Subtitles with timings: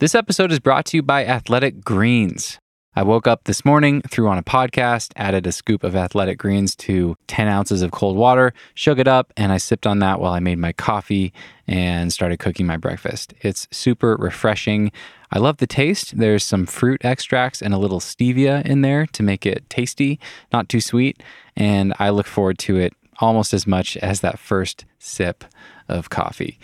[0.00, 2.58] This episode is brought to you by Athletic Greens.
[2.96, 6.74] I woke up this morning, threw on a podcast, added a scoop of athletic greens
[6.76, 10.32] to 10 ounces of cold water, shook it up, and I sipped on that while
[10.32, 11.32] I made my coffee
[11.68, 13.34] and started cooking my breakfast.
[13.40, 14.90] It's super refreshing.
[15.30, 16.18] I love the taste.
[16.18, 20.18] There's some fruit extracts and a little stevia in there to make it tasty,
[20.52, 21.22] not too sweet.
[21.56, 25.44] And I look forward to it almost as much as that first sip
[25.88, 26.58] of coffee.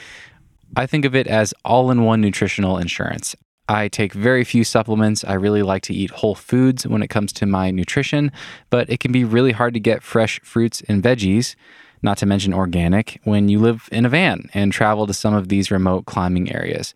[0.76, 3.34] I think of it as all in one nutritional insurance.
[3.68, 5.22] I take very few supplements.
[5.24, 8.32] I really like to eat whole foods when it comes to my nutrition,
[8.68, 11.54] but it can be really hard to get fresh fruits and veggies,
[12.02, 15.48] not to mention organic, when you live in a van and travel to some of
[15.48, 16.94] these remote climbing areas.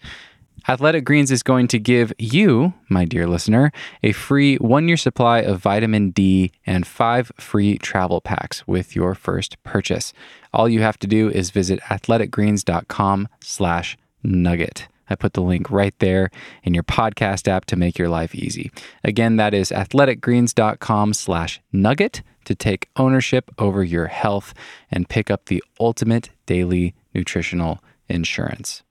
[0.66, 3.70] Athletic Greens is going to give you, my dear listener,
[4.02, 9.15] a free one year supply of vitamin D and five free travel packs with your
[9.15, 10.15] first purchase.
[10.54, 14.86] All you have to do is visit athleticgreens.com slash nugget.
[15.10, 16.30] I put the link right there
[16.62, 18.70] in your podcast app to make your life easy.
[19.02, 24.54] Again, that is athleticgreens.com slash nugget to take ownership over your health
[24.92, 28.84] and pick up the ultimate daily nutritional insurance.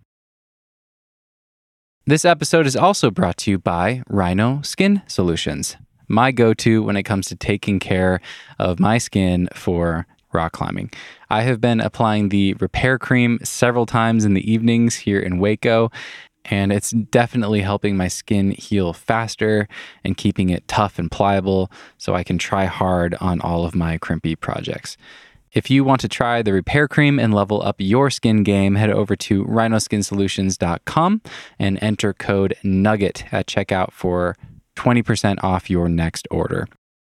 [2.05, 5.77] This episode is also brought to you by Rhino Skin Solutions,
[6.09, 8.19] my go to when it comes to taking care
[8.59, 10.91] of my skin for rock climbing.
[11.29, 15.91] I have been applying the repair cream several times in the evenings here in Waco,
[16.45, 19.67] and it's definitely helping my skin heal faster
[20.03, 23.97] and keeping it tough and pliable so I can try hard on all of my
[23.97, 24.97] crimpy projects.
[25.53, 28.89] If you want to try the repair cream and level up your skin game, head
[28.89, 31.21] over to rhinoskinsolutions.com
[31.59, 34.35] and enter code NUGGET at checkout for
[34.75, 36.67] 20% off your next order.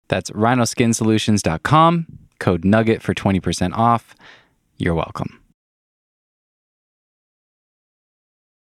[0.08, 2.06] That's rhinoskinsolutions.com,
[2.38, 4.14] code NUGGET for 20% off.
[4.76, 5.40] You're welcome.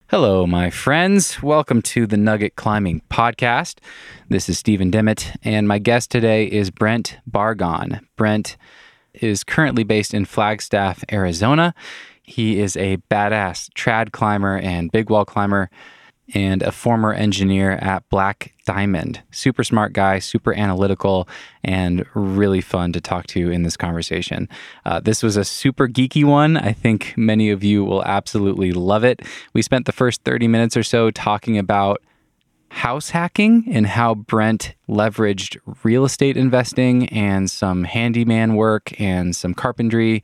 [0.08, 1.42] Hello, my friends.
[1.42, 3.78] Welcome to the Nugget Climbing Podcast.
[4.28, 8.00] This is Steven Dimmitt, and my guest today is Brent Barghahn.
[8.16, 8.56] Brent
[9.15, 11.75] is currently based in Flagstaff, Arizona.
[12.22, 15.69] He is a badass trad climber and big wall climber
[16.33, 19.23] and a former engineer at Black Diamond.
[19.31, 21.29] Super smart guy, super analytical,
[21.62, 24.49] and really fun to talk to in this conversation.
[24.87, 26.57] Uh, this was a super geeky one.
[26.57, 29.21] I think many of you will absolutely love it.
[29.53, 32.03] We spent the first 30 minutes or so talking about
[32.75, 39.55] house hacking and how Brent leveraged real estate investing and some handyman work and some
[39.55, 40.23] carpentry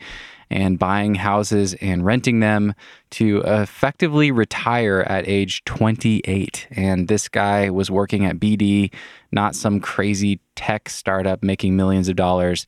[0.51, 2.75] and buying houses and renting them
[3.11, 6.67] to effectively retire at age 28.
[6.71, 8.93] And this guy was working at BD,
[9.31, 12.67] not some crazy tech startup making millions of dollars.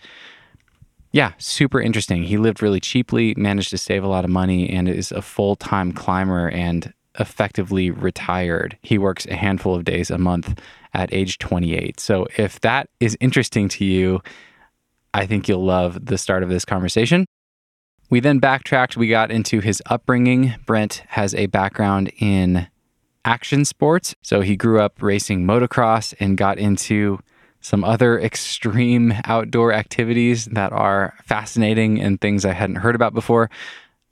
[1.10, 2.22] Yeah, super interesting.
[2.22, 5.56] He lived really cheaply, managed to save a lot of money, and is a full
[5.56, 8.78] time climber and effectively retired.
[8.82, 10.58] He works a handful of days a month
[10.94, 12.00] at age 28.
[12.00, 14.22] So if that is interesting to you,
[15.12, 17.26] I think you'll love the start of this conversation.
[18.12, 18.94] We then backtracked.
[18.94, 20.54] We got into his upbringing.
[20.66, 22.68] Brent has a background in
[23.24, 24.14] action sports.
[24.20, 27.20] So he grew up racing motocross and got into
[27.62, 33.48] some other extreme outdoor activities that are fascinating and things I hadn't heard about before.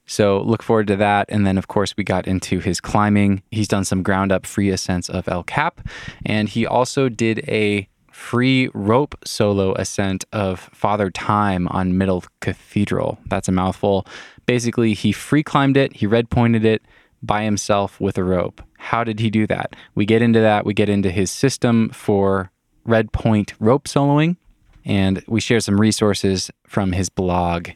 [0.07, 1.27] So look forward to that.
[1.29, 3.43] And then, of course, we got into his climbing.
[3.51, 5.87] He's done some ground up free ascents of El Cap.
[6.25, 7.87] And he also did a
[8.21, 13.19] free rope solo ascent of Father Time on Middle Cathedral.
[13.27, 14.07] That's a mouthful.
[14.47, 16.83] Basically, he free climbed it, he red pointed it
[17.23, 18.63] by himself with a rope.
[18.79, 19.75] How did he do that?
[19.95, 20.65] We get into that.
[20.65, 22.53] We get into his system for
[22.85, 24.37] red point rope soloing,
[24.85, 27.71] and we share some resources from his blog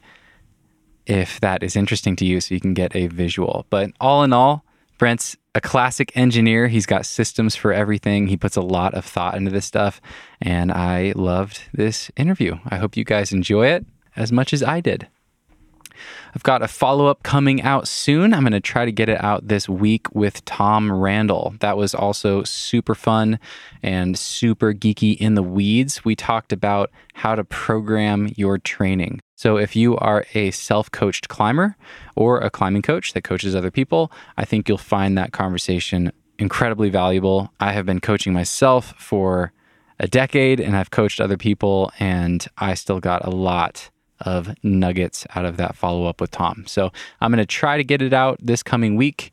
[1.06, 3.66] if that is interesting to you so you can get a visual.
[3.70, 4.64] But all in all,
[4.98, 6.68] Brent's a classic engineer.
[6.68, 8.26] He's got systems for everything.
[8.26, 10.00] He puts a lot of thought into this stuff.
[10.40, 12.58] And I loved this interview.
[12.68, 15.08] I hope you guys enjoy it as much as I did.
[16.34, 18.34] I've got a follow up coming out soon.
[18.34, 21.54] I'm going to try to get it out this week with Tom Randall.
[21.60, 23.38] That was also super fun
[23.82, 26.04] and super geeky in the weeds.
[26.04, 29.20] We talked about how to program your training.
[29.36, 31.76] So, if you are a self coached climber
[32.14, 36.90] or a climbing coach that coaches other people, I think you'll find that conversation incredibly
[36.90, 37.52] valuable.
[37.60, 39.52] I have been coaching myself for
[40.00, 43.90] a decade and I've coached other people, and I still got a lot
[44.20, 46.64] of nuggets out of that follow up with Tom.
[46.66, 49.32] So I'm going to try to get it out this coming week.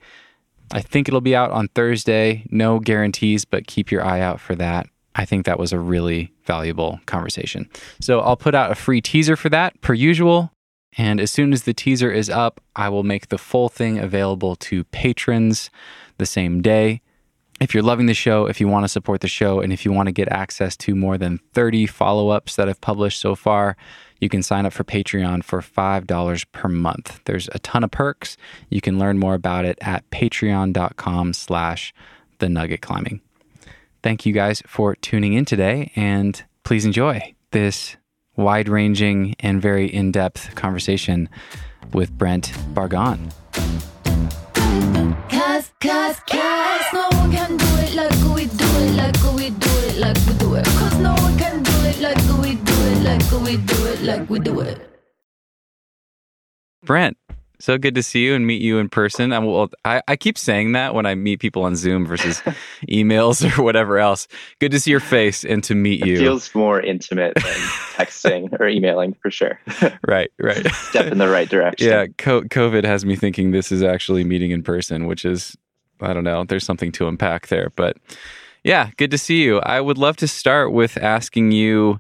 [0.72, 2.46] I think it'll be out on Thursday.
[2.50, 4.88] No guarantees, but keep your eye out for that.
[5.16, 7.70] I think that was a really valuable conversation.
[8.00, 10.52] So I'll put out a free teaser for that per usual.
[10.98, 14.56] And as soon as the teaser is up, I will make the full thing available
[14.58, 15.70] to patrons
[16.18, 17.02] the same day.
[17.60, 19.92] if you're loving the show, if you want to support the show, and if you
[19.92, 23.78] want to get access to more than 30 follow ups that I've published so far,
[24.20, 27.20] you can sign up for Patreon for $5 per month.
[27.26, 28.36] There's a ton of perks.
[28.70, 31.94] You can learn more about it at patreon.com slash
[32.40, 33.22] the nugget climbing.
[34.04, 37.98] Thank you guys for tuning in today, and please enjoy this
[38.36, 41.30] wide ranging and very in depth conversation
[41.94, 43.32] with Brent Barghahn.
[45.30, 49.70] Cause, cause, cause no one can do it like we do it, like we do
[49.86, 50.66] it, like we do it.
[50.66, 54.30] Cause no one can do it like we do it, like we do it, like
[54.30, 54.88] we do it.
[56.84, 57.18] Brent,
[57.62, 59.30] so good to see you and meet you in person.
[59.30, 62.42] Well, I, I keep saying that when I meet people on Zoom versus
[62.90, 64.28] emails or whatever else.
[64.60, 66.18] Good to see your face and to meet it you.
[66.18, 67.44] Feels more intimate than
[67.94, 69.60] texting or emailing for sure.
[70.08, 70.66] right, right.
[70.74, 71.88] Step in the right direction.
[71.88, 75.58] Yeah, COVID has me thinking this is actually meeting in person, which is
[76.02, 76.44] I don't know.
[76.44, 77.98] There's something to unpack there, but
[78.64, 79.60] yeah, good to see you.
[79.60, 82.00] I would love to start with asking you.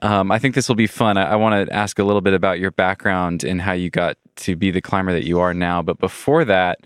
[0.00, 1.16] Um, I think this will be fun.
[1.16, 4.16] I, I want to ask a little bit about your background and how you got
[4.38, 5.82] to be the climber that you are now.
[5.82, 6.80] But before that,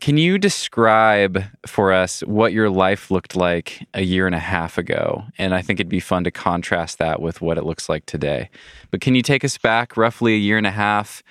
[0.00, 4.76] can you describe for us what your life looked like a year and a half
[4.76, 5.24] ago?
[5.38, 8.50] And I think it'd be fun to contrast that with what it looks like today.
[8.90, 11.22] But can you take us back roughly a year and a half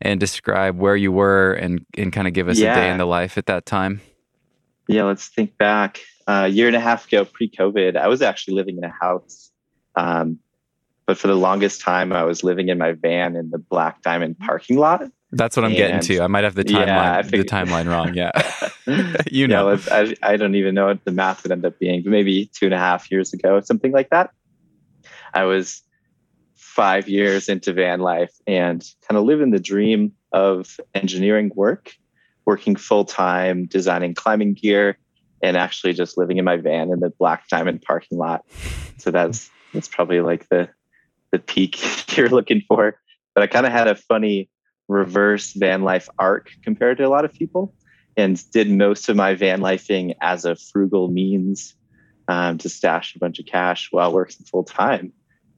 [0.00, 2.72] and describe where you were and, and kind of give us yeah.
[2.72, 4.00] a day in the life at that time?
[4.88, 6.00] Yeah, let's think back.
[6.26, 8.90] Uh, a year and a half ago, pre COVID, I was actually living in a
[8.90, 9.50] house.
[9.94, 10.40] Um,
[11.08, 14.38] but for the longest time, I was living in my van in the Black Diamond
[14.38, 15.04] parking lot.
[15.32, 16.20] That's what I'm and, getting to.
[16.20, 18.12] I might have the timeline, yeah, the timeline wrong.
[18.12, 18.30] Yeah,
[19.30, 22.02] you know, yeah, I, I don't even know what the math would end up being,
[22.02, 24.32] but maybe two and a half years ago, something like that.
[25.32, 25.82] I was
[26.56, 31.94] five years into van life and kind of living the dream of engineering work,
[32.44, 34.98] working full time, designing climbing gear,
[35.42, 38.44] and actually just living in my van in the Black Diamond parking lot.
[38.98, 40.68] So that's that's probably like the
[41.32, 41.78] the peak
[42.16, 42.98] you're looking for.
[43.34, 44.50] But I kind of had a funny
[44.88, 47.74] reverse van life arc compared to a lot of people
[48.16, 51.74] and did most of my van lifing as a frugal means
[52.26, 55.12] um, to stash a bunch of cash while working full time.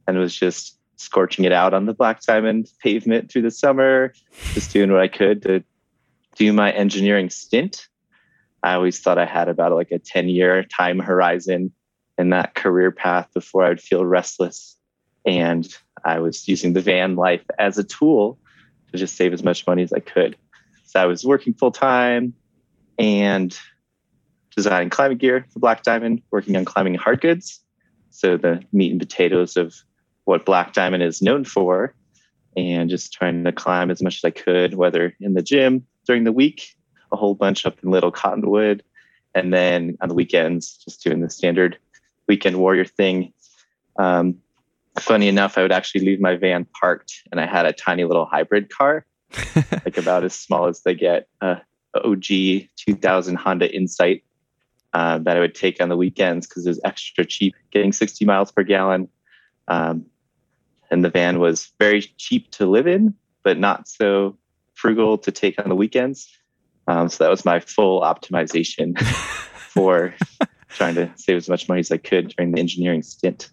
[0.07, 4.13] And was just scorching it out on the Black Diamond pavement through the summer,
[4.53, 5.65] just doing what I could to
[6.37, 7.89] do my engineering stint.
[8.63, 11.73] I always thought I had about like a 10 year time horizon
[12.19, 14.77] in that career path before I would feel restless
[15.25, 15.69] and
[16.05, 18.39] I was using the van life as a tool
[18.91, 20.37] to just save as much money as I could.
[20.85, 22.35] So I was working full time
[22.99, 23.57] and
[24.57, 27.61] designing climbing gear for Black Diamond, working on climbing hard goods.
[28.11, 29.75] So the meat and potatoes of
[30.25, 31.95] what Black Diamond is known for,
[32.57, 36.25] and just trying to climb as much as I could, whether in the gym during
[36.25, 36.75] the week,
[37.13, 38.83] a whole bunch up in Little Cottonwood,
[39.35, 41.79] and then on the weekends, just doing the standard
[42.27, 43.33] weekend warrior thing.
[43.99, 44.39] Um,
[44.99, 48.27] funny enough, I would actually leave my van parked and I had a tiny little
[48.27, 49.07] hybrid car,
[49.57, 51.57] like about as small as they get, uh,
[51.95, 52.25] OG
[52.77, 54.23] 2000 Honda Insight
[54.93, 58.25] uh, that I would take on the weekends because it was extra cheap, getting 60
[58.25, 59.09] miles per gallon.
[59.69, 60.07] Um,
[60.91, 64.37] and the van was very cheap to live in, but not so
[64.75, 66.29] frugal to take on the weekends.
[66.89, 69.01] Um, so that was my full optimization
[69.55, 70.15] for
[70.71, 73.51] trying to save as much money as I could during the engineering stint.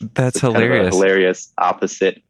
[0.00, 0.94] That's hilarious.
[0.94, 2.22] hilarious opposite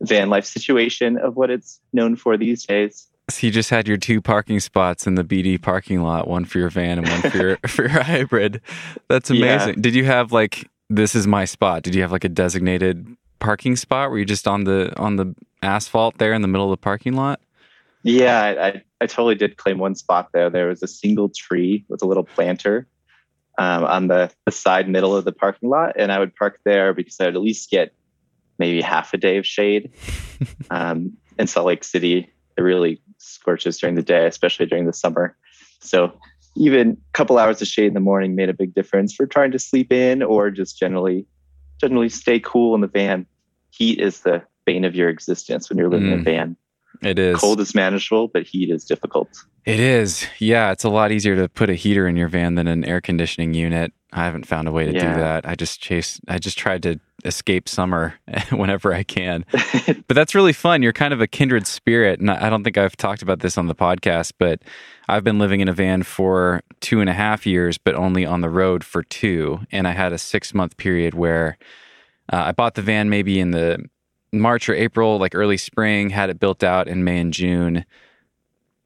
[0.00, 3.08] van life situation of what it's known for these days.
[3.30, 6.58] So you just had your two parking spots in the BD parking lot, one for
[6.58, 8.60] your van and one for your for your hybrid.
[9.08, 9.74] That's amazing.
[9.74, 9.80] Yeah.
[9.80, 11.82] Did you have like this is my spot?
[11.82, 13.06] Did you have like a designated
[13.38, 14.10] parking spot?
[14.10, 17.14] Were you just on the on the asphalt there in the middle of the parking
[17.14, 17.40] lot?
[18.02, 20.48] Yeah, I, I, I totally did claim one spot there.
[20.48, 22.86] There was a single tree with a little planter
[23.58, 26.94] um, on the, the side middle of the parking lot, and I would park there
[26.94, 27.92] because I would at least get
[28.58, 29.92] maybe half a day of shade.
[30.70, 35.36] um, in Salt Lake City, it really scorches during the day, especially during the summer.
[35.80, 36.12] So
[36.56, 39.52] even a couple hours of shade in the morning made a big difference for trying
[39.52, 41.26] to sleep in or just generally
[41.80, 43.26] generally stay cool in the van.
[43.70, 46.14] Heat is the bane of your existence when you're living mm.
[46.14, 46.24] in a mm.
[46.24, 46.56] van.
[47.02, 47.38] It is.
[47.38, 49.28] Cold is manageable, but heat is difficult.
[49.64, 50.26] It is.
[50.38, 53.00] Yeah, it's a lot easier to put a heater in your van than an air
[53.00, 53.92] conditioning unit.
[54.12, 55.14] I haven't found a way to yeah.
[55.14, 55.46] do that.
[55.46, 58.14] I just chase I just tried to escape summer
[58.50, 59.44] whenever I can.
[59.52, 60.82] but that's really fun.
[60.82, 62.20] You're kind of a kindred spirit.
[62.20, 64.62] And I don't think I've talked about this on the podcast, but
[65.08, 68.40] I've been living in a van for two and a half years, but only on
[68.40, 69.60] the road for two.
[69.70, 71.58] And I had a six month period where
[72.32, 73.84] uh, I bought the van maybe in the
[74.32, 77.84] March or April, like early spring, had it built out in May and June.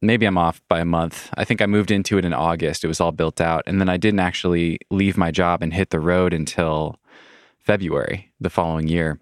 [0.00, 1.30] maybe I'm off by a month.
[1.34, 2.84] I think I moved into it in August.
[2.84, 3.62] It was all built out.
[3.66, 6.98] And then I didn't actually leave my job and hit the road until
[7.60, 9.20] February the following year.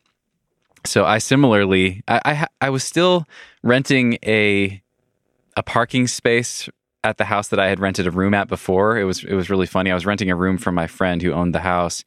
[0.87, 3.27] So I similarly, I, I, I was still
[3.63, 4.83] renting a
[5.57, 6.69] a parking space
[7.03, 8.97] at the house that I had rented a room at before.
[8.99, 9.91] It was it was really funny.
[9.91, 12.05] I was renting a room from my friend who owned the house.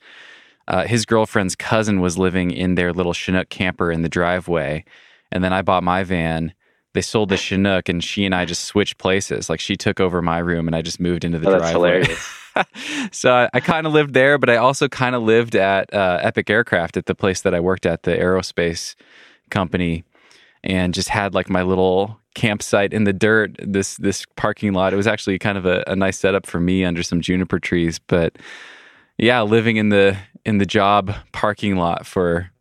[0.67, 4.86] Uh, his girlfriend's cousin was living in their little Chinook camper in the driveway,
[5.32, 6.53] and then I bought my van
[6.93, 9.50] they sold the Chinook and she and I just switched places.
[9.50, 12.05] Like she took over my room and I just moved into the oh, driveway.
[13.12, 16.20] so I, I kind of lived there, but I also kind of lived at uh,
[16.22, 18.96] Epic Aircraft at the place that I worked at, the aerospace
[19.50, 20.03] company,
[20.63, 23.55] and just had like my little campsite in the dirt.
[23.60, 24.93] This this parking lot.
[24.93, 27.98] It was actually kind of a, a nice setup for me under some juniper trees.
[27.98, 28.36] But
[29.17, 32.51] yeah, living in the in the job parking lot for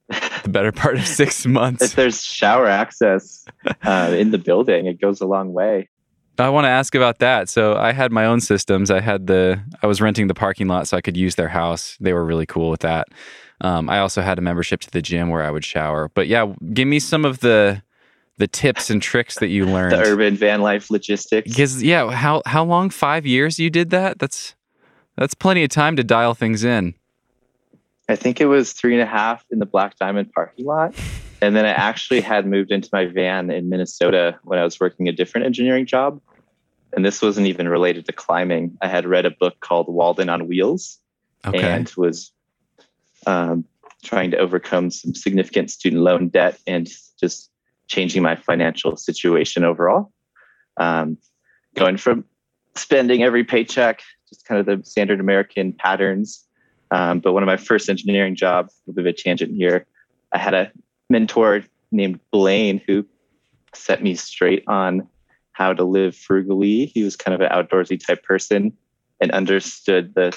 [0.43, 1.83] the better part of six months.
[1.83, 3.45] If there's shower access
[3.85, 5.89] uh, in the building, it goes a long way.
[6.39, 7.49] I want to ask about that.
[7.49, 8.91] So I had my own systems.
[8.91, 11.97] I had the I was renting the parking lot so I could use their house.
[12.01, 13.09] They were really cool with that.
[13.61, 16.11] Um, I also had a membership to the gym where I would shower.
[16.15, 17.83] But yeah, give me some of the
[18.39, 19.93] the tips and tricks that you learned.
[19.93, 21.49] the urban van life logistics.
[21.49, 22.91] Because yeah, how how long?
[22.91, 24.19] Five years you did that?
[24.19, 24.55] That's
[25.17, 26.95] that's plenty of time to dial things in.
[28.09, 30.95] I think it was three and a half in the Black Diamond parking lot.
[31.41, 35.09] And then I actually had moved into my van in Minnesota when I was working
[35.09, 36.21] a different engineering job.
[36.93, 38.77] And this wasn't even related to climbing.
[38.83, 40.99] I had read a book called Walden on Wheels
[41.45, 41.59] okay.
[41.59, 42.33] and was
[43.27, 43.65] um,
[44.05, 46.89] trying to overcome some significant student loan debt and
[47.19, 47.51] just
[47.89, 50.13] changing my financial situation overall.
[50.77, 51.19] Um,
[51.75, 52.25] going from
[52.75, 54.03] spending every paycheck,
[54.33, 56.47] just kind of the standard American patterns,
[56.91, 59.87] um, but one of my first engineering jobs, a bit of a tangent here,
[60.33, 60.73] I had a
[61.09, 63.07] mentor named Blaine who
[63.75, 65.09] set me straight on
[65.53, 66.87] how to live frugally.
[66.87, 68.73] He was kind of an outdoorsy type person
[69.21, 70.37] and understood the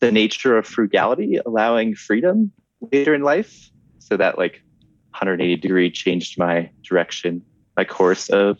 [0.00, 2.52] the nature of frugality, allowing freedom
[2.92, 3.70] later in life.
[3.98, 4.62] So that like
[5.10, 7.42] 180 degree changed my direction,
[7.76, 8.58] my course of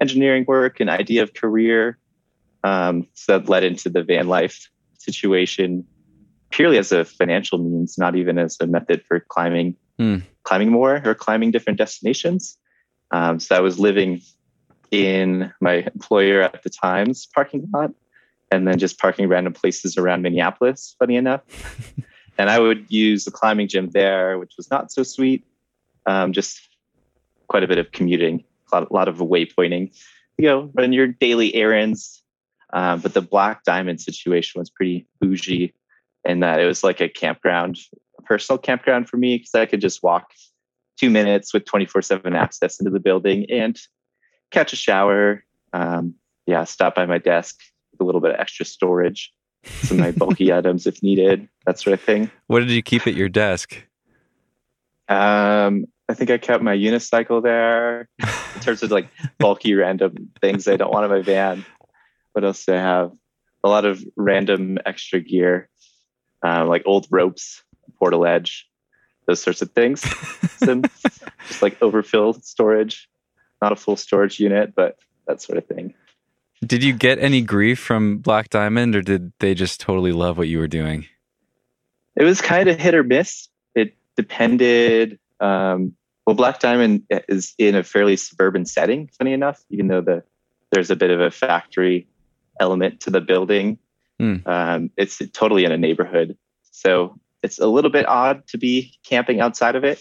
[0.00, 1.98] engineering work and idea of career.
[2.64, 5.84] Um, so that led into the van life situation
[6.50, 10.22] purely as a financial means, not even as a method for climbing, mm.
[10.44, 12.56] climbing more or climbing different destinations.
[13.10, 14.22] Um, so I was living
[14.90, 17.92] in my employer at the time's parking lot
[18.50, 21.42] and then just parking random places around Minneapolis, funny enough.
[22.38, 25.44] and I would use the climbing gym there, which was not so sweet.
[26.06, 26.60] Um, just
[27.48, 29.94] quite a bit of commuting, a lot, a lot of waypointing,
[30.38, 32.22] you know, run your daily errands.
[32.72, 35.74] Um, but the Black Diamond situation was pretty bougie
[36.24, 37.78] in that it was like a campground,
[38.18, 40.32] a personal campground for me because I could just walk
[40.98, 43.78] two minutes with 24 7 access into the building and
[44.50, 45.44] catch a shower.
[45.72, 46.14] Um,
[46.46, 47.58] yeah, stop by my desk
[47.92, 49.32] with a little bit of extra storage,
[49.64, 52.30] some of my bulky items if needed, that sort of thing.
[52.46, 53.76] What did you keep at your desk?
[55.08, 59.08] Um, I think I kept my unicycle there in terms of like
[59.38, 61.64] bulky random things I don't want in my van.
[62.32, 63.12] What else do I have?
[63.64, 65.68] A lot of random extra gear
[66.44, 67.62] uh, like old ropes,
[68.00, 68.62] portaledge,
[69.26, 70.02] those sorts of things.
[70.58, 70.82] Some
[71.46, 73.08] just like overfill storage,
[73.60, 75.94] not a full storage unit, but that sort of thing.
[76.64, 80.48] Did you get any grief from Black Diamond, or did they just totally love what
[80.48, 81.06] you were doing?
[82.16, 83.48] It was kind of hit or miss.
[83.76, 85.20] It depended.
[85.38, 85.94] Um,
[86.26, 89.08] well, Black Diamond is in a fairly suburban setting.
[89.18, 90.24] Funny enough, even though the
[90.72, 92.06] there's a bit of a factory
[92.60, 93.78] element to the building,
[94.20, 94.46] Mm.
[94.46, 96.36] Um, it's totally in a neighborhood.
[96.70, 100.00] So it's a little bit odd to be camping outside of it.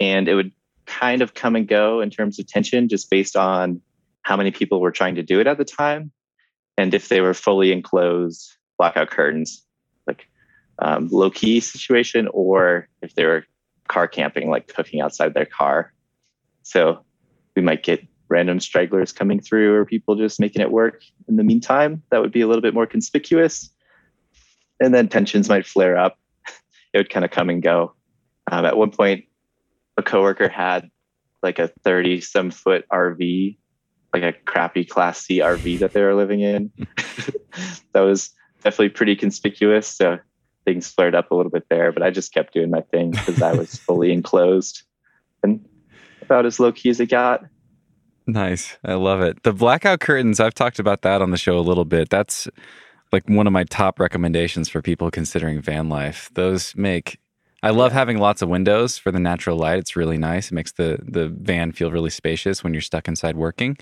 [0.00, 0.52] And it would
[0.86, 3.80] kind of come and go in terms of tension just based on
[4.22, 6.12] how many people were trying to do it at the time.
[6.78, 9.64] And if they were fully enclosed, blackout curtains,
[10.06, 10.26] like
[10.78, 13.44] um, low key situation, or if they were
[13.88, 15.92] car camping, like cooking outside their car.
[16.62, 17.04] So
[17.54, 21.02] we might get random stragglers coming through or people just making it work.
[21.28, 23.70] In the meantime that would be a little bit more conspicuous.
[24.80, 26.18] And then tensions might flare up.
[26.92, 27.94] It would kind of come and go.
[28.50, 29.26] Um, at one point
[29.96, 30.90] a coworker had
[31.42, 33.56] like a 30 some foot rv
[34.14, 36.72] like a crappy class c rv that they were living in.
[37.92, 38.30] That was
[38.64, 40.18] definitely pretty conspicuous so
[40.64, 43.42] things flared up a little bit there but i just kept doing my thing because
[43.42, 44.82] i was fully enclosed.
[45.42, 45.62] And
[46.22, 47.44] about as low key as it got
[48.26, 48.78] Nice.
[48.84, 49.42] I love it.
[49.42, 52.08] The blackout curtains, I've talked about that on the show a little bit.
[52.10, 52.48] That's
[53.12, 56.30] like one of my top recommendations for people considering van life.
[56.34, 57.18] Those make
[57.62, 59.78] I love having lots of windows for the natural light.
[59.78, 60.50] It's really nice.
[60.52, 63.76] It makes the the van feel really spacious when you're stuck inside working.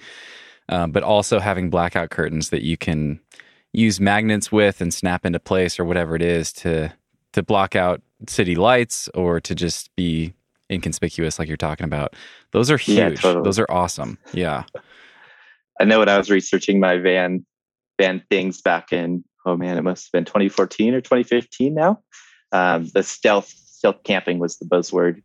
[0.68, 3.20] um, but also having blackout curtains that you can
[3.73, 6.92] use magnets with and snap into place or whatever it is to
[7.32, 10.35] to block out city lights or to just be
[10.70, 12.14] inconspicuous like you're talking about.
[12.52, 12.98] Those are huge.
[12.98, 13.44] Yeah, totally.
[13.44, 14.18] Those are awesome.
[14.32, 14.64] Yeah.
[15.80, 17.44] I know when I was researching my van
[17.98, 22.00] van things back in oh man, it must have been 2014 or 2015 now.
[22.52, 25.22] Um, the stealth stealth camping was the buzzword.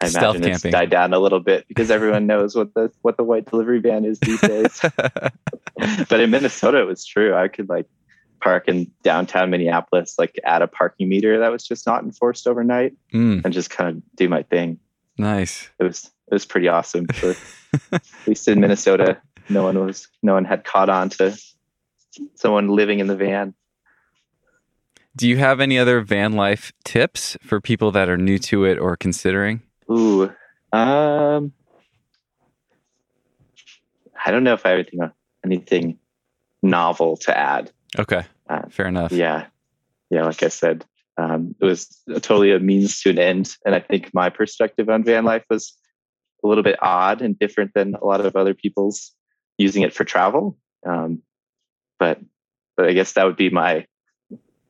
[0.00, 0.68] I stealth imagine camping.
[0.68, 3.80] it's died down a little bit because everyone knows what the what the white delivery
[3.80, 4.80] van is these days.
[6.08, 7.34] but in Minnesota, it was true.
[7.34, 7.86] I could like
[8.40, 12.94] park in downtown Minneapolis, like add a parking meter that was just not enforced overnight,
[13.12, 13.44] mm.
[13.44, 14.78] and just kind of do my thing.
[15.18, 15.68] Nice.
[15.78, 17.06] It was it was pretty awesome.
[17.06, 17.34] For,
[17.92, 21.38] at least in Minnesota, no one was no one had caught on to
[22.34, 23.54] someone living in the van.
[25.14, 28.78] Do you have any other van life tips for people that are new to it
[28.78, 29.62] or considering?
[29.90, 30.24] Ooh,
[30.72, 31.52] um,
[34.24, 35.12] I don't know if I have anything
[35.44, 35.98] anything
[36.62, 37.70] novel to add.
[37.98, 39.12] Okay, uh, fair enough.
[39.12, 39.46] Yeah,
[40.10, 40.24] yeah.
[40.24, 40.84] Like I said,
[41.16, 45.04] um, it was totally a means to an end, and I think my perspective on
[45.04, 45.74] van life was
[46.44, 49.12] a little bit odd and different than a lot of other people's
[49.58, 50.56] using it for travel.
[50.86, 51.22] Um,
[51.98, 52.20] but
[52.76, 53.86] but I guess that would be my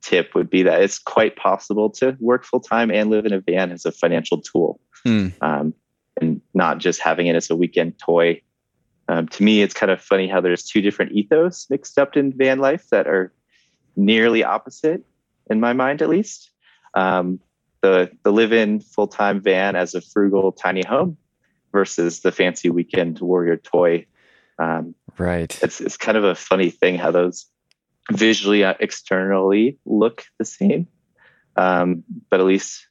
[0.03, 3.41] tip would be that it's quite possible to work full time and live in a
[3.41, 5.29] van as a financial tool, hmm.
[5.41, 5.75] um,
[6.21, 8.41] and not just having it as a weekend toy.
[9.09, 12.33] Um, to me, it's kind of funny how there's two different ethos mixed up in
[12.33, 13.33] van life that are
[13.95, 15.05] nearly opposite,
[15.49, 16.51] in my mind at least.
[16.95, 17.41] Um,
[17.83, 21.17] the the live in full time van as a frugal tiny home
[21.73, 24.07] versus the fancy weekend warrior toy
[24.59, 25.59] um, right.
[25.63, 27.47] It's it's kind of a funny thing how those
[28.13, 30.87] visually uh, externally look the same,
[31.57, 32.87] um, but at least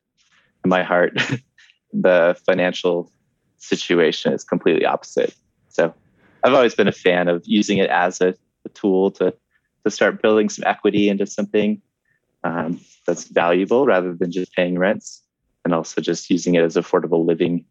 [0.63, 1.17] in my heart,
[1.93, 3.11] the financial
[3.57, 5.33] situation is completely opposite.
[5.69, 5.93] So
[6.45, 8.35] I've always been a fan of using it as a,
[8.65, 9.33] a tool to
[9.83, 11.81] to start building some equity into something
[12.43, 15.21] um, that's valuable rather than just paying rents,
[15.63, 17.65] and also just using it as affordable living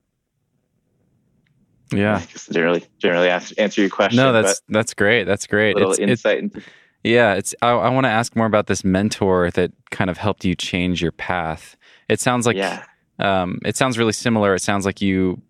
[1.92, 4.16] yeah, I guess generally generally answer your question.
[4.16, 5.24] No, that's that's great.
[5.24, 5.76] That's great.
[5.76, 6.66] Little it's, insight it's, into.
[7.02, 7.54] Yeah, it's.
[7.62, 11.02] I, I want to ask more about this mentor that kind of helped you change
[11.02, 11.76] your path.
[12.08, 12.56] It sounds like.
[12.56, 12.84] Yeah.
[13.18, 14.54] Um, it sounds really similar.
[14.54, 15.40] It sounds like you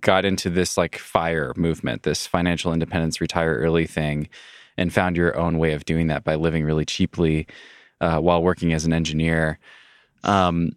[0.00, 4.28] got into this like fire movement, this financial independence, retire early thing,
[4.76, 7.46] and found your own way of doing that by living really cheaply
[8.00, 9.58] uh, while working as an engineer.
[10.24, 10.72] Um,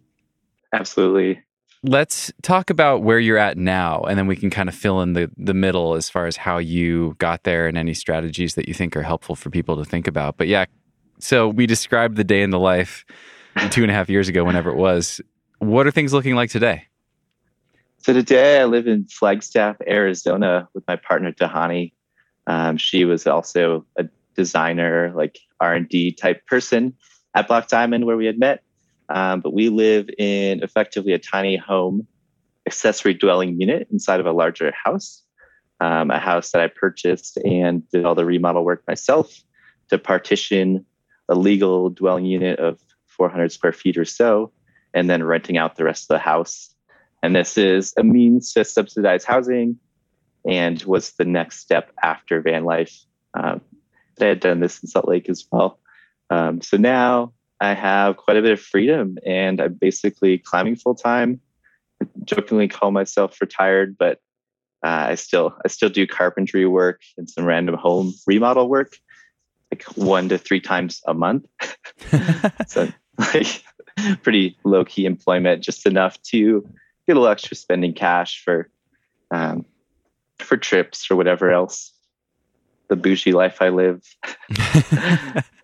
[0.72, 1.42] Absolutely.
[1.82, 5.12] let's talk about where you're at now and then we can kind of fill in
[5.14, 8.74] the the middle as far as how you got there and any strategies that you
[8.74, 10.36] think are helpful for people to think about.
[10.36, 10.64] But yeah
[11.22, 13.04] so we described the day in the life
[13.70, 15.20] two and a half years ago whenever it was.
[15.58, 16.86] What are things looking like today
[18.02, 21.92] so today i live in flagstaff arizona with my partner tahani
[22.46, 24.04] um, she was also a
[24.36, 26.94] designer like r&d type person
[27.34, 28.62] at black diamond where we had met
[29.08, 32.06] um, but we live in effectively a tiny home
[32.66, 35.22] accessory dwelling unit inside of a larger house,
[35.80, 39.42] um, a house that I purchased and did all the remodel work myself
[39.90, 40.86] to partition
[41.28, 44.52] a legal dwelling unit of 400 square feet or so,
[44.94, 46.71] and then renting out the rest of the house.
[47.22, 49.78] And this is a means to subsidize housing
[50.44, 52.98] and was the next step after van life.
[53.34, 53.60] Um,
[54.20, 55.78] I had done this in Salt Lake as well.
[56.30, 60.94] Um, so now I have quite a bit of freedom and I'm basically climbing full
[60.94, 61.40] time.
[62.24, 64.18] Jokingly call myself retired, but
[64.84, 68.96] uh, I still I still do carpentry work and some random home remodel work,
[69.70, 71.46] like one to three times a month.
[72.66, 73.62] so like
[74.22, 76.68] pretty low key employment, just enough to
[77.12, 78.68] get a little extra spending cash for
[79.30, 79.64] um,
[80.38, 81.92] for trips or whatever else.
[82.88, 84.02] The bougie life I live.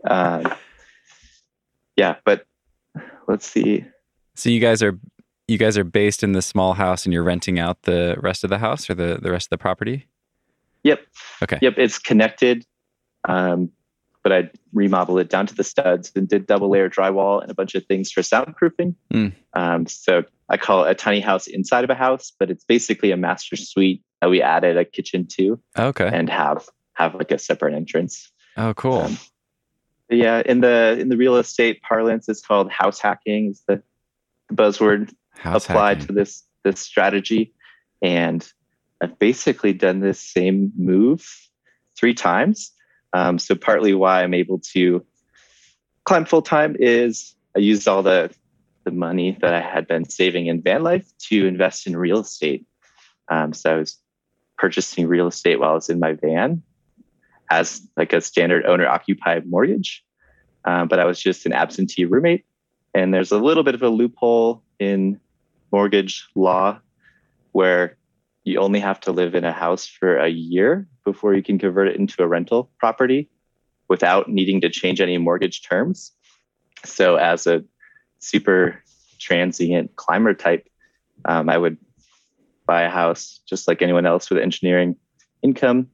[0.06, 0.54] uh,
[1.96, 2.46] yeah, but
[3.26, 3.84] let's see.
[4.34, 4.98] So you guys are
[5.46, 8.50] you guys are based in the small house and you're renting out the rest of
[8.50, 10.06] the house or the, the rest of the property?
[10.84, 11.00] Yep.
[11.42, 11.58] Okay.
[11.62, 11.74] Yep.
[11.78, 12.66] It's connected.
[13.26, 13.70] Um,
[14.22, 17.54] but I remodeled it down to the studs and did double layer drywall and a
[17.54, 18.94] bunch of things for soundproofing.
[19.12, 19.32] Mm.
[19.54, 23.11] Um, so I call it a tiny house inside of a house, but it's basically
[23.11, 25.61] a master suite that we added a kitchen to.
[25.78, 26.08] Okay.
[26.12, 28.30] And have have like a separate entrance.
[28.56, 29.02] Oh, cool.
[29.02, 29.18] Um,
[30.11, 33.50] yeah, in the in the real estate parlance, it's called house hacking.
[33.50, 33.82] Is the
[34.52, 36.06] buzzword house applied hacking.
[36.08, 37.52] to this this strategy,
[38.02, 38.50] and
[39.02, 41.26] I've basically done this same move
[41.96, 42.72] three times.
[43.12, 45.04] Um, so partly why I'm able to
[46.04, 48.30] climb full time is I used all the
[48.88, 52.66] the money that I had been saving in van life to invest in real estate.
[53.29, 53.98] Um, so I was
[54.57, 56.62] purchasing real estate while I was in my van
[57.51, 60.03] as like a standard owner occupied mortgage.
[60.64, 62.46] Uh, but I was just an absentee roommate.
[62.94, 65.20] And there's a little bit of a loophole in
[65.70, 66.81] mortgage law
[67.53, 67.98] where
[68.44, 71.88] you only have to live in a house for a year before you can convert
[71.88, 73.29] it into a rental property
[73.88, 76.12] without needing to change any mortgage terms.
[76.85, 77.64] So, as a
[78.18, 78.83] super
[79.18, 80.68] transient climber type,
[81.24, 81.78] um, I would
[82.66, 84.96] buy a house just like anyone else with engineering
[85.42, 85.88] income,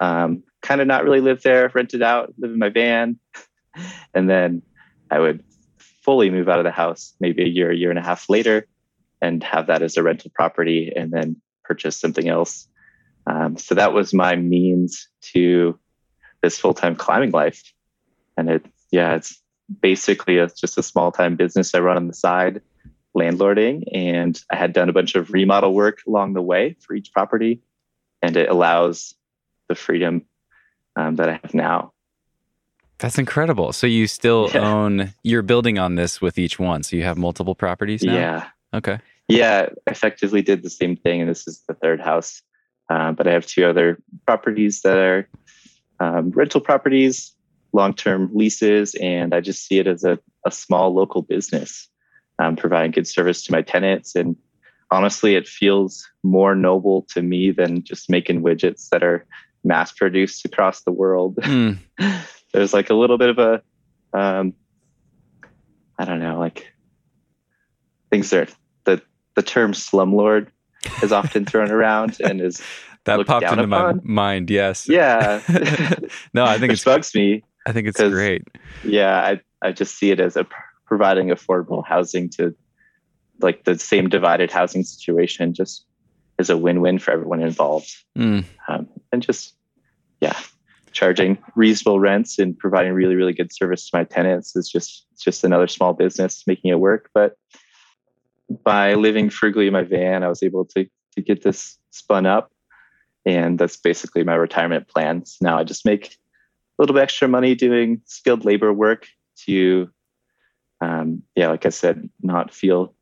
[0.00, 3.18] um, kind of not really live there, rent it out, live in my van.
[4.14, 4.62] and then
[5.10, 5.42] I would
[6.02, 8.66] fully move out of the house maybe a year, a year and a half later
[9.20, 12.68] and have that as a rental property and then purchase something else.
[13.26, 15.78] Um, so that was my means to
[16.42, 17.72] this full time climbing life.
[18.36, 19.40] And it, yeah, it's
[19.80, 22.60] basically a, just a small time business I run on the side,
[23.16, 23.84] landlording.
[23.92, 27.60] And I had done a bunch of remodel work along the way for each property.
[28.20, 29.14] And it allows
[29.68, 30.26] the freedom
[30.96, 31.92] um, that I have now.
[32.98, 33.72] That's incredible.
[33.72, 34.60] So you still yeah.
[34.60, 36.84] own, you're building on this with each one.
[36.84, 38.14] So you have multiple properties now?
[38.14, 38.48] Yeah.
[38.74, 38.98] Okay.
[39.28, 41.20] Yeah, effectively did the same thing.
[41.20, 42.42] And this is the third house.
[42.88, 45.28] Uh, but I have two other properties that are
[45.98, 47.31] um, rental properties,
[47.72, 48.94] long term leases.
[48.96, 51.88] And I just see it as a, a small local business,
[52.38, 54.14] um, providing good service to my tenants.
[54.14, 54.36] And
[54.90, 59.26] honestly, it feels more noble to me than just making widgets that are
[59.64, 61.36] mass produced across the world.
[61.36, 61.78] Mm.
[62.52, 63.62] There's like a little bit of a,
[64.18, 64.54] um,
[65.98, 66.72] I don't know, like
[68.10, 68.46] things are
[68.84, 69.00] the
[69.34, 70.48] the term slumlord
[71.02, 72.62] is often thrown around and is
[73.04, 73.96] that popped into upon.
[73.96, 74.50] my mind.
[74.50, 74.88] Yes.
[74.88, 75.40] Yeah.
[76.34, 77.42] no, I think it bugs me.
[77.66, 78.42] I think it's great.
[78.84, 80.46] Yeah, I I just see it as a
[80.86, 82.54] providing affordable housing to
[83.40, 85.86] like the same divided housing situation just
[86.38, 87.90] is a win-win for everyone involved.
[88.16, 88.44] Mm.
[88.68, 89.54] Um, and just
[90.20, 90.38] yeah,
[90.92, 95.22] charging reasonable rents and providing really really good service to my tenants is just it's
[95.22, 97.10] just another small business making it work.
[97.14, 97.36] But
[98.64, 102.50] by living frugally in my van, I was able to to get this spun up,
[103.24, 105.36] and that's basically my retirement plans.
[105.40, 106.16] Now I just make
[106.78, 109.06] little bit extra money doing skilled labor work
[109.46, 109.90] to,
[110.80, 112.94] um, yeah, like I said, not feel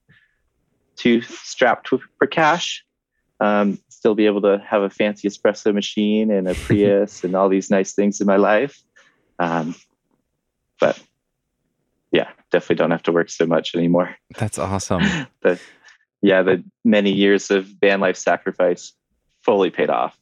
[0.97, 2.85] too strapped for cash.
[3.41, 7.49] Um, still be able to have a fancy espresso machine and a Prius and all
[7.49, 8.83] these nice things in my life.
[9.39, 9.75] Um,
[10.79, 11.01] but
[12.13, 14.15] yeah, definitely don't have to work so much anymore.
[14.37, 15.03] That's awesome.
[15.43, 15.59] the,
[16.21, 18.93] yeah, the many years of van life sacrifice
[19.43, 20.20] fully paid off.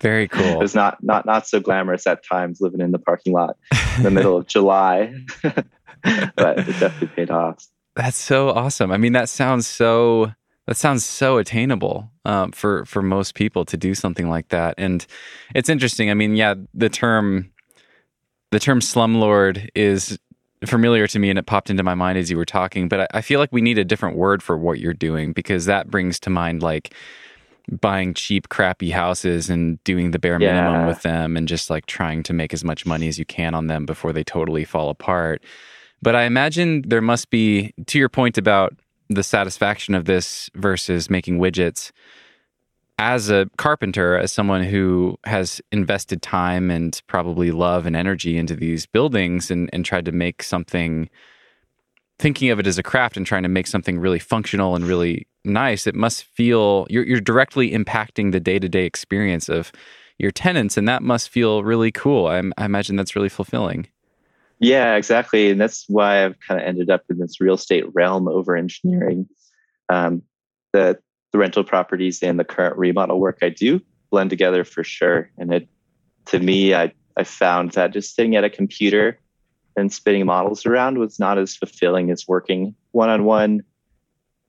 [0.00, 0.44] Very cool.
[0.44, 3.56] it was not not not so glamorous at times living in the parking lot
[3.96, 7.66] in the middle of July, but it definitely paid off.
[7.96, 8.92] That's so awesome.
[8.92, 10.32] I mean, that sounds so
[10.66, 14.74] that sounds so attainable um, for for most people to do something like that.
[14.78, 15.04] And
[15.54, 16.10] it's interesting.
[16.10, 17.50] I mean, yeah, the term
[18.50, 20.18] the term slumlord is
[20.66, 23.06] familiar to me and it popped into my mind as you were talking, but I,
[23.14, 26.18] I feel like we need a different word for what you're doing because that brings
[26.20, 26.94] to mind like
[27.70, 30.86] buying cheap, crappy houses and doing the bare minimum yeah.
[30.86, 33.66] with them and just like trying to make as much money as you can on
[33.66, 35.42] them before they totally fall apart.
[36.00, 38.74] But I imagine there must be, to your point about
[39.08, 41.90] the satisfaction of this versus making widgets,
[42.98, 48.56] as a carpenter, as someone who has invested time and probably love and energy into
[48.56, 51.08] these buildings and, and tried to make something,
[52.18, 55.26] thinking of it as a craft and trying to make something really functional and really
[55.44, 59.72] nice, it must feel you're, you're directly impacting the day to day experience of
[60.18, 62.26] your tenants, and that must feel really cool.
[62.26, 63.86] I, I imagine that's really fulfilling.
[64.58, 68.26] Yeah, exactly, and that's why I've kind of ended up in this real estate realm
[68.26, 69.28] over engineering.
[69.88, 70.22] Um,
[70.72, 70.98] the
[71.32, 75.30] the rental properties and the current remodel work I do blend together for sure.
[75.38, 75.68] And it,
[76.26, 79.18] to me, I I found that just sitting at a computer
[79.78, 83.62] and spinning models around was not as fulfilling as working one on one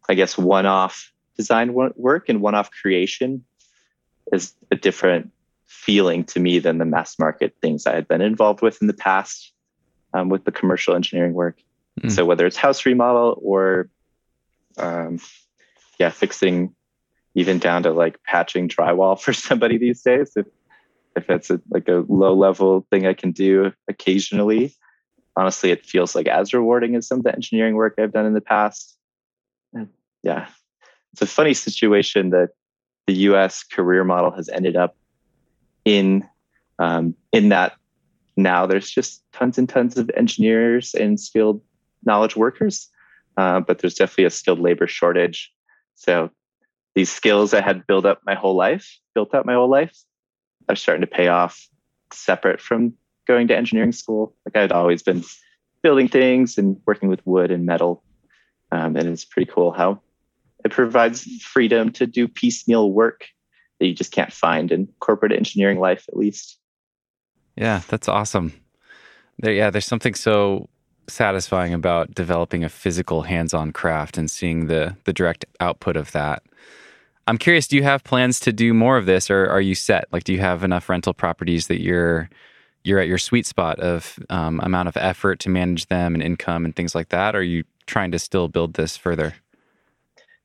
[0.10, 3.44] I guess one off design work and one off creation
[4.34, 5.32] is a different
[5.66, 8.94] feeling to me than the mass market things I had been involved with in the
[8.94, 9.54] past
[10.14, 11.62] um, with the commercial engineering work.
[12.02, 12.12] Mm.
[12.12, 13.90] So whether it's house remodel or
[14.78, 15.20] um,
[16.00, 16.74] yeah, fixing
[17.36, 20.48] even down to like patching drywall for somebody these days, if
[21.16, 24.74] if it's a, like a low level thing I can do occasionally,
[25.40, 28.34] honestly, it feels like as rewarding as some of the engineering work I've done in
[28.34, 29.00] the past
[30.24, 30.48] yeah,
[31.14, 32.50] it's a funny situation that
[33.08, 33.64] the U.S.
[33.64, 34.96] career model has ended up
[35.86, 36.28] in.
[36.78, 37.74] Um, in that
[38.38, 41.62] now there's just tons and tons of engineers and skilled
[42.06, 42.88] knowledge workers,
[43.36, 45.52] uh, but there's definitely a skilled labor shortage.
[45.96, 46.30] So
[46.96, 49.94] these skills I had built up my whole life, built up my whole life,
[50.70, 51.68] are starting to pay off
[52.14, 52.94] separate from
[53.30, 54.36] going to engineering school.
[54.44, 55.24] Like I'd always been
[55.84, 58.04] building things and working with wood and metal.
[58.72, 60.02] Um, and it's pretty cool how
[60.66, 63.28] it provides freedom to do piecemeal work
[63.80, 66.58] that you just can't find in corporate engineering life, at least.
[67.56, 68.52] Yeah, that's awesome.
[69.38, 70.68] There, yeah, there's something so
[71.08, 76.44] satisfying about developing a physical hands-on craft and seeing the the direct output of that.
[77.28, 80.06] I'm curious, do you have plans to do more of this or are you set?
[80.12, 82.30] Like do you have enough rental properties that you're
[82.84, 86.66] you're at your sweet spot of um, amount of effort to manage them and income
[86.66, 87.36] and things like that?
[87.36, 89.36] Or are you trying to still build this further?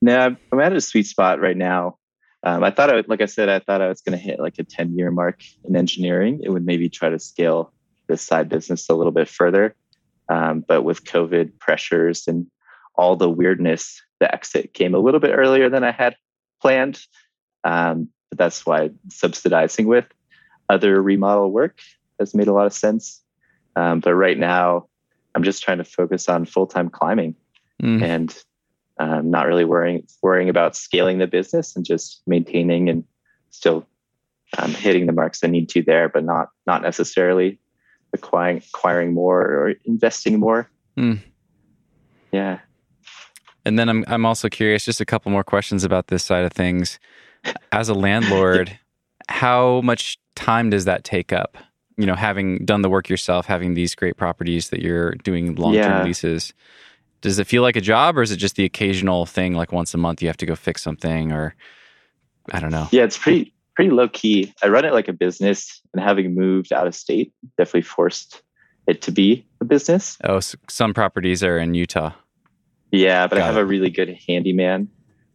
[0.02, 1.98] No, I'm at a sweet spot right now.
[2.42, 4.38] Um, I thought, I would, like I said, I thought I was going to hit
[4.38, 6.40] like a 10 year mark in engineering.
[6.42, 7.72] It would maybe try to scale
[8.06, 9.74] this side business a little bit further.
[10.28, 12.46] Um, but with COVID pressures and
[12.96, 16.16] all the weirdness, the exit came a little bit earlier than I had
[16.60, 17.00] planned.
[17.62, 20.06] Um, but that's why subsidizing with
[20.68, 21.78] other remodel work
[22.18, 23.22] has made a lot of sense.
[23.76, 24.86] Um, but right now,
[25.34, 27.34] I'm just trying to focus on full time climbing
[27.82, 28.02] mm.
[28.02, 28.36] and
[28.98, 33.04] um, not really worrying worrying about scaling the business and just maintaining and
[33.50, 33.86] still
[34.58, 37.58] um, hitting the marks I need to there, but not not necessarily
[38.12, 40.70] acquiring acquiring more or investing more.
[40.96, 41.20] Mm.
[42.32, 42.60] Yeah.
[43.64, 46.52] And then I'm I'm also curious, just a couple more questions about this side of
[46.52, 46.98] things.
[47.72, 48.78] As a landlord,
[49.28, 51.56] how much time does that take up?
[51.96, 55.74] You know, having done the work yourself, having these great properties that you're doing long
[55.74, 56.04] term yeah.
[56.04, 56.52] leases.
[57.20, 59.94] Does it feel like a job or is it just the occasional thing like once
[59.94, 61.54] a month you have to go fix something or
[62.52, 62.88] I don't know?
[62.90, 64.52] Yeah, it's pretty pretty low key.
[64.62, 68.42] I run it like a business, and having moved out of state definitely forced
[68.86, 70.18] it to be a business.
[70.24, 72.12] Oh, so some properties are in Utah.
[72.90, 73.62] Yeah, but Got I have it.
[73.62, 74.88] a really good handyman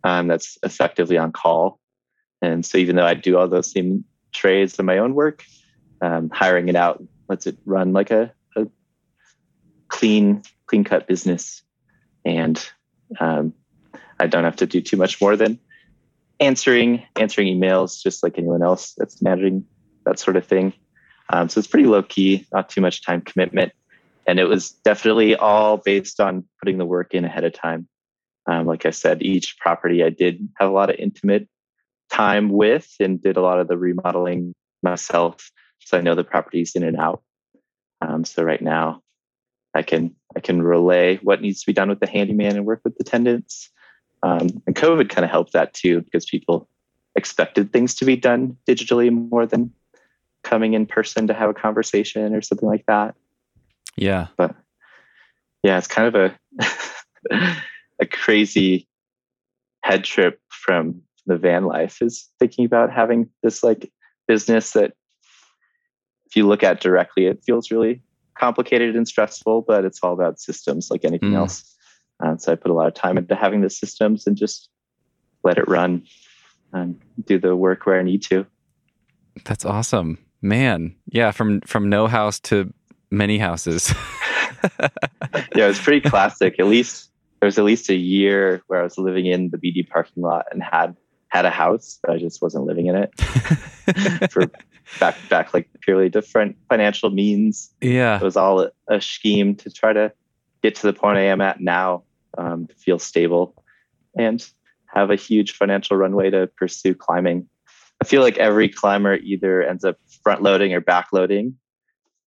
[0.03, 1.79] um, that's effectively on call,
[2.41, 5.43] and so even though I do all those same trades in my own work,
[6.01, 8.67] um, hiring it out lets it run like a, a
[9.87, 11.61] clean, clean cut business,
[12.25, 12.63] and
[13.19, 13.53] um,
[14.19, 15.59] I don't have to do too much more than
[16.39, 19.65] answering answering emails just like anyone else that's managing
[20.05, 20.73] that sort of thing.
[21.31, 23.71] Um, so it's pretty low key, not too much time commitment,
[24.25, 27.87] and it was definitely all based on putting the work in ahead of time.
[28.47, 31.47] Um, like I said, each property I did have a lot of intimate
[32.09, 36.75] time with, and did a lot of the remodeling myself, so I know the properties
[36.75, 37.21] in and out.
[38.01, 39.01] Um, so right now,
[39.73, 42.81] I can I can relay what needs to be done with the handyman and work
[42.83, 43.69] with the tenants.
[44.23, 46.67] Um, and COVID kind of helped that too because people
[47.15, 49.71] expected things to be done digitally more than
[50.43, 53.15] coming in person to have a conversation or something like that.
[53.95, 54.27] Yeah.
[54.37, 54.55] But
[55.63, 56.33] yeah, it's kind of
[57.31, 57.55] a
[57.99, 58.87] a crazy
[59.83, 63.91] head trip from the van life is thinking about having this like
[64.27, 64.93] business that
[66.29, 68.01] if you look at directly it feels really
[68.37, 71.37] complicated and stressful but it's all about systems like anything mm.
[71.37, 71.75] else
[72.23, 74.69] uh, so I put a lot of time into having the systems and just
[75.43, 76.03] let it run
[76.73, 78.45] and do the work where I need to.
[79.45, 80.95] That's awesome, man.
[81.07, 82.73] Yeah, from from no house to
[83.09, 83.93] many houses.
[84.81, 84.89] yeah,
[85.65, 86.59] it was pretty classic.
[86.59, 89.87] At least there was at least a year where I was living in the BD
[89.87, 90.97] parking lot and had
[91.29, 94.51] had a house, but I just wasn't living in it for
[94.99, 97.73] back back like purely different financial means.
[97.81, 100.11] Yeah, it was all a, a scheme to try to
[100.61, 102.03] get to the point I am at now
[102.37, 103.63] um, feel stable,
[104.17, 104.45] and
[104.87, 107.47] have a huge financial runway to pursue climbing.
[108.01, 111.55] I feel like every climber either ends up front loading or back loading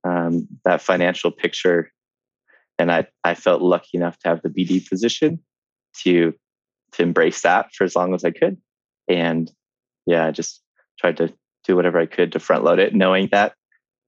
[0.04, 1.92] um, that financial picture.
[2.78, 5.40] And I, I felt lucky enough to have the BD position
[6.02, 6.34] to
[6.92, 8.58] to embrace that for as long as I could.
[9.08, 9.50] And
[10.04, 10.62] yeah, I just
[10.98, 11.32] tried to
[11.64, 13.54] do whatever I could to front load it, knowing that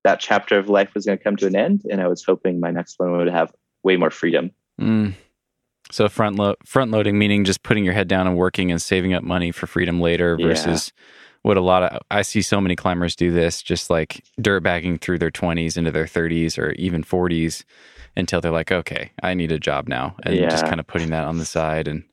[0.04, 1.82] that chapter of life was going to come to an end.
[1.90, 4.50] And I was hoping my next one would have way more freedom.
[4.80, 5.14] Mm.
[5.90, 9.14] So front lo- front loading meaning just putting your head down and working and saving
[9.14, 11.04] up money for freedom later versus yeah.
[11.42, 14.98] what a lot of I see so many climbers do this just like dirt bagging
[14.98, 17.64] through their 20s into their 30s or even 40s
[18.16, 20.48] until they're like okay, I need a job now and yeah.
[20.48, 22.04] just kind of putting that on the side and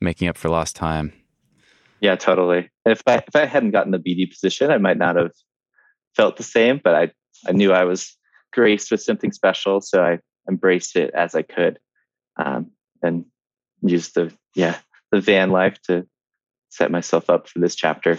[0.00, 1.12] making up for lost time.
[2.04, 2.68] Yeah, totally.
[2.84, 5.30] If I if I hadn't gotten the BD position, I might not have
[6.14, 7.10] felt the same, but I
[7.48, 8.14] I knew I was
[8.52, 11.78] graced with something special, so I embraced it as I could.
[12.36, 13.24] Um, and
[13.80, 14.76] used the yeah
[15.12, 16.06] the van life to
[16.68, 18.18] set myself up for this chapter.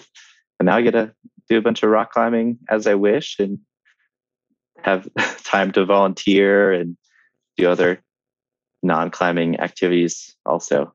[0.59, 1.13] And now I get to
[1.47, 3.59] do a bunch of rock climbing as I wish and
[4.81, 5.07] have
[5.43, 6.97] time to volunteer and
[7.55, 8.01] do other
[8.81, 10.91] non-climbing activities also.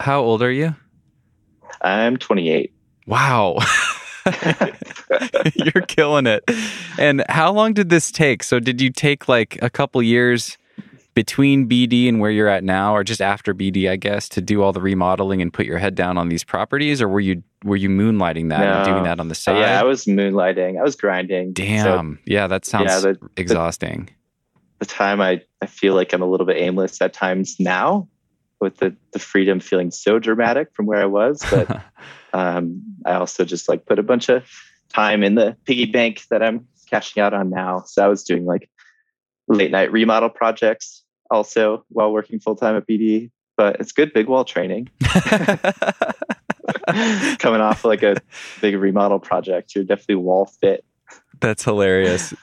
[0.00, 0.74] How old are you?
[1.80, 2.72] I'm 28.
[3.06, 3.58] Wow.
[5.54, 6.44] You're killing it.
[6.98, 8.42] And how long did this take?
[8.42, 10.56] So did you take like a couple years
[11.14, 14.62] between BD and where you're at now, or just after BD, I guess, to do
[14.62, 17.76] all the remodeling and put your head down on these properties, or were you were
[17.76, 18.72] you moonlighting that no.
[18.72, 19.58] and doing that on the side?
[19.58, 20.78] Yeah, I was moonlighting.
[20.78, 21.52] I was grinding.
[21.52, 22.16] Damn.
[22.16, 24.08] So, yeah, that sounds yeah, the, exhausting.
[24.78, 28.08] The, the time I, I feel like I'm a little bit aimless at times now
[28.62, 31.44] with the, the freedom feeling so dramatic from where I was.
[31.50, 31.82] But
[32.32, 34.48] um, I also just like put a bunch of
[34.88, 37.82] time in the piggy bank that I'm cashing out on now.
[37.86, 38.70] So I was doing like
[39.48, 43.30] late night remodel projects also while working full time at BD.
[43.56, 44.88] But it's good big wall training.
[47.38, 48.16] Coming off like a
[48.60, 50.84] big remodel project, you're definitely wall fit.
[51.40, 52.34] That's hilarious.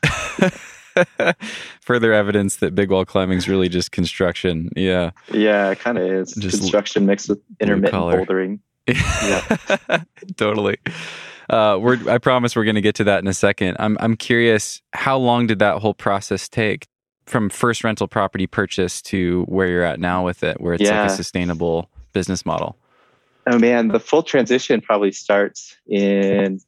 [1.82, 4.70] Further evidence that big wall climbing is really just construction.
[4.76, 5.12] Yeah.
[5.32, 6.34] Yeah, it kind of is.
[6.34, 8.60] Just construction mixed with intermittent bouldering.
[8.88, 10.04] yeah.
[10.38, 10.78] totally.
[11.50, 13.78] Uh, we're, I promise we're going to get to that in a second.
[13.80, 16.88] I'm, I'm curious, how long did that whole process take
[17.26, 21.04] from first rental property purchase to where you're at now with it, where it's yeah.
[21.04, 22.78] like a sustainable business model?
[23.48, 26.60] Oh man, the full transition probably starts in,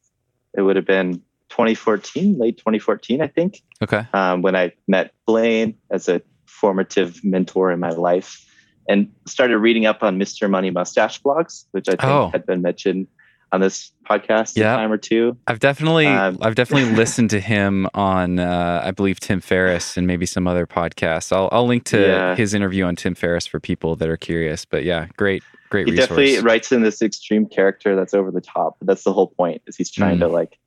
[0.58, 3.62] it would have been 2014, late 2014, I think.
[3.82, 4.06] Okay.
[4.14, 8.46] Um, when I met Blaine as a formative mentor in my life
[8.88, 10.50] and started reading up on Mr.
[10.50, 12.30] Money Mustache blogs, which I think oh.
[12.32, 13.08] had been mentioned
[13.52, 14.74] on this podcast yeah.
[14.74, 15.38] a time or two.
[15.48, 20.08] I've definitely um, I've definitely listened to him on uh, I believe Tim Ferriss and
[20.08, 21.36] maybe some other podcasts.
[21.36, 22.36] I'll I'll link to yeah.
[22.36, 24.64] his interview on Tim Ferriss for people that are curious.
[24.64, 26.10] But yeah, great great he resource.
[26.10, 28.78] definitely writes in this extreme character that's over the top.
[28.82, 29.62] That's the whole point.
[29.68, 30.22] Is he's trying mm.
[30.22, 30.58] to like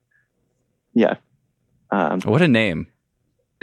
[0.95, 1.17] yeah.
[1.91, 2.87] Um, what a name.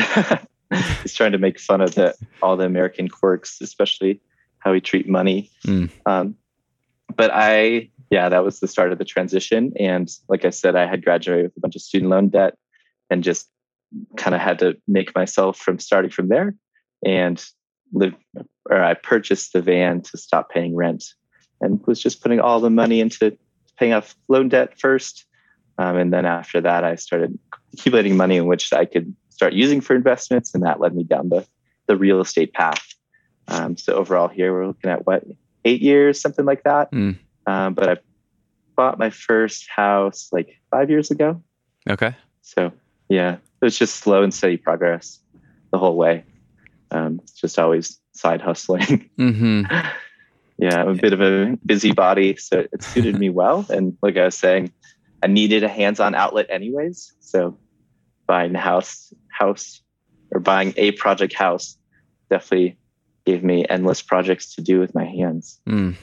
[1.02, 4.22] he's trying to make fun of the, all the American quirks, especially
[4.60, 5.52] how we treat money.
[5.65, 5.89] Mm.
[6.06, 6.36] Um,
[7.15, 9.74] but I, yeah, that was the start of the transition.
[9.80, 12.58] And like I said, I had graduated with a bunch of student loan debt
[13.10, 13.50] and just
[14.17, 16.56] kind of had to make myself from starting from there
[17.06, 17.44] and
[17.94, 18.13] live,
[18.70, 21.04] or I purchased the van to stop paying rent
[21.60, 23.38] and was just putting all the money into
[23.78, 25.26] paying off loan debt first
[25.82, 27.39] um, and then after that, I started
[27.74, 31.30] accumulating money in which I could start using for investments, and that led me down
[31.30, 31.44] the
[31.88, 32.86] the real estate path.
[33.48, 35.24] Um, so overall, here we're looking at what
[35.65, 36.91] eight years, something like that.
[36.91, 37.17] Mm.
[37.48, 37.98] Um, but I
[38.76, 41.41] bought my first house like five years ago.
[41.89, 42.15] Okay.
[42.44, 42.72] So
[43.10, 45.20] yeah, it was just slow and steady progress
[45.72, 46.26] the whole way.
[46.91, 49.10] Um, it's just always side hustling.
[49.17, 49.63] Mm-hmm.
[50.60, 53.65] yeah, I'm a bit of a busybody, so it suited me well.
[53.70, 54.72] And like I was saying,
[55.23, 57.13] I needed a hands-on outlet anyways.
[57.19, 57.57] So
[58.27, 59.81] buying a house house
[60.31, 61.77] or buying a project house
[62.29, 62.77] definitely
[63.25, 65.60] gave me endless projects to do with my hands.
[65.67, 65.95] Mm.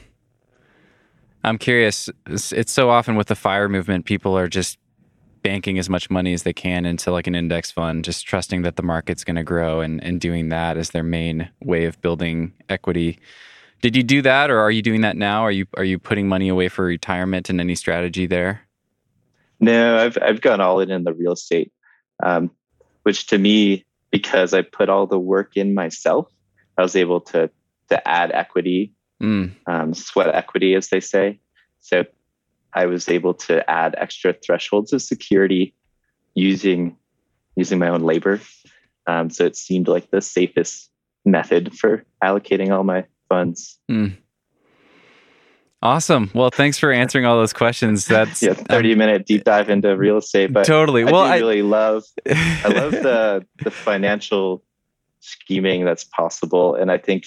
[1.44, 2.11] I'm curious.
[2.26, 4.78] It's so often with the fire movement, people are just
[5.42, 8.76] banking as much money as they can into like an index fund, just trusting that
[8.76, 12.52] the market's going to grow and, and doing that as their main way of building
[12.68, 13.18] equity.
[13.81, 15.42] Did you do that or are you doing that now?
[15.42, 18.67] Are you are you putting money away for retirement and any strategy there?
[19.61, 21.73] No, I've I've gone all in in the real estate,
[22.23, 22.51] um,
[23.03, 26.31] which to me, because I put all the work in myself,
[26.77, 27.51] I was able to
[27.88, 28.92] to add equity,
[29.23, 29.51] mm.
[29.66, 31.40] um, sweat equity, as they say.
[31.81, 32.05] So
[32.75, 35.75] I was able to add extra thresholds of security
[36.35, 36.97] using
[37.57, 38.40] using my own labor.
[39.07, 40.90] Um, so it seemed like the safest
[41.25, 43.79] method for allocating all my funds.
[43.90, 44.16] Mm.
[45.81, 46.31] Awesome.
[46.35, 48.07] Well, thanks for answering all those questions.
[48.09, 50.53] That's yeah, thirty um, minute deep dive into real estate.
[50.53, 51.05] But totally.
[51.05, 54.64] I well, I really love I love the the financial
[55.21, 57.27] scheming that's possible, and I think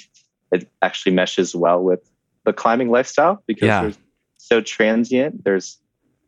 [0.52, 2.00] it actually meshes well with
[2.46, 3.82] the climbing lifestyle because yeah.
[3.84, 3.98] there's
[4.38, 5.44] so transient.
[5.44, 5.78] There's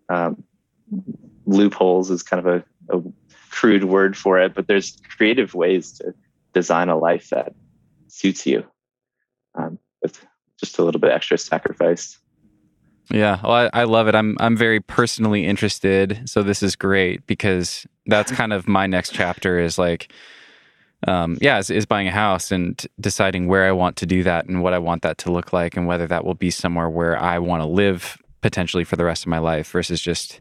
[0.10, 0.44] um,
[1.46, 3.02] loopholes is kind of a, a
[3.50, 6.14] crude word for it, but there's creative ways to
[6.54, 7.54] design a life that
[8.08, 8.64] suits you
[9.56, 10.26] um, with
[10.64, 12.18] just a little bit extra sacrifice.
[13.10, 14.16] Yeah, well, I, I, love it.
[14.16, 19.14] I'm I'm very personally interested, so this is great because that's kind of my next
[19.14, 20.12] chapter is like,
[21.06, 24.46] um, yeah, is, is buying a house and deciding where I want to do that
[24.46, 27.22] and what I want that to look like and whether that will be somewhere where
[27.22, 30.40] I want to live potentially for the rest of my life versus just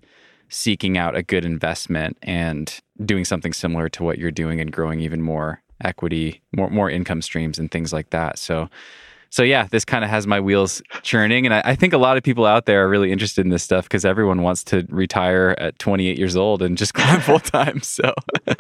[0.49, 5.01] seeking out a good investment and doing something similar to what you're doing and growing
[5.01, 8.39] even more equity, more more income streams and things like that.
[8.39, 8.69] So
[9.33, 12.19] so yeah, this kind of has my wheels churning, and I, I, think a lot
[12.19, 15.55] of people out there are really interested in this stuff because everyone wants to retire
[15.57, 17.81] at 28 years old and just climb full time.
[17.81, 18.13] So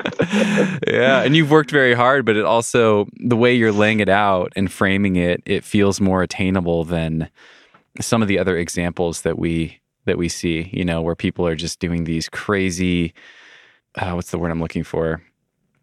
[0.89, 4.51] yeah, and you've worked very hard, but it also the way you're laying it out
[4.57, 7.29] and framing it, it feels more attainable than
[8.01, 11.55] some of the other examples that we that we see, you know, where people are
[11.55, 13.13] just doing these crazy,
[13.97, 15.23] uh, what's the word I'm looking for?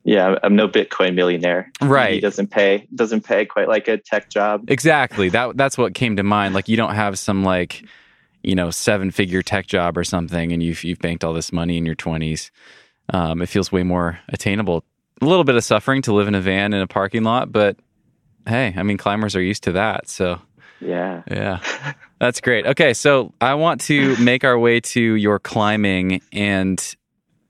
[0.10, 1.72] Yeah, I'm no Bitcoin millionaire.
[1.80, 2.16] Right.
[2.16, 4.64] He doesn't pay doesn't pay quite like a tech job.
[4.68, 5.30] Exactly.
[5.30, 6.56] That that's what came to mind.
[6.56, 7.86] Like you don't have some like,
[8.42, 11.78] you know, seven figure tech job or something, and you've you've banked all this money
[11.78, 12.50] in your twenties.
[13.14, 14.84] Um, it feels way more attainable.
[15.22, 17.78] A little bit of suffering to live in a van in a parking lot, but
[18.48, 20.10] hey, I mean, climbers are used to that.
[20.10, 20.42] So
[20.82, 21.22] Yeah.
[21.30, 21.60] yeah,
[22.20, 22.66] that's great.
[22.66, 26.96] Okay, so I want to make our way to your climbing, and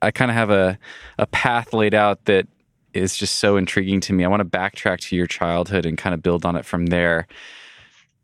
[0.01, 0.77] I kind of have a
[1.17, 2.47] a path laid out that
[2.93, 4.23] is just so intriguing to me.
[4.23, 7.27] I want to backtrack to your childhood and kind of build on it from there.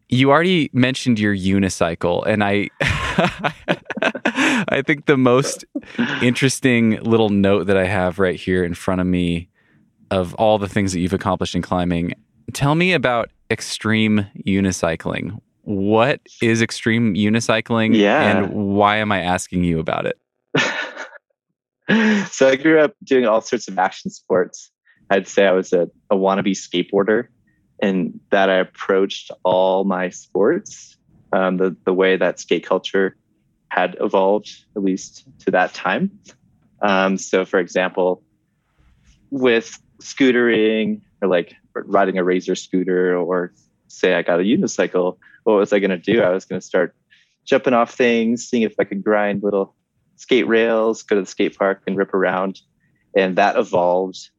[0.10, 2.70] You already mentioned your unicycle, and I
[4.68, 5.66] I think the most
[6.22, 9.50] interesting little note that I have right here in front of me
[10.12, 12.14] of all the things that you've accomplished in climbing.
[12.54, 15.40] Tell me about extreme unicycling.
[15.64, 18.22] What is extreme unicycling Yeah.
[18.22, 20.18] and why am I asking you about it?
[22.32, 24.72] so I grew up doing all sorts of action sports.
[25.10, 27.28] I'd say I was a, a wannabe skateboarder,
[27.82, 30.98] and that I approached all my sports
[31.32, 33.16] um, the the way that skate culture
[33.70, 36.10] had evolved, at least to that time.
[36.82, 38.24] Um, so, for example,
[39.30, 43.54] with scootering or like riding a razor scooter, or
[43.88, 46.22] say I got a unicycle, what was I going to do?
[46.22, 46.96] I was going to start
[47.44, 49.76] jumping off things, seeing if I could grind little
[50.16, 52.62] skate rails, go to the skate park and rip around.
[53.16, 54.30] And that evolved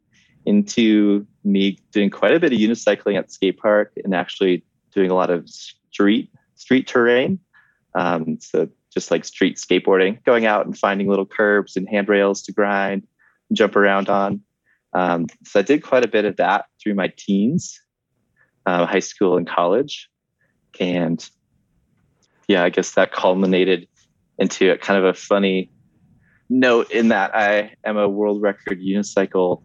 [0.45, 4.63] into me doing quite a bit of unicycling at the skate park and actually
[4.93, 7.39] doing a lot of street street terrain.
[7.95, 12.51] Um, so just like street skateboarding, going out and finding little curbs and handrails to
[12.51, 13.07] grind,
[13.53, 14.41] jump around on.
[14.93, 17.79] Um, so I did quite a bit of that through my teens,
[18.65, 20.09] uh, high school and college.
[20.79, 21.27] And
[22.47, 23.87] yeah, I guess that culminated
[24.37, 25.71] into a kind of a funny
[26.49, 29.63] note in that I am a world record unicycle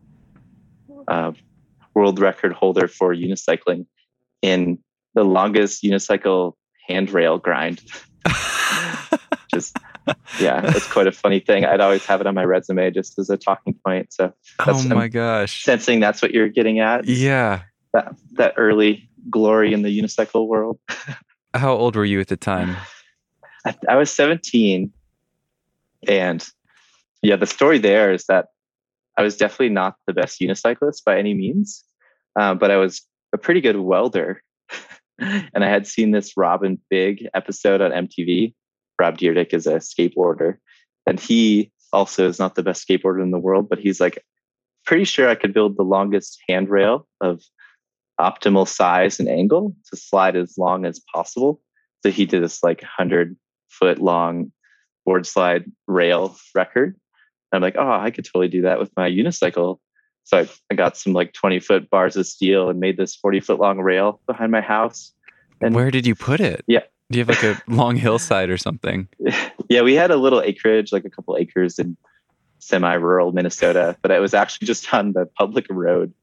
[1.09, 1.33] uh,
[1.95, 3.87] world record holder for unicycling
[4.41, 4.79] in
[5.15, 6.55] the longest unicycle
[6.89, 7.81] handrail grind.
[9.55, 9.77] just
[10.41, 11.65] yeah, it's quite a funny thing.
[11.65, 14.13] I'd always have it on my resume just as a talking point.
[14.13, 14.33] So
[14.67, 15.65] Oh my I'm gosh.
[15.65, 17.05] sensing that's what you're getting at.
[17.07, 17.63] Yeah.
[17.93, 20.79] That that early glory in the unicycle world.
[21.55, 22.77] How old were you at the time?
[23.67, 24.93] I, I was 17
[26.09, 26.49] and
[27.23, 28.47] yeah the story there is that
[29.17, 31.85] i was definitely not the best unicyclist by any means
[32.37, 33.03] um, but i was
[33.33, 34.43] a pretty good welder.
[35.55, 38.55] And i had seen this robin big episode on mtv
[38.99, 40.57] rob Dyrdek is a skateboarder
[41.07, 44.25] and he also is not the best skateboarder in the world but he's like
[44.85, 47.41] pretty sure i could build the longest handrail of
[48.23, 51.61] optimal size and angle to slide as long as possible.
[52.03, 53.37] So he did this like 100
[53.73, 54.53] foot long
[55.05, 56.97] board slide rail record.
[57.51, 59.79] And I'm like, oh, I could totally do that with my unicycle.
[60.25, 63.41] So I, I got some like 20 foot bars of steel and made this 40
[63.41, 65.13] foot long rail behind my house.
[65.61, 66.65] And- Where did you put it?
[66.67, 66.81] Yeah.
[67.11, 69.09] Do you have like a long hillside or something?
[69.69, 71.97] yeah, we had a little acreage, like a couple acres in
[72.59, 76.15] semi rural Minnesota, but it was actually just on the public road.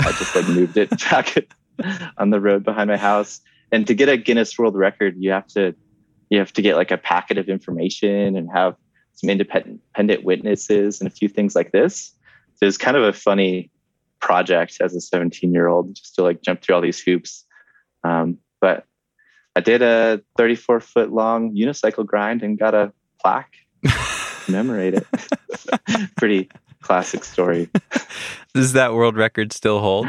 [0.00, 1.36] I just like moved it back
[2.18, 3.40] on the road behind my house.
[3.70, 5.74] And to get a Guinness World Record, you have to
[6.32, 8.74] you have to get like a packet of information and have
[9.12, 12.14] some independent witnesses and a few things like this.
[12.54, 13.70] So it's kind of a funny
[14.18, 17.44] project as a 17 year old just to like jump through all these hoops.
[18.02, 18.86] Um, but
[19.56, 23.52] I did a 34 foot long unicycle grind and got a plaque
[23.84, 23.92] to
[24.46, 25.06] commemorate it.
[26.16, 26.48] Pretty
[26.80, 27.68] classic story.
[28.54, 30.08] Does that world record still hold?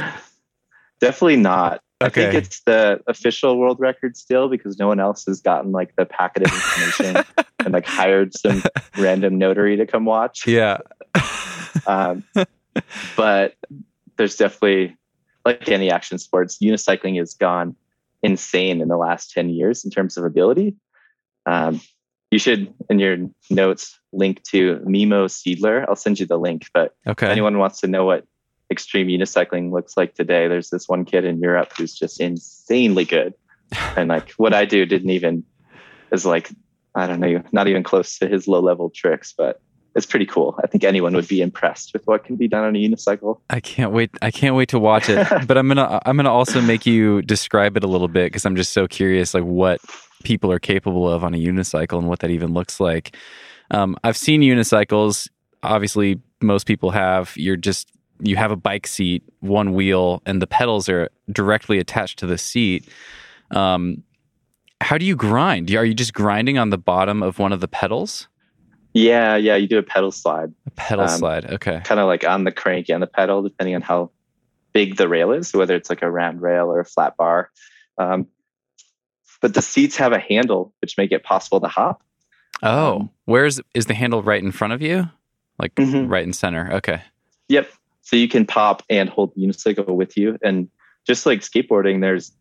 [1.02, 1.82] Definitely not.
[2.06, 5.96] I think it's the official world record still because no one else has gotten like
[5.96, 7.24] the packet of information
[7.60, 8.64] and like hired some
[8.98, 10.48] random notary to come watch.
[10.48, 10.80] Yeah.
[11.88, 12.24] Um,
[13.16, 13.56] but
[14.18, 14.96] there's definitely
[15.46, 17.76] like any action sports, unicycling has gone
[18.22, 20.76] insane in the last 10 years in terms of ability.
[21.46, 21.82] Um,
[22.32, 23.18] you should in your
[23.50, 25.86] notes link to Mimo Seedler.
[25.88, 27.28] I'll send you the link, but Okay.
[27.28, 28.26] if anyone wants to know what
[28.74, 33.34] extreme unicycling looks like today, there's this one kid in Europe who's just insanely good.
[33.96, 35.44] And like what I do didn't even
[36.12, 36.52] is like,
[36.96, 39.62] I don't know, not even close to his low level tricks, but
[39.96, 40.60] it's pretty cool.
[40.64, 43.40] I think anyone would be impressed with what can be done on a unicycle.
[43.50, 44.10] I can't wait.
[44.22, 45.28] I can't wait to watch it.
[45.48, 48.56] but I'm gonna I'm gonna also make you describe it a little bit because I'm
[48.56, 49.82] just so curious, like what
[50.24, 53.16] people are capable of on a unicycle and what that even looks like.
[53.72, 55.30] Um, I've seen unicycles.
[55.62, 57.34] Obviously, most people have.
[57.38, 57.92] You're just
[58.24, 62.38] you have a bike seat, one wheel, and the pedals are directly attached to the
[62.38, 62.88] seat.
[63.52, 64.04] Um,
[64.82, 65.74] How do you grind?
[65.76, 68.28] Are you just grinding on the bottom of one of the pedals?
[68.94, 70.54] Yeah, yeah, you do a pedal slide.
[70.68, 71.46] A pedal Um, slide.
[71.52, 71.82] Okay.
[71.84, 74.12] kind of like on the crank and the pedal, depending on how
[74.74, 77.50] big the rail is, whether it's like a round rail or a flat bar.
[77.98, 78.28] Um,
[79.42, 82.04] but the seats have a handle, which make it possible to hop.
[82.62, 85.10] Oh, um, where's is the handle right in front of you?
[85.60, 86.10] Like Mhm.
[86.10, 86.72] right in center.
[86.74, 87.02] Okay.
[87.50, 87.70] Yep.
[88.04, 90.38] So you can pop and hold the unicycle with you.
[90.44, 90.70] And
[91.08, 92.32] just like skateboarding, there's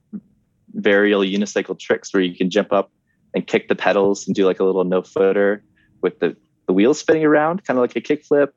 [0.76, 2.90] varial unicycle tricks where you can jump up
[3.34, 5.64] and kick the pedals and do like a little no footer
[6.02, 6.36] with the,
[6.66, 8.54] the wheels spinning around, kind of like a kick flip.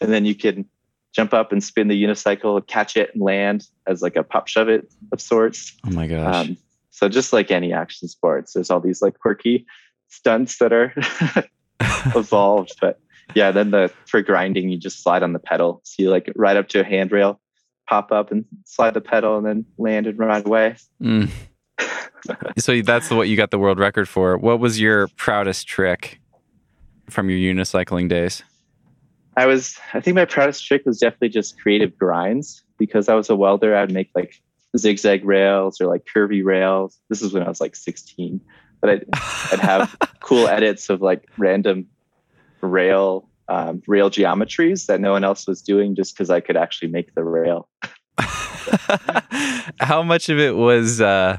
[0.00, 0.66] And then you can
[1.14, 4.68] jump up and spin the unicycle, catch it and land as like a pop shove
[4.68, 5.76] it of sorts.
[5.86, 6.48] Oh my gosh.
[6.48, 6.56] Um,
[6.90, 9.64] so just like any action sports, there's all these like quirky
[10.08, 10.92] stunts that are
[12.16, 12.74] evolved.
[12.80, 13.00] But
[13.34, 15.80] yeah, then the for grinding, you just slide on the pedal.
[15.84, 17.40] So you like ride up to a handrail,
[17.88, 20.76] pop up and slide the pedal, and then land and ride away.
[21.02, 21.30] Mm.
[22.58, 24.36] so that's what you got the world record for.
[24.36, 26.20] What was your proudest trick
[27.08, 28.42] from your unicycling days?
[29.36, 33.30] I was, I think my proudest trick was definitely just creative grinds because I was
[33.30, 33.76] a welder.
[33.76, 34.42] I'd make like
[34.76, 36.98] zigzag rails or like curvy rails.
[37.08, 38.40] This is when I was like 16,
[38.80, 39.04] but I'd,
[39.52, 41.86] I'd have cool edits of like random
[42.60, 46.88] rail um, rail geometries that no one else was doing just because I could actually
[46.88, 47.68] make the rail.
[49.80, 51.38] How much of it was uh,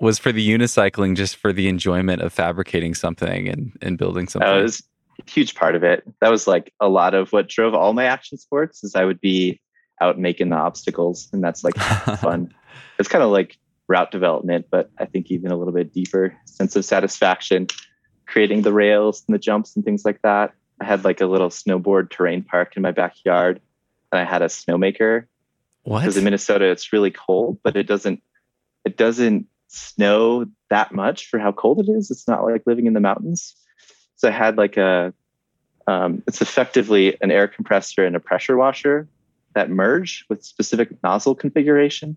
[0.00, 4.46] was for the unicycling, just for the enjoyment of fabricating something and, and building something?
[4.46, 4.82] That was
[5.20, 6.02] a huge part of it.
[6.20, 9.20] That was like a lot of what drove all my action sports is I would
[9.20, 9.60] be
[10.00, 11.76] out making the obstacles and that's like
[12.20, 12.52] fun.
[12.98, 13.56] it's kind of like
[13.88, 17.68] route development, but I think even a little bit deeper sense of satisfaction
[18.26, 20.52] creating the rails and the jumps and things like that.
[20.80, 23.60] I had like a little snowboard terrain park in my backyard
[24.12, 25.26] and I had a snowmaker
[25.84, 26.00] what?
[26.00, 28.22] because in Minnesota it's really cold, but it doesn't
[28.84, 32.10] it doesn't snow that much for how cold it is.
[32.10, 33.54] It's not like living in the mountains.
[34.16, 35.14] So I had like a
[35.86, 39.08] um, it's effectively an air compressor and a pressure washer
[39.54, 42.16] that merge with specific nozzle configuration.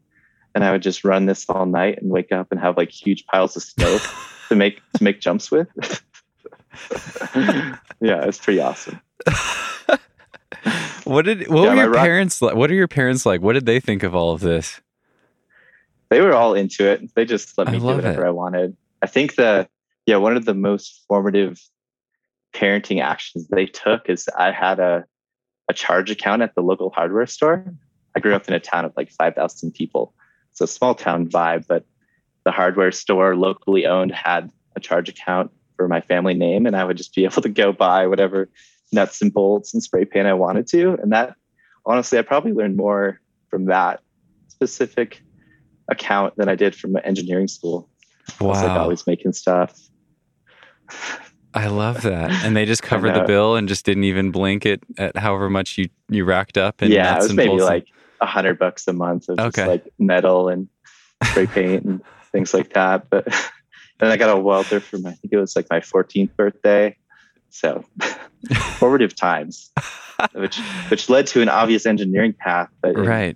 [0.55, 3.25] And I would just run this all night and wake up and have like huge
[3.27, 3.99] piles of snow
[4.49, 5.67] to make to make jumps with.
[8.01, 8.99] yeah, it's pretty awesome.
[11.03, 12.55] what did what Yeah, were your rock- parents like?
[12.55, 13.41] What are your parents like?
[13.41, 14.81] What did they think of all of this?
[16.09, 17.13] They were all into it.
[17.15, 18.27] They just let me do whatever it.
[18.27, 18.75] I wanted.
[19.01, 19.67] I think the
[20.05, 21.59] yeah, one of the most formative
[22.53, 25.05] parenting actions they took is I had a
[25.69, 27.63] a charge account at the local hardware store.
[28.15, 30.15] I grew up in a town of like 5,000 people.
[30.49, 31.85] It's a small town vibe, but
[32.49, 36.83] the hardware store locally owned had a charge account for my family name and I
[36.83, 38.49] would just be able to go buy whatever
[38.91, 40.93] nuts and bolts and spray paint I wanted to.
[40.93, 41.35] And that
[41.85, 43.21] honestly, I probably learned more
[43.51, 43.99] from that
[44.47, 45.21] specific
[45.91, 47.87] account than I did from engineering school.
[48.41, 49.79] I was like always making stuff.
[51.53, 52.31] I love that.
[52.43, 55.77] And they just covered the bill and just didn't even blink at, at however much
[55.77, 56.81] you you racked up.
[56.81, 57.85] And yeah, it was maybe like
[58.21, 59.49] a hundred bucks a month of Okay.
[59.49, 60.67] just like metal and
[61.25, 62.01] spray paint and
[62.31, 63.09] things like that.
[63.09, 63.25] But
[63.99, 66.95] then I got a welder for my, I think it was like my 14th birthday.
[67.49, 67.83] So
[68.77, 69.71] formative times,
[70.33, 70.59] which
[70.89, 72.69] which led to an obvious engineering path.
[72.81, 73.35] But right.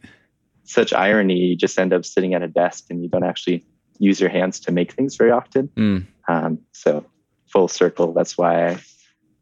[0.66, 3.66] such irony, you just end up sitting at a desk and you don't actually
[3.98, 5.70] use your hands to make things very often.
[5.76, 6.06] Mm.
[6.28, 7.06] Um, so
[7.48, 8.14] full circle.
[8.14, 8.80] That's why I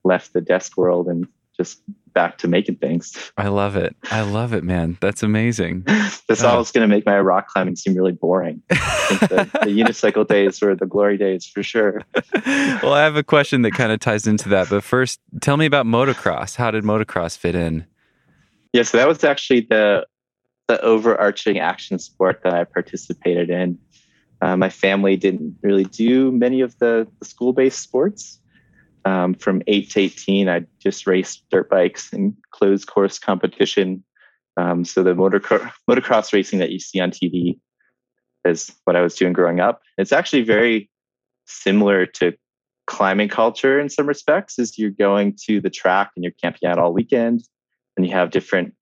[0.04, 1.28] left the desk world and
[1.58, 1.82] just
[2.14, 3.32] back to making things.
[3.38, 3.96] I love it.
[4.12, 4.98] I love it, man.
[5.02, 5.84] That's amazing.
[6.28, 6.48] This Oh.
[6.50, 8.62] all is going to make my rock climbing seem really boring.
[8.70, 12.02] I think the, the unicycle days were the glory days for sure.
[12.46, 14.70] well, I have a question that kind of ties into that.
[14.70, 16.56] But first, tell me about motocross.
[16.56, 17.86] How did motocross fit in?
[18.74, 20.06] Yeah, so that was actually the
[20.68, 23.78] the overarching action sport that I participated in.
[24.42, 28.40] Uh, my family didn't really do many of the, the school based sports.
[29.06, 34.04] Um, from eight to eighteen, I just raced dirt bikes and closed course competition.
[34.58, 37.58] Um, so the motocross motocross racing that you see on TV
[38.46, 39.82] is what I was doing growing up.
[39.98, 40.90] It's actually very
[41.46, 42.34] similar to
[42.88, 44.60] climbing culture in some respects.
[44.60, 47.44] Is you're going to the track and you're camping out all weekend,
[47.98, 48.74] and you have different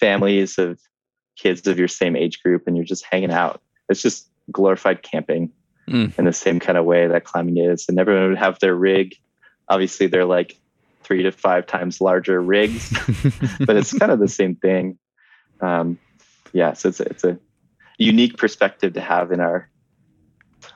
[0.00, 0.80] families of
[1.36, 3.60] kids of your same age group, and you're just hanging out.
[3.88, 5.52] It's just glorified camping
[5.88, 6.18] Mm.
[6.18, 7.86] in the same kind of way that climbing is.
[7.88, 9.14] And everyone would have their rig.
[9.68, 10.56] Obviously, they're like
[11.02, 12.90] three to five times larger rigs,
[13.60, 14.98] but it's kind of the same thing.
[15.60, 15.98] Um,
[16.52, 17.38] yeah, so it's, it's a
[17.98, 19.68] unique perspective to have in our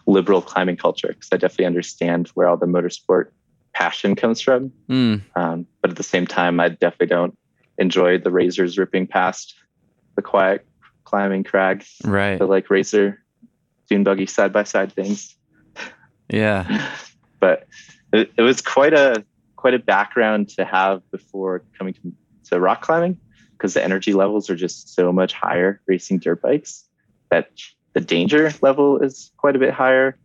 [0.06, 3.26] liberal climbing culture because I definitely understand where all the motorsport
[3.74, 4.72] passion comes from.
[4.88, 5.22] Mm.
[5.36, 7.38] Um, but at the same time, I definitely don't
[7.78, 9.54] enjoy the razors ripping past
[10.14, 10.66] the quiet
[11.04, 12.38] climbing crag, Right.
[12.38, 13.22] the like razor
[13.88, 15.36] dune buggy side by side things.
[16.28, 16.90] Yeah.
[17.40, 17.66] but
[18.12, 19.24] it, it was quite a
[19.56, 22.12] quite a background to have before coming to,
[22.44, 23.16] to rock climbing
[23.52, 26.84] because the energy levels are just so much higher racing dirt bikes
[27.30, 27.48] that
[27.92, 30.18] the danger level is quite a bit higher.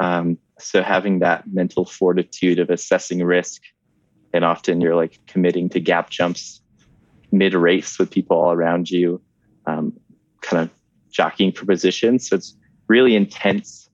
[0.00, 3.62] Um, so having that mental fortitude of assessing risk,
[4.32, 6.60] and often you're like committing to gap jumps
[7.30, 9.20] mid race with people all around you,
[9.66, 9.92] um,
[10.40, 10.70] kind of
[11.10, 12.18] jockeying for position.
[12.18, 12.56] So it's
[12.88, 13.88] really intense.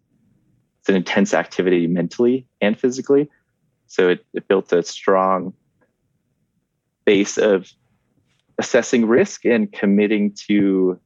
[0.88, 3.28] An intense activity mentally and physically.
[3.88, 5.52] So it, it built a strong
[7.04, 7.70] base of
[8.58, 10.98] assessing risk and committing to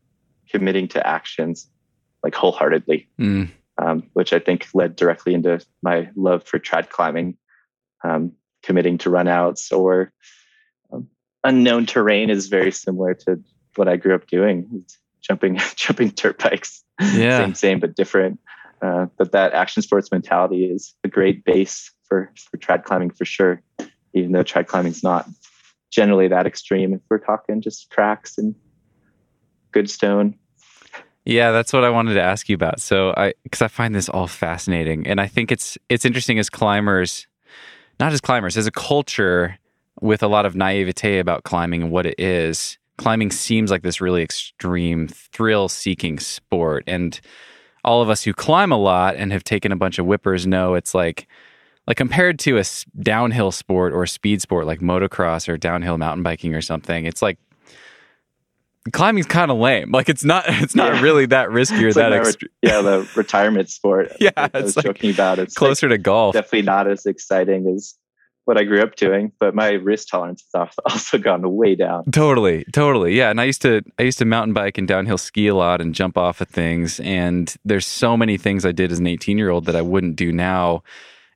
[0.50, 1.68] committing to actions
[2.22, 3.50] like wholeheartedly, mm.
[3.78, 7.36] um, which I think led directly into my love for trad climbing,
[8.04, 10.12] um, committing to runouts or
[10.92, 11.08] um,
[11.42, 13.42] unknown terrain is very similar to
[13.76, 14.84] what I grew up doing,
[15.20, 16.84] jumping jumping dirt bikes.
[17.00, 18.38] Yeah, same same but different.
[18.82, 23.24] Uh, but that action sports mentality is a great base for for trad climbing for
[23.24, 23.62] sure.
[24.12, 25.26] Even though trad climbing is not
[25.90, 28.54] generally that extreme, if we're talking just tracks and
[29.70, 30.34] good stone.
[31.24, 32.80] Yeah, that's what I wanted to ask you about.
[32.80, 36.50] So I because I find this all fascinating and I think it's it's interesting as
[36.50, 37.28] climbers,
[38.00, 39.58] not as climbers, as a culture
[40.00, 42.78] with a lot of naivete about climbing and what it is.
[42.98, 47.20] Climbing seems like this really extreme thrill-seeking sport and
[47.84, 50.74] all of us who climb a lot and have taken a bunch of whippers know
[50.74, 51.26] it's like
[51.86, 52.64] like compared to a
[53.00, 57.22] downhill sport or a speed sport like motocross or downhill mountain biking or something, it's
[57.22, 57.38] like
[58.92, 59.90] climbing's kind of lame.
[59.90, 61.00] Like it's not it's not yeah.
[61.00, 62.24] really that risky or that like.
[62.40, 64.12] Re- yeah, the retirement sport.
[64.20, 66.34] yeah, I was like joking about it's closer like to golf.
[66.34, 67.94] Definitely not as exciting as
[68.44, 72.04] what I grew up doing, but my risk tolerance has also gone way down.
[72.10, 73.30] Totally, totally, yeah.
[73.30, 75.94] And I used to I used to mountain bike and downhill ski a lot and
[75.94, 77.00] jump off of things.
[77.00, 80.16] And there's so many things I did as an 18 year old that I wouldn't
[80.16, 80.82] do now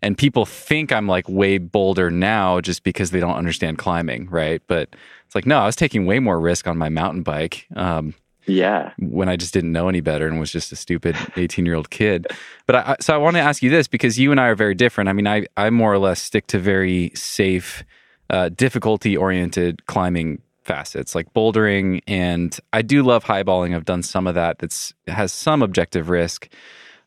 [0.02, 4.62] and people think I'm like way bolder now just because they don't understand climbing, right?
[4.66, 4.90] But
[5.24, 7.66] it's like no, I was taking way more risk on my mountain bike.
[7.74, 8.14] Um,
[8.46, 11.74] yeah, when I just didn't know any better and was just a stupid 18 year
[11.74, 12.26] old kid.
[12.66, 14.74] But I, so I want to ask you this because you and I are very
[14.74, 15.08] different.
[15.08, 17.84] I mean, I I more or less stick to very safe,
[18.30, 23.74] uh, difficulty oriented climbing facets like bouldering, and I do love highballing.
[23.74, 24.58] I've done some of that.
[24.58, 26.48] That's has some objective risk.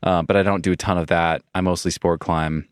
[0.02, 1.42] Uh, but I don't do a ton of that.
[1.54, 2.70] I mostly sport climb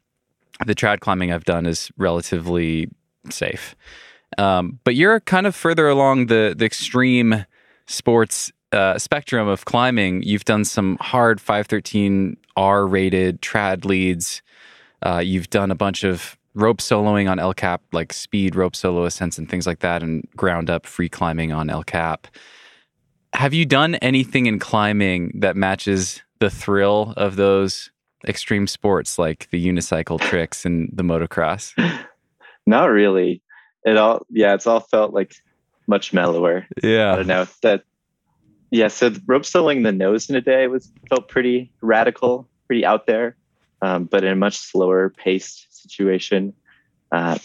[0.65, 2.89] the trad climbing I've done is relatively
[3.29, 3.75] safe.
[4.37, 7.45] Um, but you're kind of further along the the extreme
[7.85, 10.23] sports uh, spectrum of climbing.
[10.23, 14.41] You've done some hard 513 R rated trad leads.
[15.05, 19.05] Uh, you've done a bunch of rope soloing on El Cap, like speed rope solo
[19.05, 22.27] ascents and things like that, and ground up free climbing on El Cap.
[23.33, 27.91] Have you done anything in climbing that matches the thrill of those
[28.27, 31.73] extreme sports like the unicycle tricks and the motocross?
[32.65, 33.41] Not really.
[33.85, 35.35] It all yeah, it's all felt like
[35.87, 36.65] much mellower.
[36.83, 37.13] Yeah.
[37.13, 37.47] I don't know.
[37.61, 37.83] That
[38.69, 43.07] yeah, so rope soloing the nose in a day was felt pretty radical, pretty out
[43.07, 43.35] there.
[43.81, 46.53] Um, but in a much slower paced situation.
[47.11, 47.37] Uh,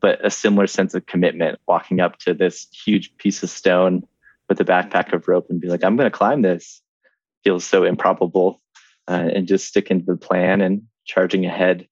[0.00, 4.06] but a similar sense of commitment, walking up to this huge piece of stone
[4.48, 6.82] with a backpack of rope and be like, I'm going to climb this.
[7.42, 8.60] Feels so improbable
[9.08, 11.86] uh, and just sticking to the plan and charging ahead.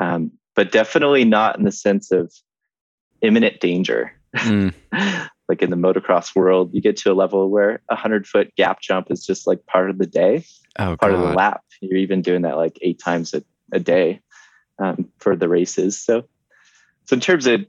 [0.00, 2.32] Um, but definitely not in the sense of
[3.20, 4.12] imminent danger.
[4.36, 4.74] Mm.
[5.48, 8.80] like in the motocross world, you get to a level where a hundred foot gap
[8.80, 10.44] jump is just like part of the day,
[10.78, 11.14] oh, part God.
[11.14, 11.62] of the lap.
[11.80, 13.42] You're even doing that like eight times a,
[13.72, 14.20] a day
[14.78, 15.98] um, for the races.
[16.00, 16.24] So,
[17.06, 17.64] so in terms of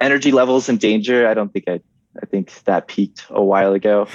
[0.00, 1.80] energy levels and danger, I don't think I,
[2.20, 4.06] I think that peaked a while ago.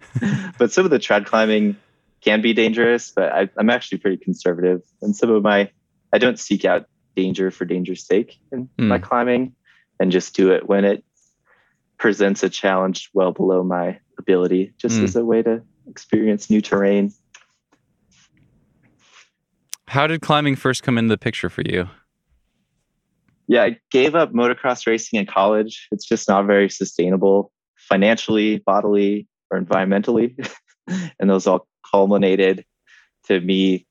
[0.58, 1.76] but some of the trad climbing
[2.22, 4.82] can be dangerous, but I, am actually pretty conservative.
[5.02, 5.70] And some of my,
[6.12, 8.86] I don't seek out danger for danger's sake in mm.
[8.86, 9.54] my climbing
[10.00, 11.04] and just do it when it
[11.98, 15.04] presents a challenge well below my ability, just mm.
[15.04, 17.12] as a way to experience new terrain.
[19.88, 21.88] How did climbing first come into the picture for you?
[23.46, 25.88] Yeah, I gave up motocross racing in college.
[25.90, 30.34] It's just not very sustainable financially, bodily, or environmentally.
[31.18, 32.64] and those all culminated
[33.24, 33.86] to me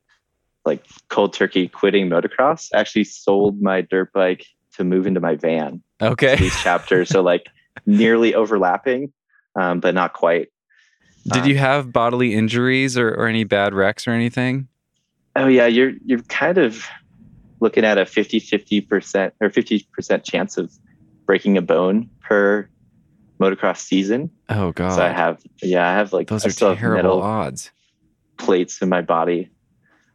[0.66, 2.70] like cold turkey quitting motocross.
[2.74, 5.82] I actually sold my dirt bike to move into my van.
[6.02, 6.36] Okay.
[6.36, 7.48] These chapters so like
[7.86, 9.12] nearly overlapping,
[9.56, 10.50] um, but not quite.
[11.26, 14.68] Did um, you have bodily injuries or, or any bad wrecks or anything?
[15.36, 16.88] Oh yeah, you're you're kind of
[17.60, 20.72] looking at a 50 50% or 50% chance of
[21.26, 22.70] breaking a bone per
[23.40, 24.32] motocross season.
[24.50, 24.94] Oh god.
[24.94, 27.72] So I have yeah, I have like those are terrible odds.
[28.38, 29.50] Plates in my body.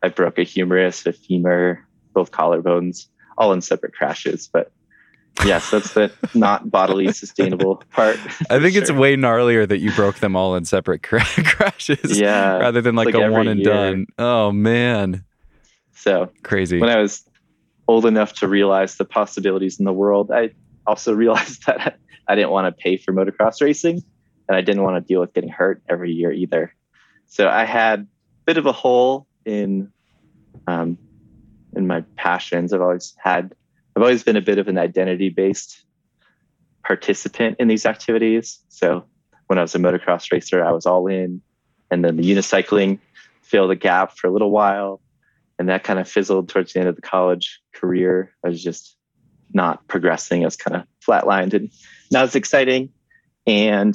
[0.02, 3.06] I broke a humerus, a femur, both collarbones,
[3.38, 4.48] all in separate crashes.
[4.52, 4.72] But
[5.44, 8.18] yes, that's the not bodily sustainable part.
[8.50, 8.82] I think sure.
[8.82, 12.18] it's way gnarlier that you broke them all in separate cra- crashes.
[12.18, 12.58] Yeah.
[12.58, 13.72] Rather than like, like a one and year.
[13.72, 14.06] done.
[14.18, 15.24] Oh man.
[15.94, 16.80] So crazy.
[16.80, 17.24] When I was
[17.88, 20.50] old enough to realize the possibilities in the world, I
[20.86, 24.02] also realized that I didn't want to pay for motocross racing
[24.48, 26.74] and I didn't want to deal with getting hurt every year either.
[27.26, 28.06] So I had a
[28.44, 29.92] bit of a hole in
[30.66, 30.98] um,
[31.74, 32.72] in my passions.
[32.72, 33.54] I've always had
[33.94, 35.84] I've always been a bit of an identity based
[36.84, 38.60] participant in these activities.
[38.68, 39.04] So
[39.46, 41.42] when I was a motocross racer, I was all in,
[41.90, 42.98] and then the unicycling
[43.42, 45.00] filled the gap for a little while,
[45.58, 48.32] and that kind of fizzled towards the end of the college career.
[48.44, 48.96] I was just
[49.52, 50.42] not progressing.
[50.42, 51.70] I was kind of flatlined, and
[52.10, 52.90] now it's exciting.
[53.46, 53.94] And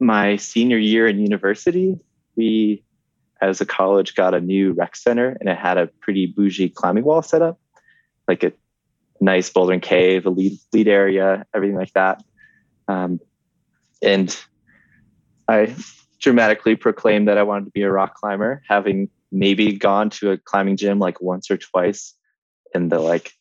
[0.00, 1.98] my senior year in university,
[2.36, 2.82] we,
[3.40, 7.04] as a college, got a new rec center, and it had a pretty bougie climbing
[7.04, 7.60] wall set up,
[8.26, 8.52] like a
[9.20, 12.22] nice bouldering cave, a lead lead area, everything like that.
[12.88, 13.20] Um,
[14.02, 14.36] and
[15.48, 15.74] I
[16.20, 20.38] dramatically proclaimed that I wanted to be a rock climber, having maybe gone to a
[20.38, 22.14] climbing gym like once or twice
[22.74, 23.32] in the like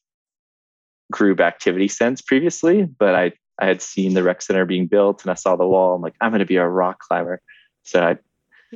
[1.12, 5.32] group activity sense previously, but I I had seen the rec center being built and
[5.32, 5.96] I saw the wall.
[5.96, 7.42] I'm like, I'm going to be a rock climber.
[7.84, 8.18] So I.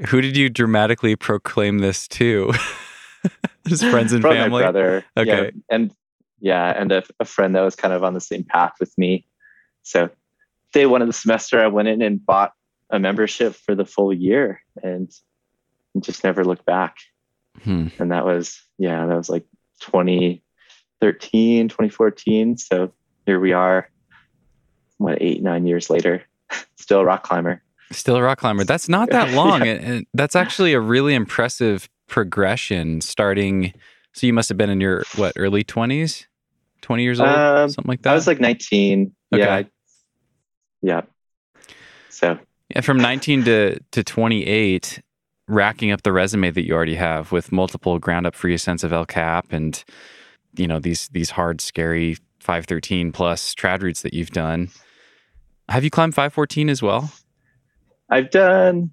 [0.07, 2.53] Who did you dramatically proclaim this to?
[3.67, 4.49] Just friends and family.
[4.49, 5.03] My brother.
[5.17, 5.45] Okay.
[5.45, 5.93] Yeah, and
[6.39, 9.25] yeah, and a, a friend that was kind of on the same path with me.
[9.83, 10.09] So
[10.73, 12.53] day one of the semester, I went in and bought
[12.89, 15.11] a membership for the full year and
[15.99, 16.97] just never looked back.
[17.63, 17.87] Hmm.
[17.99, 19.45] And that was, yeah, that was like
[19.81, 22.57] 2013, 2014.
[22.57, 22.93] So
[23.25, 23.89] here we are
[24.99, 26.23] what eight nine years later,
[26.75, 27.63] still a rock climber.
[27.91, 28.63] Still a rock climber.
[28.63, 29.73] That's not that long, yeah.
[29.73, 33.01] and that's actually a really impressive progression.
[33.01, 33.73] Starting,
[34.13, 36.27] so you must have been in your what early twenties,
[36.81, 38.11] twenty years old, um, something like that.
[38.11, 39.13] I was like nineteen.
[39.33, 39.41] Okay.
[39.43, 39.63] Yeah,
[40.81, 41.01] yeah.
[42.09, 45.01] So yeah, from nineteen to to twenty eight,
[45.47, 48.93] racking up the resume that you already have with multiple ground up free ascents of
[48.93, 49.83] El Cap and
[50.55, 54.69] you know these these hard, scary 513 plus trad routes that you've done.
[55.67, 57.11] Have you climbed 514 as well?
[58.09, 58.91] I've done,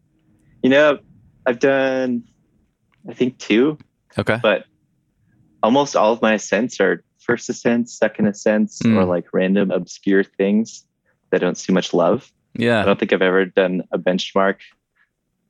[0.63, 0.99] you know,
[1.47, 2.25] I've done,
[3.09, 3.79] I think two.
[4.19, 4.39] Okay.
[4.43, 4.65] But
[5.63, 8.97] almost all of my ascents are first ascents, second ascents, mm.
[8.97, 10.85] or like random obscure things
[11.31, 12.31] that don't see much love.
[12.55, 12.81] Yeah.
[12.81, 14.57] I don't think I've ever done a benchmark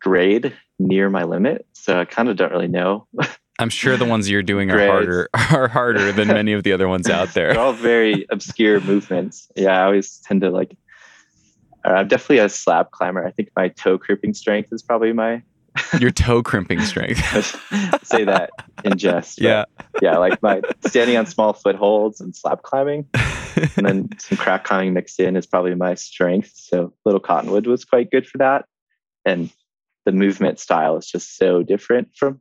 [0.01, 1.67] grade near my limit.
[1.73, 3.07] So I kind of don't really know
[3.59, 6.89] I'm sure the ones you're doing are harder are harder than many of the other
[6.89, 7.53] ones out there.
[7.53, 9.51] They're all very obscure movements.
[9.57, 10.77] Yeah, I always tend to like.
[11.85, 13.25] Uh, I'm definitely a slab climber.
[13.25, 15.43] I think my toe crimping strength is probably my.
[16.01, 17.19] Your toe crimping strength.
[18.05, 18.51] say that
[18.85, 19.41] in jest.
[19.41, 19.65] Yeah.
[20.03, 23.07] Yeah, like my standing on small footholds and slab climbing,
[23.77, 26.53] and then some crack climbing mixed in is probably my strength.
[26.55, 28.67] So Little Cottonwood was quite good for that,
[29.25, 29.51] and
[30.05, 32.41] the movement style is just so different from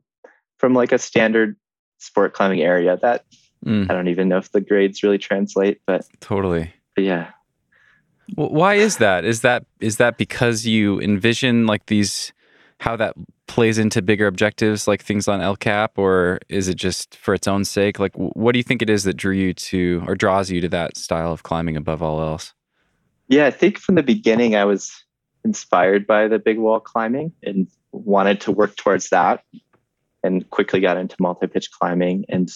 [0.58, 1.56] from like a standard
[1.98, 3.24] sport climbing area that
[3.64, 3.90] mm.
[3.90, 6.72] I don't even know if the grades really translate, but totally.
[6.94, 7.30] But yeah.
[8.34, 9.24] why is that?
[9.24, 12.32] Is that is that because you envision like these
[12.80, 13.14] how that
[13.46, 17.48] plays into bigger objectives like things on El Cap or is it just for its
[17.48, 17.98] own sake?
[17.98, 20.68] Like what do you think it is that drew you to or draws you to
[20.70, 22.52] that style of climbing above all else?
[23.28, 24.92] Yeah, I think from the beginning I was
[25.44, 29.42] inspired by the big wall climbing and wanted to work towards that
[30.22, 32.50] and quickly got into multi-pitch climbing and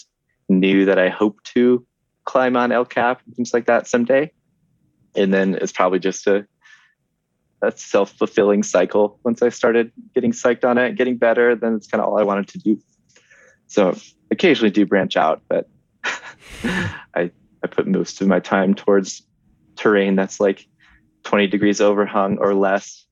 [0.48, 1.86] knew that I hoped to
[2.24, 4.32] climb on El Cap and things like that someday.
[5.14, 6.46] And then it's probably just a
[7.62, 9.18] a self-fulfilling cycle.
[9.24, 12.22] Once I started getting psyched on it, getting better, then it's kind of all I
[12.22, 12.80] wanted to do.
[13.66, 13.96] So
[14.30, 15.68] occasionally do branch out, but
[16.64, 17.30] I
[17.62, 19.22] I put most of my time towards
[19.76, 20.66] terrain that's like
[21.24, 23.04] 20 degrees overhung or less.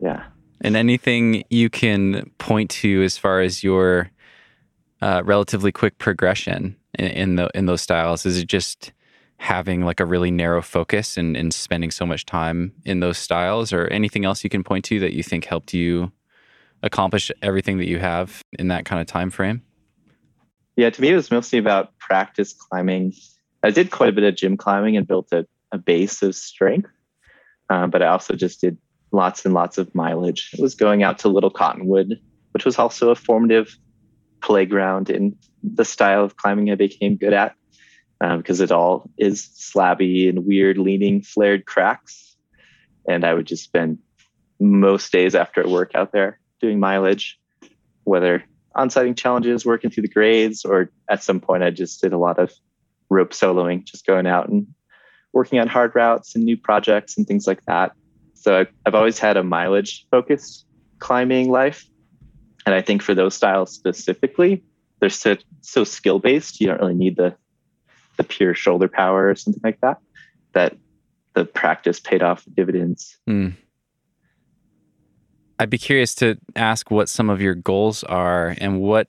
[0.00, 0.24] Yeah.
[0.60, 4.10] And anything you can point to as far as your
[5.02, 8.24] uh, relatively quick progression in, in, the in those styles?
[8.24, 8.92] Is it just
[9.44, 13.72] having like a really narrow focus and, and spending so much time in those styles,
[13.72, 16.10] or anything else you can point to that you think helped you
[16.82, 19.62] accomplish everything that you have in that kind of time frame?
[20.76, 23.12] Yeah, to me, it was mostly about practice climbing.
[23.62, 26.90] I did quite a bit of gym climbing and built a, a base of strength,
[27.68, 28.78] um, but I also just did
[29.12, 30.50] lots and lots of mileage.
[30.54, 32.18] It was going out to Little Cottonwood,
[32.52, 33.76] which was also a formative
[34.40, 37.54] playground in the style of climbing I became good at
[38.24, 42.36] um, because it all is slabby and weird, leaning, flared cracks.
[43.06, 43.98] And I would just spend
[44.58, 47.38] most days after work out there doing mileage,
[48.04, 48.42] whether
[48.74, 52.38] on-sighting challenges, working through the grades, or at some point I just did a lot
[52.38, 52.50] of
[53.10, 54.66] rope soloing, just going out and
[55.34, 57.92] working on hard routes and new projects and things like that.
[58.32, 60.64] So I've always had a mileage focused
[60.98, 61.84] climbing life.
[62.64, 64.64] And I think for those styles specifically,
[65.00, 66.58] they're so, so skill based.
[66.58, 67.36] You don't really need the,
[68.16, 69.98] the pure shoulder power or something like that,
[70.52, 70.76] that
[71.34, 73.18] the practice paid off dividends.
[73.28, 73.54] Mm.
[75.58, 79.08] I'd be curious to ask what some of your goals are and what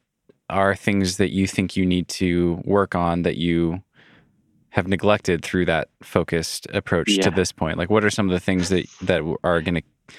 [0.49, 3.82] are things that you think you need to work on that you
[4.70, 7.24] have neglected through that focused approach yeah.
[7.24, 7.78] to this point?
[7.78, 10.16] Like, what are some of the things that that are going to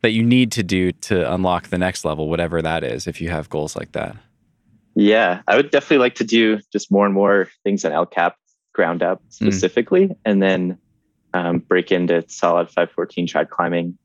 [0.00, 3.28] that you need to do to unlock the next level, whatever that is, if you
[3.30, 4.16] have goals like that?
[5.00, 8.34] Yeah, I would definitely like to do just more and more things on El Cap
[8.74, 9.30] ground up hmm.
[9.30, 10.16] specifically, mm.
[10.24, 10.76] and then
[11.34, 13.96] um, break into solid 514 trad climbing.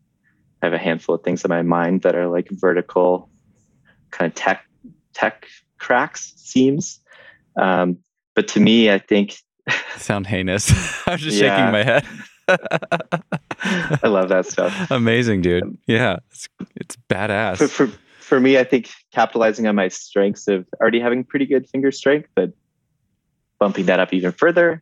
[0.61, 3.31] I have a handful of things in my mind that are like vertical
[4.11, 4.65] kind of tech
[5.15, 5.47] tech
[5.79, 6.99] cracks seams.
[7.57, 7.97] Um,
[8.35, 9.37] but to me, I think
[9.97, 10.71] sound heinous.
[11.07, 11.57] I'm just yeah.
[11.57, 12.05] shaking my head.
[14.03, 14.75] I love that stuff.
[14.91, 15.75] Amazing, dude.
[15.87, 17.57] Yeah, it's it's badass.
[17.57, 17.91] For, for,
[18.33, 22.29] for me, I think capitalizing on my strengths of already having pretty good finger strength,
[22.33, 22.51] but
[23.59, 24.81] bumping that up even further.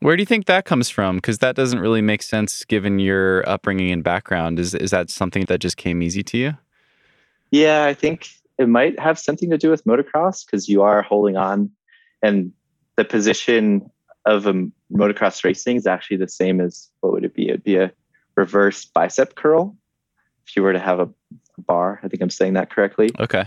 [0.00, 1.18] Where do you think that comes from?
[1.18, 4.58] Because that doesn't really make sense given your upbringing and background.
[4.58, 6.54] Is is that something that just came easy to you?
[7.52, 11.36] Yeah, I think it might have something to do with motocross because you are holding
[11.36, 11.70] on,
[12.20, 12.52] and
[12.96, 13.88] the position
[14.26, 14.54] of a
[14.92, 17.48] motocross racing is actually the same as what would it be?
[17.48, 17.92] It'd be a
[18.34, 19.76] reverse bicep curl.
[20.48, 21.08] If you were to have a
[21.58, 23.10] bar, I think I'm saying that correctly.
[23.18, 23.44] Okay.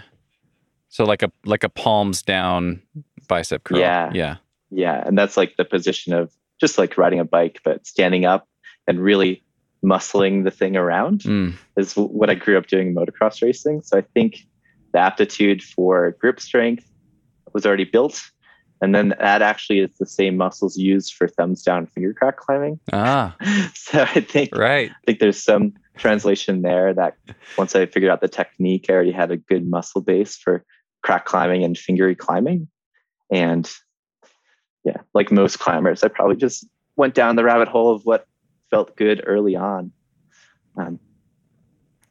[0.90, 2.82] So like a like a palms down
[3.28, 3.80] bicep curl.
[3.80, 4.12] Yeah.
[4.14, 4.36] Yeah.
[4.70, 5.04] Yeah.
[5.06, 8.48] And that's like the position of just like riding a bike, but standing up
[8.88, 9.44] and really
[9.84, 11.54] muscling the thing around mm.
[11.78, 13.82] is what I grew up doing in motocross racing.
[13.82, 14.46] So I think
[14.94, 16.86] the aptitude for grip strength
[17.54, 18.22] was already built
[18.82, 22.80] and then that actually is the same muscles used for thumbs down finger crack climbing.
[22.92, 23.36] Ah.
[23.76, 24.90] so I think right.
[24.90, 27.16] I think there's some translation there that
[27.58, 30.66] once I figured out the technique, I already had a good muscle base for
[31.04, 32.68] crack climbing and fingery climbing.
[33.32, 33.70] And
[34.84, 38.26] yeah, like most climbers, I probably just went down the rabbit hole of what
[38.72, 39.92] felt good early on.
[40.76, 41.00] Um,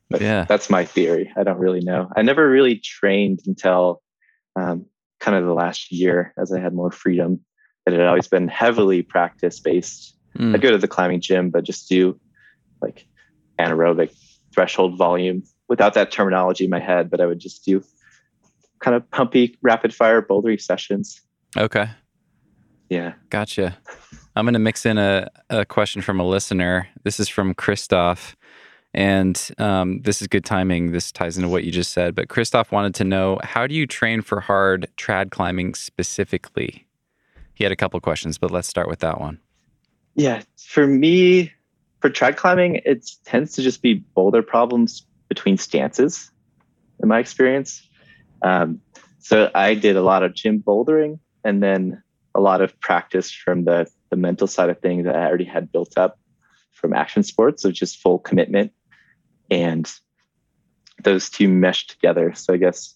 [0.09, 1.33] but yeah, that's my theory.
[1.37, 2.11] I don't really know.
[2.15, 4.03] I never really trained until
[4.57, 4.87] um,
[5.21, 7.41] kind of the last year as I had more freedom.
[7.87, 10.17] It had always been heavily practice based.
[10.39, 10.55] Mm.
[10.55, 12.19] I'd go to the climbing gym, but just do
[12.81, 13.07] like
[13.59, 14.15] anaerobic
[14.53, 17.11] threshold volume without that terminology in my head.
[17.11, 17.83] But I would just do
[18.81, 21.21] kind of pumpy, rapid fire bouldery sessions.
[21.57, 21.89] Okay.
[22.89, 23.15] Yeah.
[23.29, 23.79] Gotcha.
[24.35, 26.89] I'm going to mix in a, a question from a listener.
[27.05, 28.37] This is from Christoph.
[28.93, 30.93] And um, this is good timing.
[30.93, 32.15] This ties into what you just said.
[32.15, 36.87] But Christoph wanted to know how do you train for hard trad climbing specifically?
[37.55, 39.39] He had a couple questions, but let's start with that one.
[40.15, 41.53] Yeah, for me,
[42.01, 46.31] for trad climbing, it tends to just be boulder problems between stances,
[47.01, 47.87] in my experience.
[48.43, 48.81] Um,
[49.21, 52.03] so I did a lot of gym bouldering and then
[52.35, 55.71] a lot of practice from the the mental side of things that I already had
[55.71, 56.19] built up
[56.73, 58.73] from action sports of just full commitment
[59.51, 59.91] and
[61.03, 62.35] those two mesh together.
[62.35, 62.95] So I guess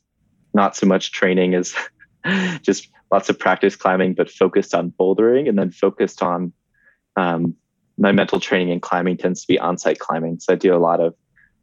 [0.53, 1.75] not so much training as
[2.63, 6.53] just lots of practice climbing, but focused on bouldering and then focused on
[7.17, 7.57] um,
[7.97, 10.41] my mental training in climbing tends to be on-site climbing.
[10.41, 11.15] So I do a lot of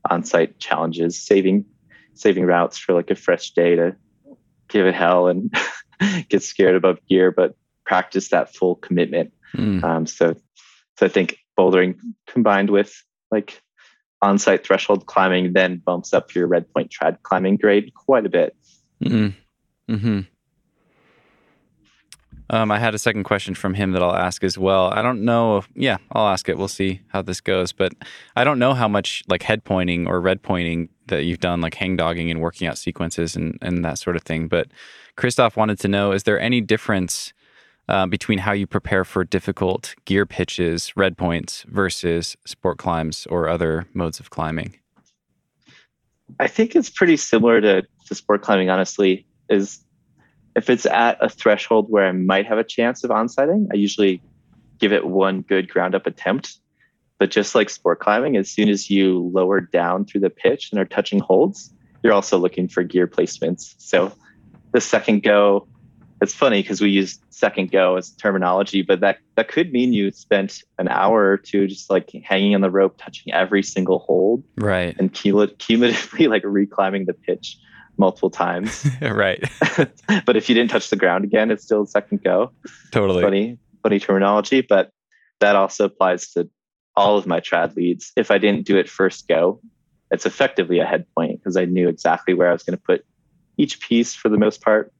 [0.09, 1.65] on-site challenges, saving
[2.13, 3.95] saving routes for like a fresh day to
[4.67, 5.53] give it hell and
[6.29, 9.33] get scared above gear, but practice that full commitment.
[9.55, 9.83] Mm.
[9.83, 10.35] Um, so
[10.97, 12.93] so I think bouldering combined with
[13.31, 13.61] like
[14.21, 18.55] on-site threshold climbing then bumps up your red point trad climbing grade quite a bit.
[19.03, 19.93] Mm-hmm.
[19.93, 20.19] Mm-hmm.
[22.51, 24.87] Um, I had a second question from him that I'll ask as well.
[24.91, 25.57] I don't know.
[25.57, 26.57] If, yeah, I'll ask it.
[26.57, 27.71] We'll see how this goes.
[27.71, 27.93] But
[28.35, 31.75] I don't know how much like head pointing or red pointing that you've done, like
[31.75, 34.49] hang dogging and working out sequences and, and that sort of thing.
[34.49, 34.67] But
[35.15, 37.31] Christoph wanted to know: Is there any difference
[37.89, 43.47] uh, between how you prepare for difficult gear pitches, red points, versus sport climbs or
[43.47, 44.75] other modes of climbing?
[46.39, 49.25] I think it's pretty similar to, to sport climbing, honestly.
[49.49, 49.83] Is
[50.55, 54.21] if it's at a threshold where I might have a chance of onsighting, I usually
[54.79, 56.57] give it one good ground up attempt.
[57.19, 60.79] But just like sport climbing, as soon as you lower down through the pitch and
[60.79, 61.71] are touching holds,
[62.01, 63.75] you're also looking for gear placements.
[63.77, 64.11] So
[64.71, 65.67] the second go
[66.21, 70.11] it's funny because we use second go as terminology, but that that could mean you
[70.11, 74.43] spent an hour or two just like hanging on the rope, touching every single hold,
[74.57, 77.57] right, and cumulatively like reclimbing the pitch
[77.97, 78.87] multiple times.
[79.01, 79.43] right.
[80.25, 82.51] but if you didn't touch the ground again, it's still a second go.
[82.91, 83.23] Totally.
[83.23, 84.91] Funny, funny terminology, but
[85.39, 86.49] that also applies to
[86.95, 88.11] all of my trad leads.
[88.15, 89.59] If I didn't do it first go,
[90.11, 93.05] it's effectively a head point because I knew exactly where I was going to put
[93.57, 94.93] each piece for the most part,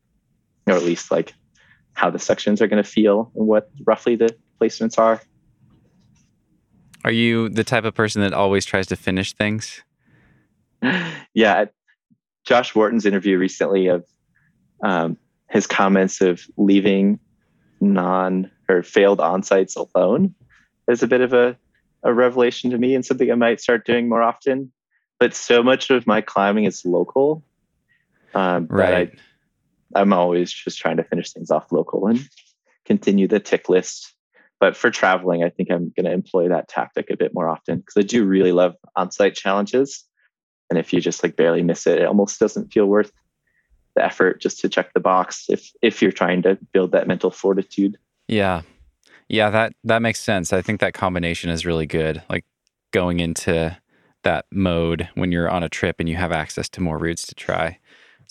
[0.68, 1.34] or at least like
[1.94, 5.22] how the sections are going to feel and what roughly the placements are.
[7.04, 9.84] Are you the type of person that always tries to finish things?
[11.34, 11.66] yeah.
[12.44, 14.06] Josh Wharton's interview recently of
[14.84, 15.18] um,
[15.50, 17.20] his comments of leaving
[17.80, 20.34] non or failed on sites alone
[20.88, 21.58] is a bit of a,
[22.04, 24.72] a revelation to me and something I might start doing more often.
[25.20, 27.44] But so much of my climbing is local.
[28.34, 29.12] Um, right.
[29.14, 29.18] I,
[29.96, 32.20] I'm always just trying to finish things off local and
[32.86, 34.14] continue the tick list
[34.62, 37.80] but for traveling, I think I'm going to employ that tactic a bit more often
[37.80, 40.06] because I do really love on-site challenges.
[40.70, 43.12] And if you just like barely miss it, it almost doesn't feel worth
[43.96, 47.32] the effort just to check the box if if you're trying to build that mental
[47.32, 47.98] fortitude.
[48.28, 48.62] Yeah.
[49.28, 50.54] Yeah, that that makes sense.
[50.54, 52.22] I think that combination is really good.
[52.30, 52.46] Like
[52.92, 53.76] going into
[54.24, 57.36] that mode when you're on a trip and you have access to more routes to
[57.36, 57.80] try.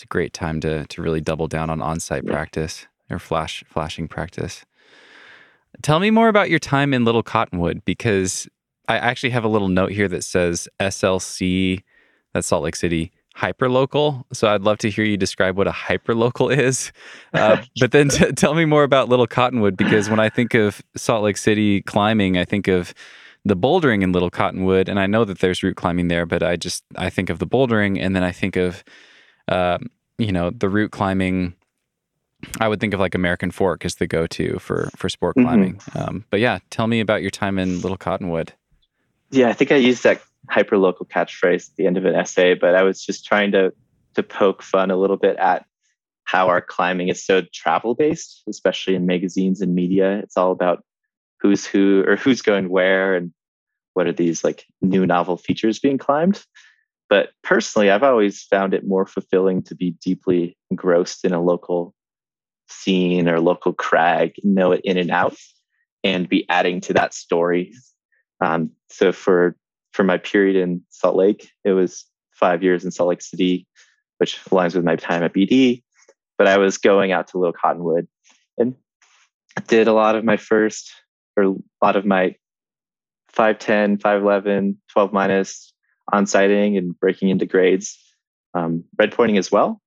[0.00, 2.32] It's a great time to to really double down on on-site yeah.
[2.32, 4.64] practice or flash flashing practice.
[5.82, 8.48] Tell me more about your time in Little Cottonwood because
[8.88, 11.82] I actually have a little note here that says SLC,
[12.32, 14.24] that's Salt Lake City, hyperlocal.
[14.32, 16.92] So I'd love to hear you describe what a hyperlocal is.
[17.34, 20.80] Uh, but then t- tell me more about Little Cottonwood because when I think of
[20.96, 22.94] Salt Lake City climbing, I think of
[23.44, 26.56] the bouldering in Little Cottonwood, and I know that there's route climbing there, but I
[26.56, 28.82] just I think of the bouldering, and then I think of,
[29.50, 29.78] uh,
[30.18, 31.54] you know, the route climbing
[32.60, 35.46] I would think of like American Fork as the go-to for for sport mm-hmm.
[35.46, 35.74] climbing.
[35.76, 35.98] Mm-hmm.
[35.98, 38.52] Um, but yeah, tell me about your time in Little Cottonwood.
[39.30, 42.54] Yeah, I think I used that hyper local catchphrase at the end of an essay,
[42.54, 43.72] but I was just trying to
[44.14, 45.64] to poke fun a little bit at
[46.24, 50.18] how our climbing is so travel based, especially in magazines and media.
[50.18, 50.84] It's all about
[51.40, 53.32] who's who or who's going where and
[53.94, 56.44] what are these like new novel features being climbed.
[57.10, 61.92] But personally, I've always found it more fulfilling to be deeply engrossed in a local
[62.68, 65.36] scene or local crag, know it in and out,
[66.04, 67.74] and be adding to that story.
[68.40, 69.56] Um, so for
[69.92, 73.66] for my period in Salt Lake, it was five years in Salt Lake City,
[74.18, 75.82] which aligns with my time at BD.
[76.38, 78.06] But I was going out to Little Cottonwood
[78.56, 78.76] and
[79.66, 80.92] did a lot of my first
[81.36, 82.36] or a lot of my
[83.30, 85.74] 510, 511, 12 minus
[86.12, 87.98] on sighting and breaking into grades,
[88.54, 89.80] um, red pointing as well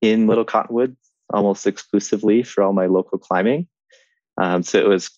[0.00, 0.96] in Little Cottonwood
[1.32, 3.68] almost exclusively for all my local climbing.
[4.38, 5.10] Um, so it was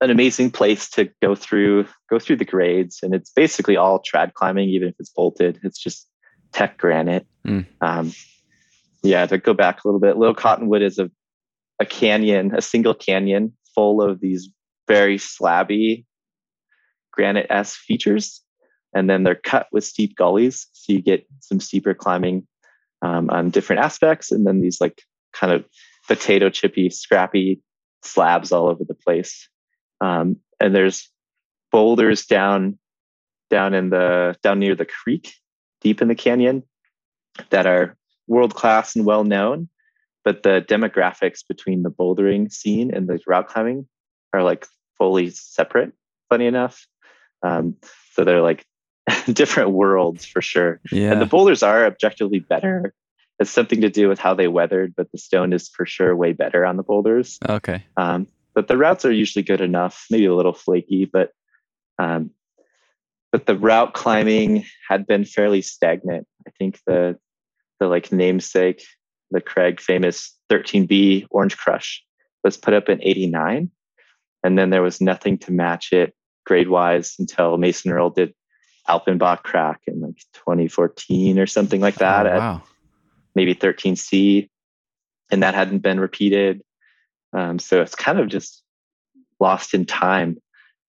[0.00, 4.34] an amazing place to go through go through the grades, and it's basically all trad
[4.34, 5.60] climbing, even if it's bolted.
[5.62, 6.08] It's just
[6.52, 7.26] tech granite.
[7.46, 7.66] Mm.
[7.80, 8.12] Um,
[9.02, 11.10] yeah, to go back a little bit, Little Cottonwood is a
[11.80, 14.48] a canyon, a single canyon full of these
[14.88, 16.04] very slabby
[17.12, 18.42] granite s features,
[18.94, 22.46] and then they're cut with steep gullies, so you get some steeper climbing
[23.02, 25.64] um, on different aspects, and then these like kind of
[26.06, 27.60] potato chippy, scrappy
[28.02, 29.48] slabs all over the place.
[30.00, 31.10] Um, and there's
[31.70, 32.78] boulders down
[33.50, 35.34] down in the down near the creek,
[35.80, 36.62] deep in the canyon,
[37.50, 39.68] that are world class and well known.
[40.24, 43.86] But the demographics between the bouldering scene and the route climbing
[44.32, 44.66] are like
[44.98, 45.92] fully separate.
[46.28, 46.86] Funny enough,
[47.42, 47.76] um,
[48.12, 48.66] so they're like
[49.34, 50.80] different worlds for sure.
[50.90, 51.12] Yeah.
[51.12, 52.94] And the boulders are objectively better
[53.38, 56.32] it's something to do with how they weathered, but the stone is for sure way
[56.32, 57.38] better on the boulders.
[57.48, 57.84] Okay.
[57.96, 61.30] Um, but the routes are usually good enough, maybe a little flaky, but
[62.00, 62.30] um,
[63.30, 66.26] but the route climbing had been fairly stagnant.
[66.46, 67.16] I think the
[67.78, 68.84] the like namesake,
[69.30, 72.02] the Craig famous 13B Orange Crush
[72.42, 73.70] was put up in 89.
[74.42, 76.14] And then there was nothing to match it
[76.46, 78.34] grade wise until Mason Earle did
[78.88, 82.62] Alpenbach crack in like 2014 or something like that oh, wow
[83.38, 84.48] maybe 13C,
[85.30, 86.60] and that hadn't been repeated.
[87.32, 88.64] Um, so it's kind of just
[89.38, 90.38] lost in time.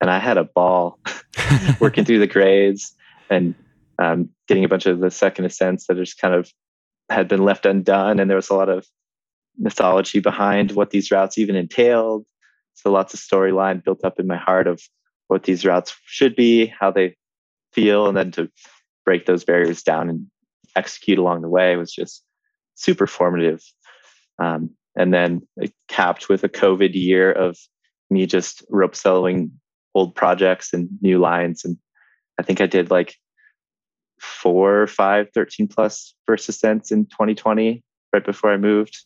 [0.02, 1.00] And I had a ball
[1.80, 2.96] working through the grades
[3.30, 3.54] and
[4.00, 6.52] um, getting a bunch of the second ascents that just kind of
[7.12, 8.20] had been left undone.
[8.20, 8.88] And there was a lot of
[9.58, 12.26] mythology behind what these routes even entailed.
[12.74, 14.82] So lots of storyline built up in my heart of
[15.28, 17.16] what these routes should be, how they
[17.72, 18.50] feel, and then to
[19.06, 20.28] break those barriers down and
[20.76, 22.24] execute along the way was just
[22.76, 23.62] super formative.
[24.38, 27.58] Um, and then it capped with a COVID year of
[28.10, 29.52] me just rope soloing
[29.94, 31.66] old projects and new lines.
[31.66, 31.78] And
[32.40, 33.16] I think I did like
[34.20, 38.98] four, five, 13 plus first ascents in 2020, right before I moved.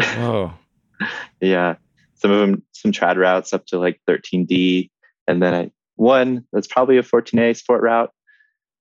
[0.00, 0.52] Oh,
[1.40, 1.76] yeah.
[2.14, 4.90] Some of them, some trad routes up to like 13D.
[5.26, 8.10] And then I, one that's probably a 14A sport route.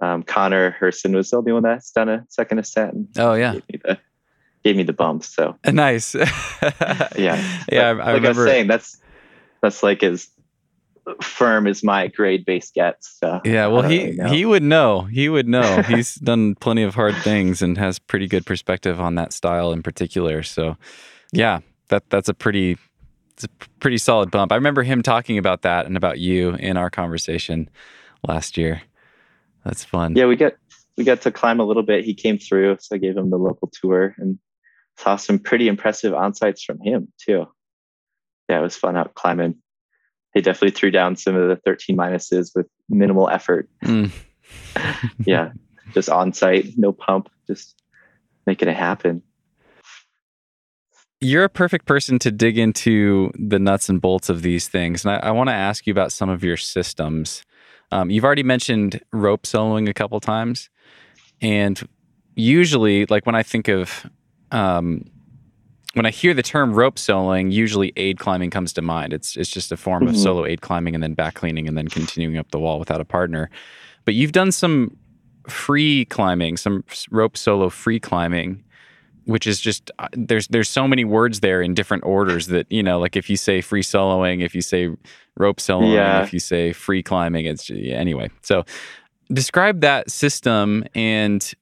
[0.01, 3.09] Um, Connor Herson was the only one that's done a second ascent.
[3.17, 3.53] Oh yeah.
[3.53, 3.97] Gave me the,
[4.63, 5.26] gave me the bump.
[5.26, 6.15] So Nice.
[6.15, 6.26] yeah.
[7.17, 8.97] Yeah, But I, I like I was saying, that's,
[9.61, 10.30] that's like as
[11.22, 13.17] firm as my grade base gets.
[13.20, 15.01] So yeah, well, he really he would know.
[15.01, 15.82] He would know.
[15.82, 19.84] He's done plenty of hard things and has pretty good perspective on that style in
[19.84, 20.43] particular.
[20.43, 20.78] So,
[21.34, 21.59] yeah,
[21.89, 22.78] that that's a pretty
[23.40, 24.52] it's a pretty solid bump.
[24.52, 27.70] I remember him talking about that and about you in our conversation
[28.28, 28.82] last year.
[29.64, 30.16] That's fun.
[30.18, 30.58] yeah, we get
[30.98, 32.04] we got to climb a little bit.
[32.04, 34.40] He came through, so I gave him the local tour and
[34.98, 37.46] saw some pretty impressive onsites from him too.
[38.50, 39.56] Yeah, it was fun out climbing.
[40.34, 43.70] He definitely threw down some of the 13 minuses with minimal effort.
[43.84, 44.12] Mm.
[45.26, 45.52] Yeah,
[45.94, 47.82] just on site, no pump, just
[48.48, 49.22] making it happen.
[51.22, 55.03] You're a perfect person to dig into the nuts and bolts of these things.
[55.03, 57.43] And I, I want to ask you about some of your systems.
[57.91, 60.70] Um, you've already mentioned rope soloing a couple times.
[61.41, 61.82] And
[62.36, 64.09] usually, like when I think of,
[64.51, 65.03] um,
[65.93, 69.11] when I hear the term rope soloing, usually aid climbing comes to mind.
[69.11, 70.24] It's, it's just a form of Mhm.
[70.24, 73.05] solo aid climbing and then back cleaning and then continuing up the wall without a
[73.05, 73.49] partner.
[74.05, 74.95] But you've done some
[75.49, 78.63] free climbing, some rope solo free climbing
[79.30, 82.84] which is just uh, there's there's so many words there in different orders that you
[82.84, 84.90] know like if you say free soloing if you say
[85.38, 86.24] rope soloing Yeah.
[86.24, 88.64] if you say free climbing it's yeah, anyway so
[89.32, 91.54] describe that system and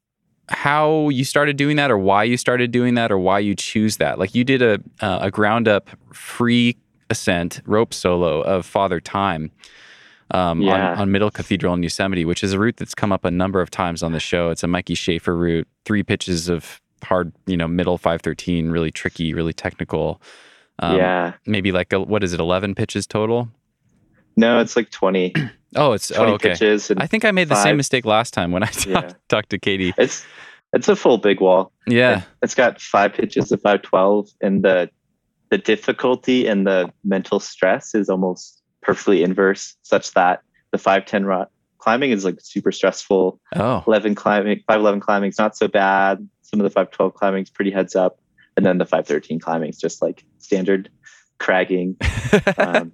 [0.50, 3.98] how you started doing that or why you started doing that or why you choose
[3.98, 6.78] that like you did a uh, a ground up free
[7.10, 9.52] ascent rope solo of father time
[10.32, 10.92] um, Yeah.
[10.94, 13.62] on, on Middle Cathedral in Yosemite, which is a route that's come up a number
[13.62, 14.50] of times on the show.
[14.50, 19.34] It's a Mikey Schaefer route, three pitches of hard, you know, middle 513, really tricky,
[19.34, 20.22] really technical.
[20.80, 23.50] Um, yeah, Maybe like, a, what is it, 11 pitches total?
[24.36, 25.34] no, it's like 20,
[25.76, 26.50] Oh, it's, 20 oh, okay.
[26.50, 26.92] pitches.
[26.98, 29.12] I think I made the same mistake last time when I talked, Yeah.
[29.28, 29.94] talked to Katie.
[29.98, 30.26] it's
[30.74, 31.72] it's a full big wall.
[31.88, 32.24] Yeah.
[32.42, 34.90] It's got five pitches of 512 and the
[35.50, 40.42] the difficulty and the mental stress is almost perfectly inverse such that
[40.72, 43.40] the 510 rock climbing is like super stressful.
[43.56, 46.28] Oh, 11 climbing, 511 climbing is not so bad.
[46.48, 48.20] Some of the 512 climbing is pretty heads up.
[48.56, 50.90] And then the 513 climbing is just like standard
[51.40, 51.96] cragging.
[52.58, 52.92] Um,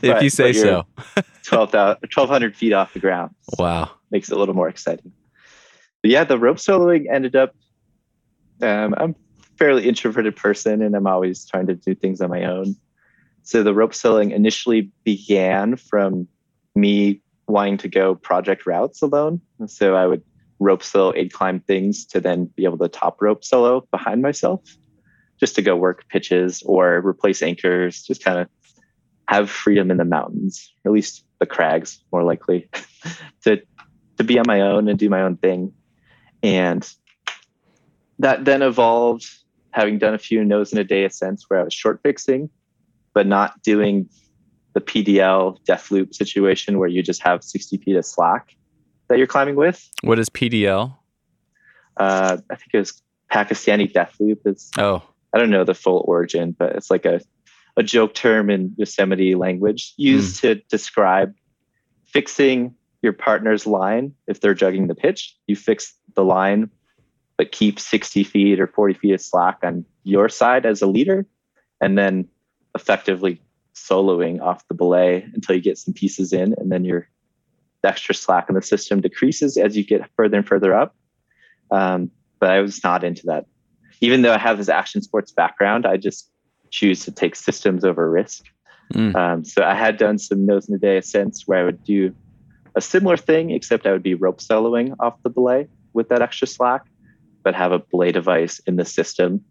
[0.02, 0.86] but- you say so.
[1.44, 3.34] 12,000 1,200 feet off the ground.
[3.58, 3.90] Wow.
[4.10, 5.12] makes it a little more exciting.
[6.02, 7.54] But yeah, the rope soloing ended up.
[8.62, 12.44] Um, I'm a fairly introverted person, and I'm always trying to do things on my
[12.44, 12.76] own.
[13.42, 16.26] So the rope soloing initially began from
[16.74, 19.40] me wanting to go project routes alone.
[19.66, 20.22] So I would
[20.58, 24.62] rope solo aid climb things to then be able to top rope solo behind myself,
[25.38, 28.48] just to go work pitches or replace anchors, just kind of
[29.28, 32.68] have freedom in the mountains, or at least the crags, more likely,
[33.44, 33.60] to
[34.16, 35.72] to be on my own and do my own thing.
[36.42, 36.88] And
[38.18, 39.28] that then evolved,
[39.72, 42.48] having done a few nose in a day ascents where I was short fixing,
[43.12, 44.08] but not doing
[44.74, 48.54] the PDL death loop situation where you just have 60 feet of slack
[49.08, 49.88] that you're climbing with.
[50.02, 50.96] What is PDL?
[51.96, 53.02] Uh, I think it was
[53.32, 54.40] Pakistani death loop.
[54.44, 55.02] It's Oh,
[55.32, 57.20] I don't know the full origin, but it's like a,
[57.76, 61.34] a joke term in Yosemite language used to describe
[62.06, 65.36] fixing your partner's line if they're jugging the pitch.
[65.46, 66.70] You fix the line,
[67.36, 71.26] but keep 60 feet or 40 feet of slack on your side as a leader,
[71.80, 72.28] and then
[72.74, 73.40] effectively
[73.74, 77.08] soloing off the belay until you get some pieces in, and then your
[77.84, 80.96] the extra slack in the system decreases as you get further and further up.
[81.70, 83.46] Um, but I was not into that
[84.00, 86.30] even though I have this action sports background, I just
[86.70, 88.44] choose to take systems over risk.
[88.92, 89.14] Mm.
[89.14, 92.14] Um, so I had done some nose in the day ascents where I would do
[92.74, 96.46] a similar thing, except I would be rope soloing off the belay with that extra
[96.46, 96.82] slack,
[97.42, 99.42] but have a belay device in the system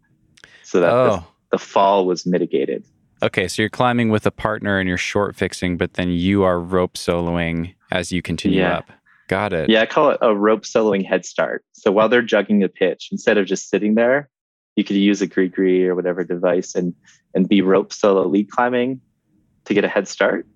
[0.62, 1.26] so that the, oh.
[1.50, 2.84] the fall was mitigated.
[3.22, 6.60] Okay, so you're climbing with a partner and you're short fixing, but then you are
[6.60, 8.78] rope soloing as you continue Yeah.
[8.78, 8.90] up.
[9.28, 9.70] Got it.
[9.70, 11.64] Yeah, I call it a rope soloing head start.
[11.72, 14.28] So while they're jugging the pitch, instead of just sitting there,
[14.76, 16.92] you could use a gree or whatever device and
[17.34, 19.00] and be rope solo lead climbing
[19.64, 20.46] to get a head start.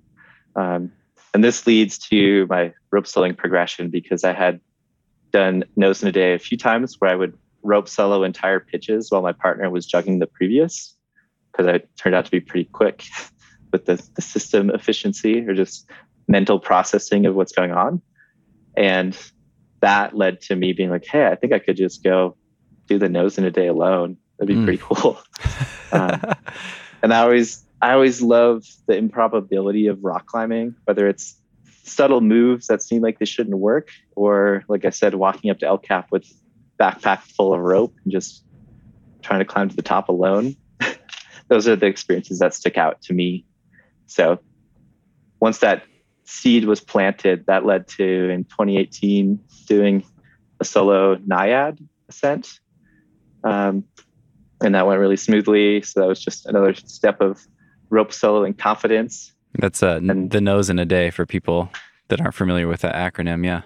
[0.54, 0.92] Um,
[1.32, 4.60] and this leads to my rope soloing progression because I had
[5.30, 9.10] done nose in a day a few times where I would rope solo entire pitches
[9.10, 10.94] while my partner was jugging the previous
[11.52, 13.04] because I turned out to be pretty quick
[13.72, 15.88] with the, the system efficiency or just
[16.28, 18.02] mental processing of what's going on.
[18.76, 19.18] And
[19.80, 22.36] that led to me being like, hey, I think I could just go
[22.86, 24.16] do the nose in a day alone.
[24.38, 24.64] That'd be Mm.
[24.64, 25.20] pretty cool.
[25.90, 26.20] Um,
[27.02, 31.40] and I always I always love the improbability of rock climbing, whether it's
[31.84, 35.66] subtle moves that seem like they shouldn't work, or like I said, walking up to
[35.66, 36.26] El Cap with
[36.78, 38.44] backpack full of rope and just
[39.22, 40.56] trying to climb to the top alone.
[41.48, 43.46] Those are the experiences that stick out to me.
[44.06, 44.38] So
[45.40, 45.84] once that
[46.28, 50.04] seed was planted, that led to in 2018 doing
[50.60, 51.78] a solo NIAD
[52.08, 52.60] ascent.
[53.44, 53.84] Um,
[54.60, 55.80] and that went really smoothly.
[55.82, 57.40] So that was just another step of
[57.88, 59.32] rope solo and confidence.
[59.58, 61.70] That's uh, And- the nose in a day for people
[62.08, 63.44] that aren't familiar with that acronym.
[63.44, 63.62] Yeah.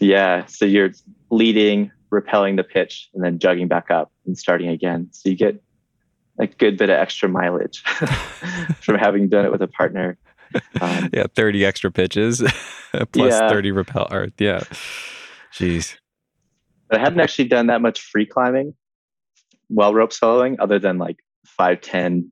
[0.00, 0.46] Yeah.
[0.46, 0.90] So you're
[1.30, 5.08] leading, repelling the pitch, and then jugging back up and starting again.
[5.12, 5.62] So you get
[6.40, 7.82] a good bit of extra mileage
[8.80, 10.16] from having done it with a partner.
[10.80, 11.26] Um, Yeah.
[11.34, 12.40] 30 extra pitches
[13.12, 13.48] plus Yeah.
[13.48, 14.08] 30 repel.
[14.10, 14.60] Or, yeah.
[15.52, 15.96] Jeez.
[16.88, 18.74] but I hadn't actually done that much free climbing
[19.68, 21.16] while rope soloing, other than like
[21.46, 22.30] five ten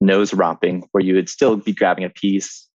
[0.00, 2.68] nose romping, where you would still be grabbing a piece.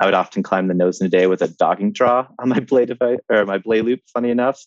[0.00, 2.60] I would often climb the nose in a day with a dogging draw on my
[2.60, 4.00] belay device or my belay loop.
[4.12, 4.60] Funny enough,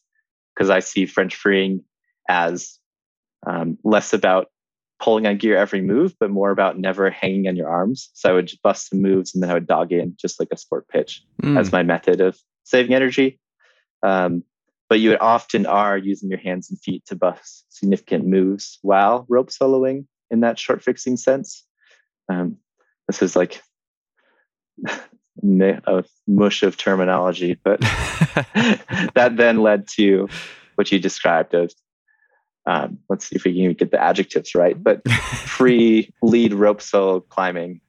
[0.55, 1.83] because I see French freeing
[2.29, 2.79] as
[3.45, 4.47] um, less about
[4.99, 8.09] pulling on gear every move, but more about never hanging on your arms.
[8.13, 10.49] So I would just bust some moves and then I would dog in just like
[10.51, 11.59] a sport pitch Mm.
[11.59, 13.39] as my method of saving energy.
[14.03, 14.43] Um,
[14.89, 19.25] but you would often are using your hands and feet to bust significant moves while
[19.27, 21.65] rope soloing in that short fixing sense.
[22.29, 22.57] Um,
[23.07, 23.61] this is like
[25.43, 27.79] a mush of terminology, but
[29.15, 30.29] that then led to
[30.75, 31.73] what you described of
[32.67, 37.19] um, let's see if we can get the adjectives right, but free lead rope solo
[37.19, 37.81] climbing,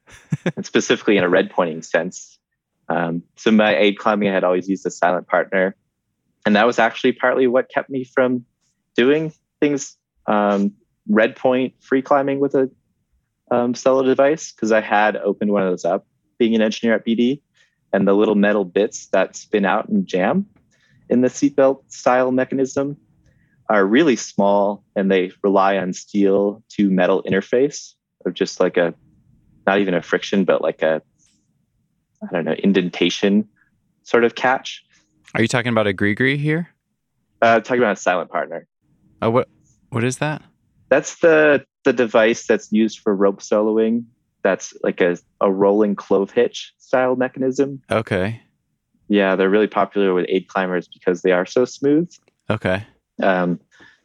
[0.55, 2.37] and specifically in a red pointing sense.
[2.89, 5.75] Um, so my aid climbing, I had always used a silent partner,
[6.45, 8.45] and that was actually partly what kept me from
[8.95, 9.97] doing things
[10.27, 10.73] um,
[11.07, 12.69] red point free climbing with a
[13.49, 16.05] um, solo device because I had opened one of those up,
[16.37, 17.41] being an engineer at BD,
[17.93, 20.45] and the little metal bits that spin out and jam
[21.09, 22.97] in the seatbelt style mechanism
[23.69, 27.93] are really small and they rely on steel to metal interface
[28.25, 28.93] of just like a
[29.65, 31.01] not even a friction but like a
[32.23, 33.47] i don't know indentation
[34.03, 34.83] sort of catch
[35.35, 36.69] Are you talking about a Grigri here?
[37.41, 38.67] uh talking about a silent partner
[39.21, 39.49] Oh, what
[39.89, 40.41] what is that?
[40.89, 44.05] that's the the device that's used for rope soloing
[44.43, 48.41] that's like a, a rolling clove hitch style mechanism Okay.
[49.09, 52.09] yeah they're really popular with aid climbers because they are so smooth
[52.49, 52.85] Okay.
[53.21, 53.59] Um,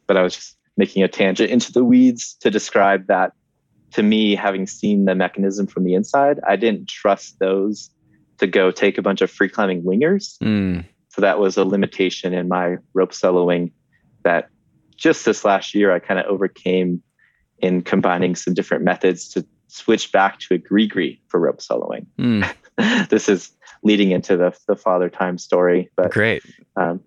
[0.07, 3.33] but I was just making a tangent into the weeds to describe that
[3.93, 7.91] to me, having seen the mechanism from the inside, I didn't trust those
[8.39, 10.37] to go take a bunch of free climbing wingers.
[10.39, 10.83] Mm.
[11.09, 13.71] So that was a limitation in my rope soloing
[14.23, 14.49] that
[14.95, 17.03] just this last year I kind of overcame
[17.59, 22.07] in combining some different methods to switch back to a gree for rope soloing.
[22.19, 23.09] Mm.
[23.09, 23.51] this is
[23.83, 26.41] leading into the, the father time story, but Great.
[26.77, 26.99] um,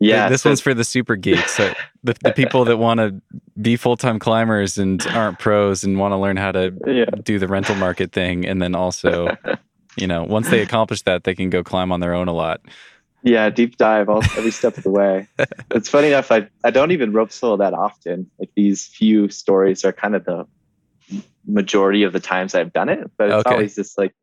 [0.00, 1.54] yeah, This so- one's for the super geeks.
[1.54, 1.72] So
[2.02, 3.20] the, the people that want to
[3.60, 7.04] be full time climbers and aren't pros and want to learn how to yeah.
[7.22, 8.46] do the rental market thing.
[8.46, 9.36] And then also,
[9.96, 12.60] you know, once they accomplish that, they can go climb on their own a lot.
[13.22, 15.28] Yeah, deep dive all every step of the way.
[15.72, 18.30] It's funny enough, I, I don't even rope solo that often.
[18.38, 20.46] Like these few stories are kind of the
[21.46, 23.50] majority of the times I've done it, but it's Okay.
[23.50, 24.14] always just like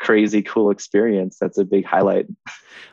[0.00, 1.36] crazy cool experience.
[1.40, 2.26] That's a big highlight.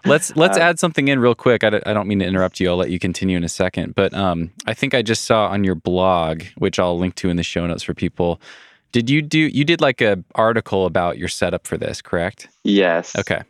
[0.06, 1.64] Let's let's Uh, add something in real quick.
[1.64, 2.70] I don't, I don't mean to interrupt you.
[2.70, 3.96] I'll let you continue in a second.
[3.96, 7.38] But um, I think I just saw on your blog, which I'll link to in
[7.38, 8.42] the show notes for people.
[8.92, 12.48] Did you do you did like a article about your setup for this, correct?
[12.64, 13.16] Yes.
[13.18, 13.42] Okay.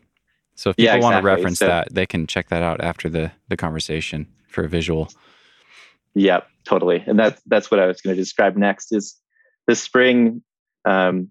[0.55, 3.09] So if people Yeah, want to reference So- that, they can check that out after
[3.09, 5.09] the the conversation for a visual.
[6.13, 7.03] Yep, totally.
[7.07, 9.15] And that's that's what I was going to describe next is
[9.67, 10.43] this spring
[10.85, 11.29] um,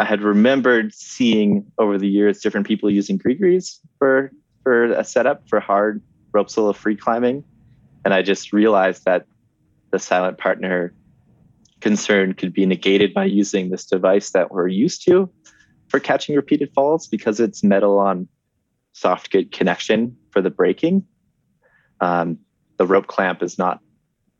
[0.00, 4.32] I had remembered seeing over the years different people using Grigris for
[4.62, 6.00] for a setup for hard
[6.32, 7.44] rope solo free climbing.
[8.02, 9.26] And I just realized that
[9.90, 10.94] the silent partner
[11.80, 15.30] concern could be negated by using this device that we're used to
[15.88, 18.26] for catching repeated falls because it's metal on
[18.94, 21.04] soft good connection for the braking.
[22.00, 22.38] Um,
[22.78, 23.80] the rope clamp is not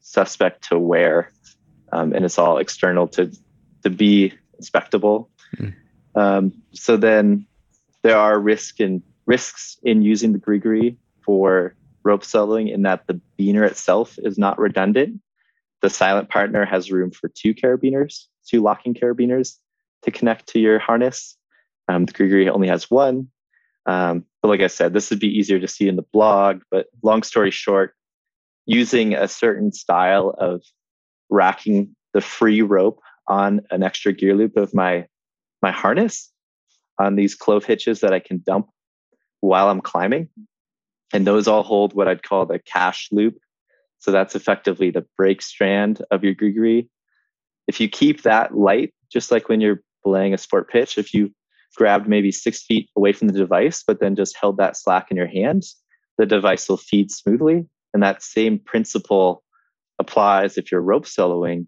[0.01, 1.33] suspect to wear,
[1.93, 3.31] um, and it's all external to
[3.83, 5.29] to be inspectable.
[5.57, 5.75] Mm.
[6.15, 7.47] Um, so then
[8.03, 13.21] there are risk and risks in using the Grigri for rope soloing in that the
[13.39, 15.21] beaner itself is not redundant.
[15.83, 19.57] The silent partner has room for two carabiners, two locking carabiners
[20.03, 21.37] to connect to your harness.
[21.89, 23.29] Um, the Grigri only has one,
[23.87, 26.63] Um, but like I said, this would be easier to see in the blog.
[26.71, 27.95] But long story short,
[28.67, 30.63] using a certain style of
[31.29, 35.07] racking the free rope on an extra gear loop of my
[35.63, 36.31] my harness
[36.99, 38.69] on these clove hitches that I can dump
[39.41, 40.29] while I'm climbing.
[41.13, 43.39] And those all hold what I'd call the cache loop.
[43.99, 46.89] So that's effectively the brake strand of your gree
[47.67, 51.33] If you keep that light, just like when you're belaying a sport pitch, if you
[51.77, 55.17] grabbed maybe six feet away from the device, but then just held that slack in
[55.17, 55.77] your hands,
[56.19, 57.67] the device will feed smoothly.
[57.93, 59.43] And that same principle
[59.99, 61.67] applies if you're rope soloing,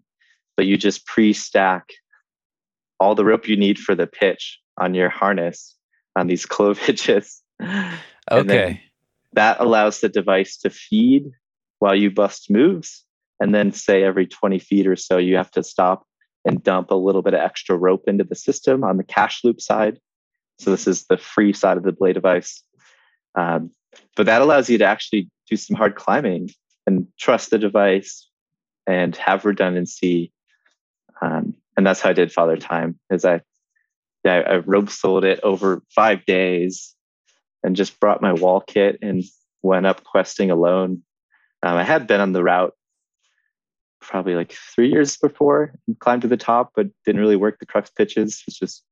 [0.55, 1.89] but you just pre stack
[3.03, 5.75] all the rope you need for the pitch on your harness
[6.15, 7.41] on these clove hitches.
[8.31, 8.81] Okay.
[9.33, 11.31] That allows the device to feed
[11.79, 13.03] while you bust moves.
[13.39, 16.05] And then, say, every 20 feet or so, you have to stop
[16.45, 19.59] and dump a little bit of extra rope into the system on the cache loop
[19.59, 19.99] side.
[20.59, 22.63] So, this is the free side of the belay device.
[23.35, 23.71] Um,
[24.15, 26.51] but that allows you to actually do some hard climbing
[26.87, 28.29] and trust the device
[28.87, 30.31] and have redundancy.
[31.21, 32.99] Um, and that's how I did Father Time.
[33.09, 33.41] Is I,
[34.23, 36.95] yeah, I rope soled it over five days,
[37.63, 39.23] and just brought my wall kit and
[39.61, 41.03] went up questing alone.
[41.61, 42.73] Um, I had been on the route
[44.01, 47.65] probably like three years before and climbed to the top, but didn't really work the
[47.65, 48.43] crux pitches.
[48.45, 48.83] Was just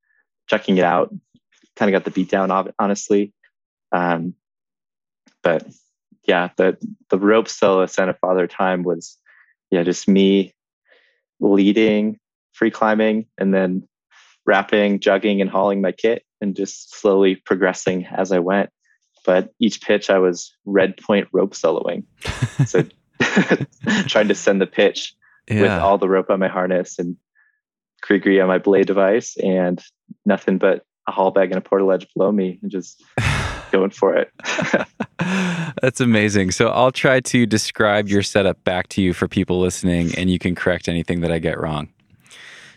[0.48, 1.14] checking it out.
[1.76, 3.34] Kind of got the beat down, honestly.
[3.92, 4.36] Um,
[5.44, 5.68] but
[6.28, 6.78] yeah, the
[7.10, 9.18] the rope solo Santa Father time was
[9.70, 10.54] yeah, just me
[11.40, 12.20] leading
[12.54, 13.88] free climbing and then
[14.46, 18.70] wrapping, jugging, and hauling my kit and just slowly progressing as I went.
[19.26, 22.04] But each pitch I was red point rope soloing.
[22.66, 22.84] so
[24.08, 25.14] trying to send the pitch
[25.50, 25.62] yeah.
[25.62, 27.16] with all the rope on my harness and
[28.02, 29.82] gree on my belay device and
[30.26, 33.04] nothing but a haul bag and a portaledge below me and just
[33.72, 34.32] going for it.
[35.82, 36.52] That's amazing.
[36.52, 40.40] So I'll try to describe your setup back to you for people listening, and you
[40.40, 41.90] can correct anything that I get wrong.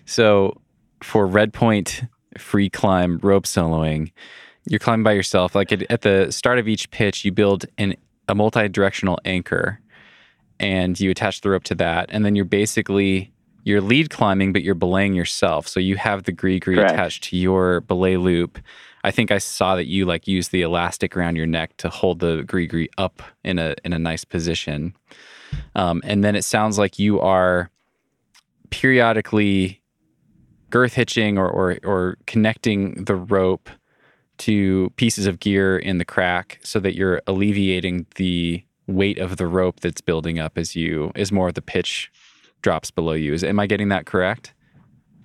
[0.06, 0.60] So
[1.02, 2.02] for Red Point
[2.38, 4.10] free climb rope soloing,
[4.66, 5.54] you're climbing by yourself.
[5.54, 7.94] Like at, at the start of each pitch, you build an,
[8.28, 9.80] a multi directional anchor
[10.60, 12.06] and you attach the rope to that.
[12.10, 13.32] And then you're basically
[13.64, 15.66] you're lead climbing, but you're belaying yourself.
[15.66, 18.58] So you have the Grigri attached to your belay loop.
[19.04, 22.20] I think I saw that you like use the elastic around your neck to hold
[22.20, 24.94] the Grigri up in a in a nice position.
[25.74, 27.70] Um, and then it sounds like you are
[28.70, 29.80] periodically
[30.74, 33.70] girth hitching or, or or connecting the rope
[34.38, 39.46] to pieces of gear in the crack so that you're alleviating the weight of the
[39.46, 42.10] rope that's building up as you as more of the pitch
[42.60, 43.32] drops below you.
[43.32, 44.52] Is am I getting that correct?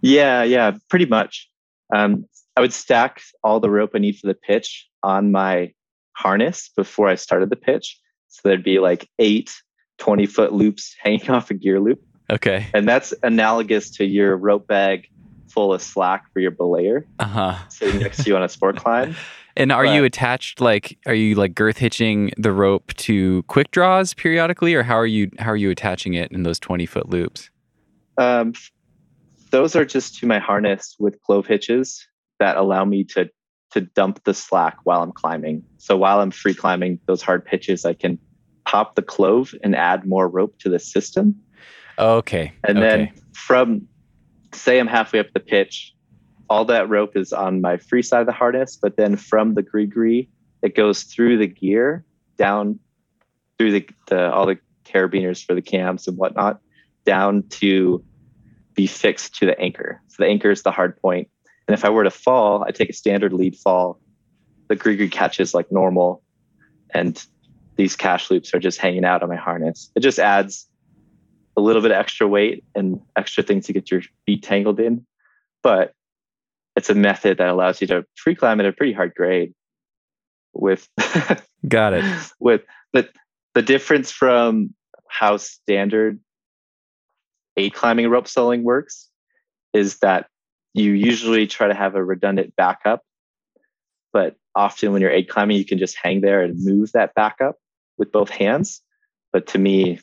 [0.02, 1.50] Yeah, yeah, pretty much.
[1.92, 5.74] Um, I would stack all the rope I need for the pitch on my
[6.14, 8.00] harness before I started the pitch.
[8.28, 9.52] So there'd be like eight
[9.98, 12.04] 20 foot loops hanging off a gear loop.
[12.30, 12.68] Okay.
[12.72, 15.08] And that's analogous to your rope bag
[15.50, 17.58] full of slack for your belayer uh-huh.
[17.70, 19.16] sitting next to you on a sport climb.
[19.56, 23.72] And are but, you attached like are you like girth hitching the rope to quick
[23.72, 27.10] draws periodically or how are you how are you attaching it in those 20 foot
[27.10, 27.50] loops?
[28.18, 28.54] Um,
[29.52, 32.08] those are just to my harness with clove hitches
[32.40, 33.30] that allow me to
[33.72, 35.64] to dump the slack while I'm climbing.
[35.78, 38.18] So while I'm free climbing those hard pitches, I can
[38.66, 41.36] pop the clove and add more rope to the system.
[41.98, 42.52] Okay.
[42.68, 42.88] And okay.
[42.88, 43.88] then from
[44.54, 45.94] say I'm halfway up the pitch,
[46.50, 49.62] all that rope is on my free side of the harness, but then from the
[49.62, 50.30] gree
[50.62, 52.04] it goes through the gear
[52.38, 52.80] down
[53.58, 56.60] through the, the all the carabiners for the cams and whatnot
[57.06, 58.04] down to
[58.74, 60.02] be fixed to the anchor.
[60.08, 61.30] So the anchor is the hard point.
[61.68, 64.00] And if I were to fall, I take a standard lead fall.
[64.70, 66.24] The gree catches like normal,
[66.94, 67.24] and
[67.76, 69.92] these cash loops are just hanging out on my harness.
[69.96, 70.69] It just adds
[71.60, 75.06] a little bit of extra weight and extra things to get your feet tangled in.
[75.62, 75.94] But
[76.80, 79.54] it's a method that allows you to free climb at a pretty hard grade
[80.54, 80.88] with
[81.68, 82.06] got it
[82.40, 82.62] with
[82.94, 83.10] but
[83.54, 84.74] the difference from
[85.10, 86.20] how standard
[87.58, 89.10] aid climbing rope soloing works
[89.74, 90.28] is that
[90.74, 93.02] you usually try to have a redundant backup
[94.14, 97.58] but often when you're aid climbing you can just hang there and move that backup
[97.98, 98.82] with both hands
[99.34, 100.00] but to me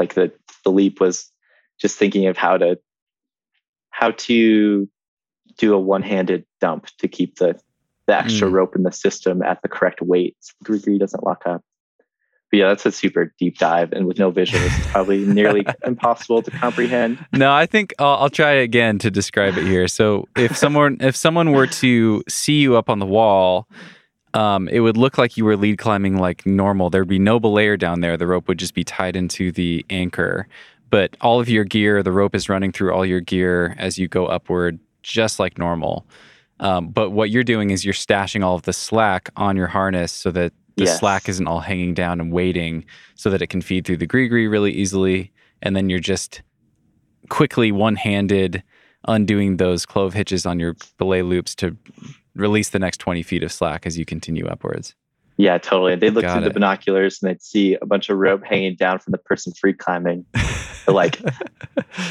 [0.00, 0.32] like the
[0.64, 1.30] the leap was
[1.80, 2.78] just thinking of how to
[3.90, 4.88] how to
[5.58, 7.60] do a one-handed dump to keep the
[8.06, 8.52] the extra mm.
[8.52, 11.62] rope in the system at the correct weight so the gree doesn't lock up.
[12.50, 16.42] But yeah, that's a super deep dive, and with no visuals, it's probably nearly impossible
[16.42, 17.24] to comprehend.
[17.32, 19.86] No, I think I'll, I'll, try again to describe it here.
[19.86, 23.68] So, if someone if someone were to see you up on the wall,
[24.34, 26.90] um, it would look like you were lead climbing like normal.
[26.90, 28.16] There'd be no belayer down there.
[28.16, 30.46] The rope would just be tied into the anchor.
[30.90, 34.08] But all of your gear, the rope is running through all your gear as you
[34.08, 36.06] go upward, just like normal.
[36.58, 40.12] Um, but what you're doing is you're stashing all of the slack on your harness
[40.12, 40.98] so that the Yes.
[40.98, 42.84] slack isn't all hanging down and waiting
[43.14, 45.32] so that it can feed through the gree really easily.
[45.62, 46.42] And then you're just
[47.28, 48.62] quickly one handed
[49.08, 51.76] undoing those clove hitches on your belay loops to
[52.34, 54.94] release the next 20 feet of slack as you continue upwards.
[55.36, 55.96] Yeah, totally.
[55.96, 58.98] They'd look Got through the binoculars and they'd see a bunch of rope hanging down
[58.98, 60.26] from the person free climbing,
[60.86, 61.18] like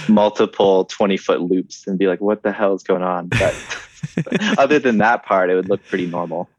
[0.08, 3.28] multiple 20 foot loops, and be like, what the hell is going on?
[3.28, 3.56] But
[4.58, 6.50] other than that part, it would look pretty normal.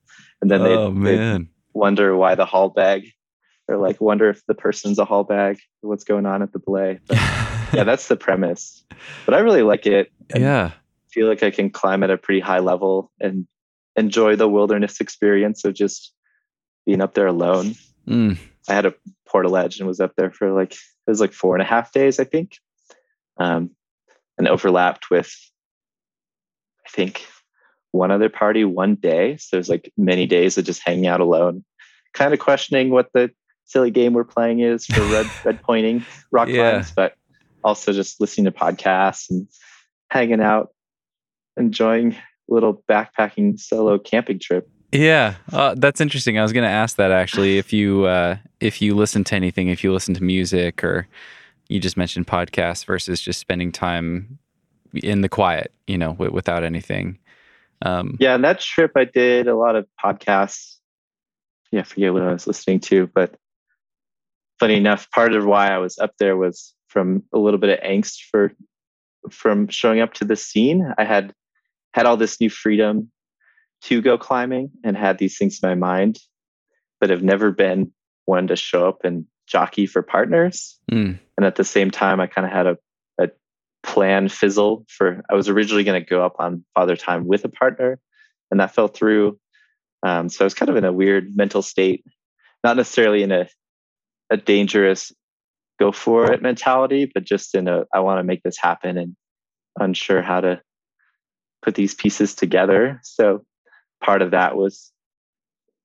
[0.40, 3.12] And then they'd, oh, they'd wonder why the haul bag,
[3.66, 7.00] or like wonder if the person's a haul bag, what's going on at the belay.
[7.08, 7.16] But
[7.72, 8.84] yeah, that's the premise.
[9.26, 10.12] But I really like it.
[10.32, 10.70] and yeah.
[11.12, 13.46] Feel like I can climb at a pretty high level and
[13.96, 16.12] enjoy the wilderness experience of just
[16.86, 17.74] being up there alone.
[18.08, 18.38] Mm.
[18.68, 18.94] I had a
[19.28, 22.20] portaledge and was up there for like it was like four and a half days,
[22.20, 22.56] I think,
[23.38, 23.70] um,
[24.38, 25.32] and overlapped with
[26.86, 27.26] I think
[27.92, 29.36] one other party one day.
[29.36, 31.64] So there's like many days of just hanging out alone,
[32.14, 33.30] kind of questioning what the
[33.64, 36.70] silly game we're playing is for red red pointing rock Yeah.
[36.72, 37.14] climbs, but
[37.62, 39.46] also just listening to podcasts and
[40.10, 40.70] hanging out,
[41.60, 42.18] enjoying a
[42.48, 44.68] little backpacking solo camping trip.
[44.92, 46.38] Yeah, uh, that's interesting.
[46.38, 47.58] I was going to ask that actually.
[47.58, 51.06] If you uh, if you listen to anything, if you listen to music, or
[51.68, 54.38] you just mentioned podcasts versus just spending time
[54.92, 57.18] in the quiet, you know, w- without anything.
[57.82, 60.78] Um, Yeah, and that trip I did a lot of podcasts.
[61.70, 63.36] Yeah, I forget what I was listening to, but
[64.58, 67.84] funny enough, part of why I was up there was from a little bit of
[67.84, 68.52] angst for
[69.30, 70.92] from showing up to the scene.
[70.98, 71.32] I had
[71.92, 73.10] had all this new freedom
[73.82, 76.18] to go climbing and had these things in my mind,
[77.00, 77.92] but have never been
[78.26, 80.78] one to show up and jockey for partners.
[80.90, 82.78] mm, And at the same time, I kind of had a,
[83.18, 83.30] a
[83.82, 87.48] plan fizzle for, I was originally going to go up on Father Time with a
[87.48, 87.98] partner,
[88.50, 89.38] and that fell through.
[90.02, 92.04] Um, so I was kind of in a weird mental state,
[92.62, 93.48] not necessarily in a,
[94.30, 95.12] a dangerous
[95.80, 99.16] go for it mentality, but just in a, I want to make this happen and
[99.78, 100.60] unsure how to
[101.62, 103.00] put these pieces together.
[103.02, 103.44] So
[104.02, 104.92] part of that was,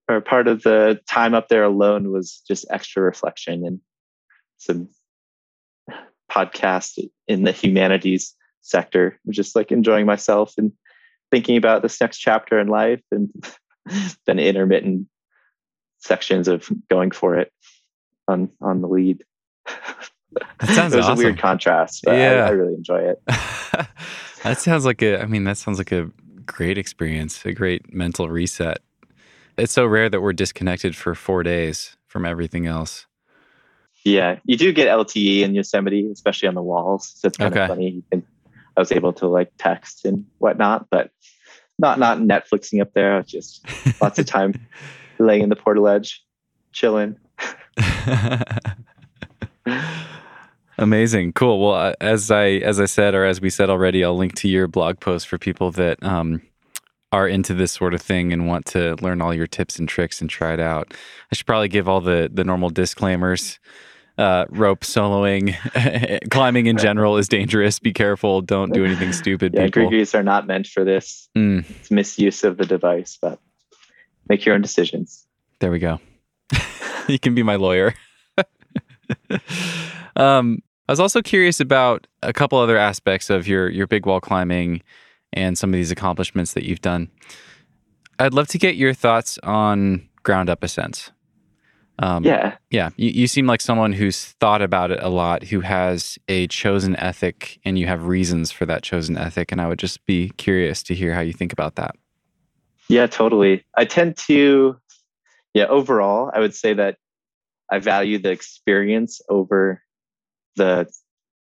[0.09, 3.79] or part of the time up there alone was just extra reflection and
[4.57, 4.89] some
[6.31, 10.71] podcast in the humanities sector, just like enjoying myself and
[11.31, 13.29] thinking about this next chapter in life and
[14.25, 15.07] then intermittent
[15.99, 17.51] sections of going for it
[18.27, 19.23] on on the lead.
[20.59, 21.17] That sounds it was awesome.
[21.19, 22.45] a weird contrast, but Yeah.
[22.45, 23.21] I, I really enjoy it.
[24.45, 25.21] that sounds like a.
[25.21, 26.09] I mean, that sounds like a
[26.45, 28.79] great experience, a great mental reset.
[29.57, 33.05] It's so rare that we're disconnected for four days from everything else.
[34.03, 37.11] Yeah, you do get LTE in Yosemite, especially on the walls.
[37.15, 37.63] So it's kind Okay.
[37.63, 38.03] of funny.
[38.11, 38.23] Can,
[38.77, 41.09] I was able to like text and whatnot, but
[41.79, 43.23] not not Netflixing up there.
[43.23, 43.65] Just
[44.01, 44.53] lots of time
[45.19, 46.19] laying in the portaledge,
[46.71, 47.15] chilling.
[50.77, 51.59] Amazing, cool.
[51.61, 54.49] Well, uh, as I as I said, or as we said already, I'll link to
[54.49, 56.41] your blog post for people that um,
[57.13, 60.19] are into this sort of thing and want to learn all your tips and tricks
[60.19, 60.93] and try it out.
[61.31, 63.59] I should probably give all the the normal disclaimers.
[64.17, 65.53] Uh, rope soloing,
[66.31, 67.79] climbing in general is dangerous.
[67.79, 68.39] Be careful.
[68.41, 69.53] Don't do anything stupid.
[69.53, 69.91] Yeah, people.
[70.17, 71.27] Are not meant for this.
[71.37, 73.41] Mm, It's misuse of the device, but
[74.29, 75.27] make your own decisions.
[75.59, 75.99] there we go.
[77.09, 77.93] you can be my lawyer.
[80.15, 84.21] um, I was also curious about a couple other aspects of your your big wall
[84.21, 84.81] climbing
[85.33, 87.09] and some of these accomplishments that you've done.
[88.19, 91.11] I'd love to get your thoughts on ground up ascents.
[91.99, 95.61] Um, Yeah, yeah, you, you seem like someone who's thought about it a lot, who
[95.61, 99.51] has a chosen ethic, and you have reasons for that chosen ethic.
[99.51, 101.95] And I would just be curious to hear how you think about that.
[102.89, 103.65] yeah, totally.
[103.75, 104.77] I tend to,
[105.53, 106.97] yeah, overall, I would say that
[107.71, 109.81] I value the experience over
[110.55, 110.87] the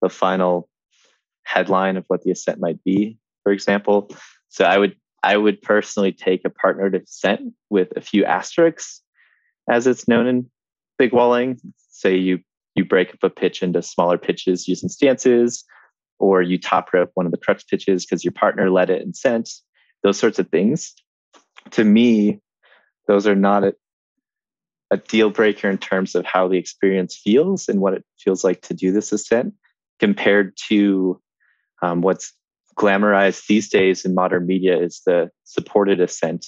[0.01, 0.69] the final
[1.45, 3.19] headline of what the ascent might be.
[3.43, 4.11] For example,
[4.49, 9.03] so I would I would personally take a partnered ascent with a few asterisks,
[9.69, 10.51] as it's known in
[10.99, 11.59] big walling.
[11.91, 12.41] Say you
[12.75, 15.65] you break up a pitch into smaller pitches using stances,
[16.19, 19.17] or you top rope one of the crux pitches because your partner led it and
[19.17, 19.51] sent.
[20.03, 20.95] Those sorts of things.
[21.73, 22.41] To me,
[23.09, 23.65] those are not
[24.91, 28.63] a, deal breaker in terms of how the experience feels and what it feels like
[28.63, 29.55] to do this ascent
[29.99, 31.21] compared to
[31.83, 32.33] um, what's
[32.77, 36.47] glamorized these days in modern media is the supported ascent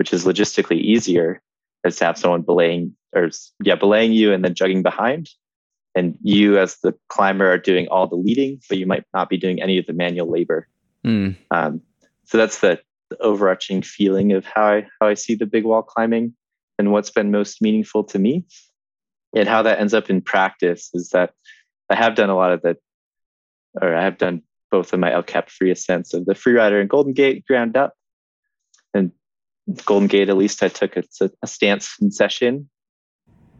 [0.00, 1.42] which is logistically easier,
[1.84, 3.28] as to have someone belaying or
[3.62, 5.28] yeah, belaying you and then jugging behind.
[5.94, 9.36] And you as the climber are doing all the leading, but you might not be
[9.36, 10.68] doing any of the manual labor.
[11.04, 11.36] Mm.
[11.50, 11.82] Um,
[12.24, 12.80] so that's the,
[13.10, 16.32] the overarching feeling of how I how I see the big wall climbing
[16.80, 18.46] and what's been most meaningful to me.
[19.36, 21.34] And how that ends up in practice is that
[21.90, 22.76] I have done a lot of the,
[23.80, 26.88] or I have done both of my El Cap free ascents of the Freerider and
[26.88, 27.92] Golden Gate ground up.
[28.94, 29.12] And
[29.84, 31.04] Golden Gate, at least I took a,
[31.42, 32.68] a stance concession.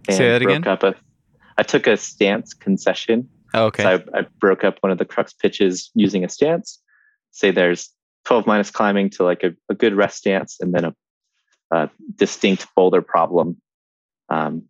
[0.08, 0.66] And Say that again.
[0.66, 0.94] Up a,
[1.58, 3.28] I took a stance concession.
[3.52, 3.82] Oh, okay.
[3.82, 6.80] So I, I broke up one of the crux pitches using a stance.
[7.32, 7.90] Say there's
[8.24, 10.94] 12 minus climbing to like a, a good rest stance and then a,
[11.70, 13.60] a distinct boulder problem.
[14.28, 14.64] Um,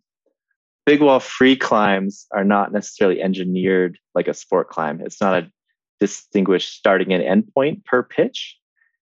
[0.85, 5.01] big wall free climbs are not necessarily engineered like a sport climb.
[5.01, 5.51] It's not a
[5.99, 8.57] distinguished starting and end point per pitch.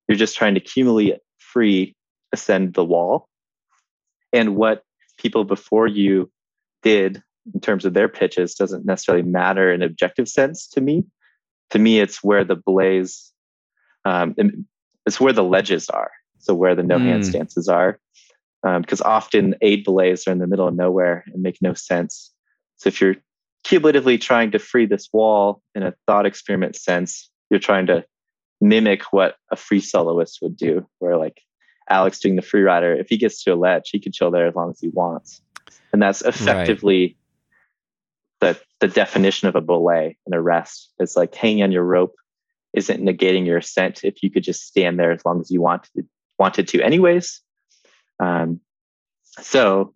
[0.07, 1.95] You're just trying to cumulatively free
[2.31, 3.27] ascend the wall.
[4.31, 4.83] And what
[5.17, 6.31] people before you
[6.83, 7.23] did
[7.53, 11.05] in terms of their pitches doesn't necessarily matter in objective sense to me.
[11.71, 13.31] To me, it's where the blaze,
[14.05, 14.35] um,
[15.05, 16.11] it's where the ledges are.
[16.39, 17.05] So where the no mm.
[17.05, 17.99] hand stances are,
[18.63, 22.31] because um, often aid belays are in the middle of nowhere and make no sense.
[22.77, 23.15] So if you're
[23.63, 28.05] cumulatively trying to free this wall in a thought experiment sense, you're trying to
[28.61, 31.41] mimic what a free soloist would do, where like
[31.89, 34.55] Alex doing the Freerider, if he gets to a ledge, he can chill there as
[34.55, 35.41] long as he wants.
[35.91, 37.17] And that's effectively
[38.41, 38.55] right.
[38.55, 40.93] the the definition of a belay and a rest.
[40.99, 42.15] It's like hanging on your rope
[42.73, 45.89] isn't negating your ascent if you could just stand there as long as you wanted
[45.95, 46.03] to,
[46.39, 47.41] wanted to anyways.
[48.19, 48.61] Um,
[49.41, 49.93] so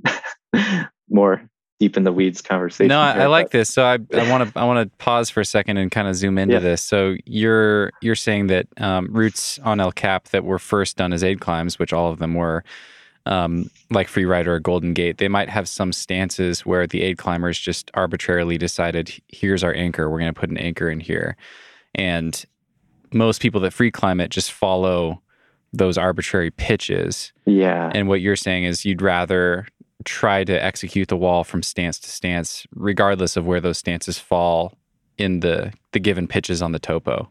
[1.10, 1.50] more
[1.80, 2.88] deep in the weeds conversation.
[2.90, 3.70] No, I, I like this.
[3.70, 3.98] So I
[4.30, 6.60] want to I want to pause for a second and kind of zoom into yeah.
[6.60, 6.82] this.
[6.82, 11.24] So you're you're saying that um, routes on El Cap that were first done as
[11.24, 12.64] aid climbs, which all of them were,
[13.26, 17.60] um, like Freerider or Golden Gate, they might have some stances where the aid climbers
[17.60, 20.10] just arbitrarily decided, here's our anchor.
[20.10, 21.36] We're going to put an anchor in here,
[21.96, 22.46] and
[23.12, 25.22] most people that free climb it just follow
[25.74, 27.34] those arbitrary pitches.
[27.46, 27.92] Yeah.
[27.94, 29.68] And what you're saying is you'd rather
[30.06, 34.78] try to execute the wall from stance to stance, regardless of where those stances fall
[35.18, 37.30] in the the given pitches on the topo.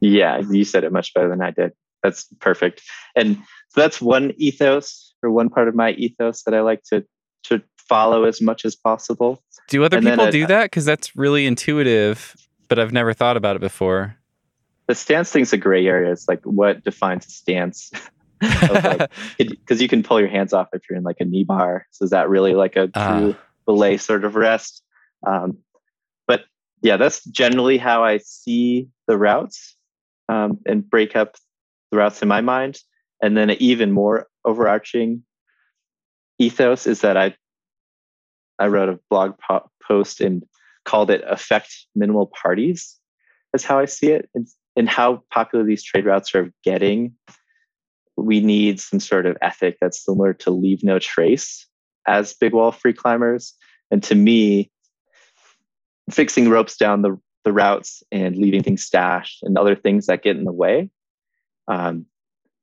[0.00, 1.72] Yeah, you said it much better than I did.
[2.02, 2.82] That's perfect.
[3.14, 3.36] And
[3.68, 7.04] so that's one ethos or one part of my ethos that I like to
[7.44, 9.42] to follow as much as possible.
[9.68, 10.64] Do other and people do that?
[10.64, 12.36] Because that's really intuitive,
[12.68, 14.16] but I've never thought about it before.
[14.90, 16.10] The stance thing's a gray area.
[16.10, 17.92] It's like what defines a stance.
[18.40, 19.10] because like,
[19.80, 21.86] you can pull your hands off if you're in like a knee bar.
[21.92, 23.18] So is that really like a ah.
[23.20, 23.34] true uh.
[23.66, 24.82] belay sort of rest?
[25.24, 25.58] Um,
[26.26, 26.42] but
[26.82, 29.76] yeah, that's generally how I see the routes
[30.28, 31.36] um, and break up
[31.92, 32.80] the routes in my mind.
[33.22, 35.22] And then an even more overarching
[36.40, 37.36] ethos is that I
[38.58, 40.42] I wrote a blog po- post and
[40.84, 42.96] called it "Affect Minimal Parties."
[43.52, 47.14] That's how I see it, and, and how popular these trade routes are getting
[48.22, 51.66] we need some sort of ethic that's similar to leave no trace
[52.06, 53.54] as big wall free climbers.
[53.90, 54.70] And to me,
[56.10, 60.36] fixing ropes down the, the routes and leaving things stashed and other things that get
[60.36, 60.90] in the way,
[61.68, 62.06] um,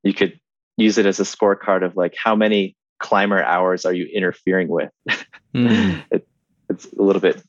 [0.03, 0.39] you could
[0.77, 4.91] use it as a scorecard of like how many climber hours are you interfering with.
[5.55, 6.03] Mm.
[6.11, 6.27] it,
[6.69, 7.41] it's a little bit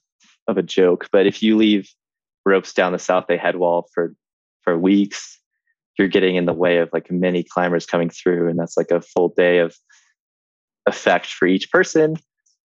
[0.46, 1.90] of a joke, but if you leave
[2.46, 4.14] ropes down the Salathé head wall for
[4.62, 5.38] for weeks
[5.98, 9.00] you're getting in the way of like many climbers coming through and that's like a
[9.00, 9.74] full day of
[10.86, 12.16] effect for each person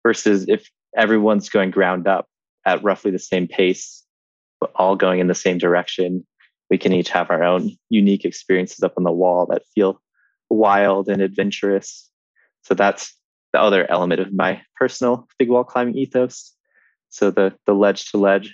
[0.04, 2.28] versus if everyone's going ground up
[2.66, 4.04] at roughly the same pace
[4.60, 6.26] but all going in the same direction
[6.70, 10.02] we can each have our own unique experiences up on the wall that feel
[10.50, 12.10] wild and adventurous.
[12.64, 13.16] So that's
[13.54, 16.54] the other element of my personal big wall climbing ethos.
[17.10, 18.54] So the the ledge to ledge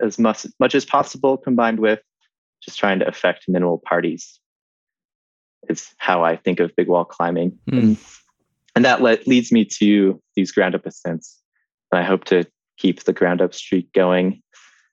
[0.00, 2.00] as much much as possible combined with
[2.62, 4.40] just trying to affect minimal parties
[5.68, 7.58] is how I think of big wall climbing.
[7.70, 7.98] Mm.
[8.74, 11.38] And that le- leads me to these ground up ascents.
[11.90, 12.44] And I hope to
[12.78, 14.42] keep the ground up streak going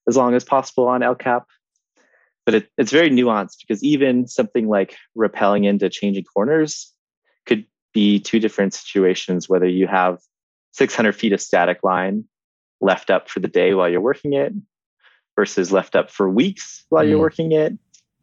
[0.08, 1.46] as long as possible on El Cap.
[2.46, 6.94] But it, it's very nuanced because even something like rappelling into changing corners
[7.46, 10.20] could be two different situations, whether you have
[10.74, 12.26] 600 feet of static line
[12.80, 14.54] left up for the day while you're working it,
[15.38, 17.10] versus left up for weeks while mm.
[17.10, 17.74] you're working it.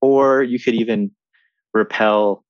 [0.02, 1.12] Or you could even
[1.72, 2.44] rappel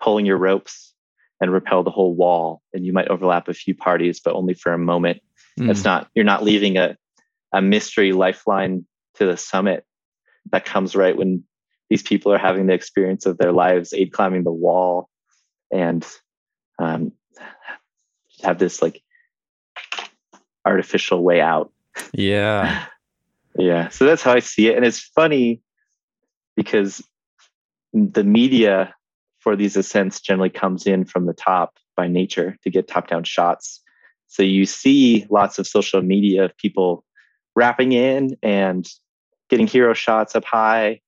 [0.00, 0.92] pulling your ropes
[1.40, 2.60] and rappel the whole wall.
[2.74, 5.22] And you might overlap a few parties, but only for a moment.
[5.58, 5.70] Mm.
[5.70, 6.96] It's not, you're not leaving a,
[7.54, 8.84] a mystery lifeline
[9.14, 9.86] to the summit
[10.50, 11.44] that comes right when
[11.88, 15.08] these people are having the experience of their lives, aid climbing the wall
[15.70, 16.06] and
[16.78, 17.12] um,
[18.42, 19.02] have this like
[20.64, 21.72] artificial way out.
[22.12, 22.86] Yeah.
[23.56, 23.88] yeah.
[23.88, 24.76] So that's how I see it.
[24.76, 25.60] And it's funny
[26.56, 27.02] because
[27.92, 28.94] the media
[29.40, 33.24] for these ascents generally comes in from the top by nature to get top down
[33.24, 33.82] shots.
[34.28, 37.04] So you see lots of social media of people
[37.54, 38.88] wrapping in and
[39.50, 41.00] getting hero shots up high,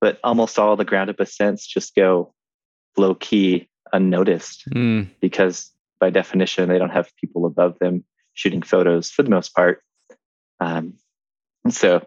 [0.00, 2.34] but almost all the ground up ascents just go
[2.96, 5.08] low key, unnoticed Mm.
[5.20, 9.82] because by definition they don't have people above them shooting photos for the most part.
[10.60, 10.94] Um,
[11.70, 12.02] so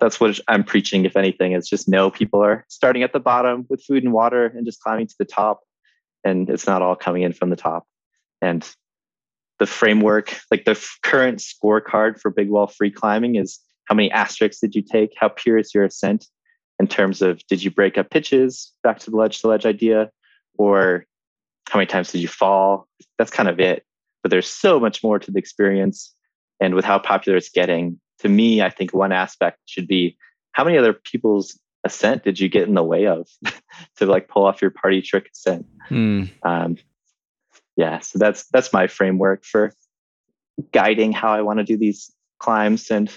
[0.00, 1.04] that's what I'm preaching.
[1.04, 4.46] If anything, is just know people are starting at the bottom with food and water
[4.46, 5.60] and just climbing to the top,
[6.24, 7.84] and it's not all coming in from the top.
[8.40, 8.68] And
[9.58, 14.10] the framework, like the f- current scorecard for big wall free climbing, is how many
[14.10, 15.12] asterisks did you take?
[15.16, 16.26] How pure is your ascent
[16.78, 20.10] in terms of did you break up pitches back to the ledge to ledge idea,
[20.58, 21.06] or
[21.68, 22.88] how many times did you fall?
[23.18, 23.84] That's kind of it.
[24.22, 26.12] But there's so much more to the experience.
[26.60, 30.16] And with how popular it's getting, to me, I think one aspect should be
[30.52, 33.28] how many other people's ascent did you get in the way of
[33.96, 35.66] to like pull off your party trick ascent?
[35.90, 36.30] Mm.
[36.42, 36.76] Um,
[37.76, 39.72] yeah, so that's that's my framework for
[40.72, 42.90] guiding how I want to do these climbs.
[42.90, 43.10] And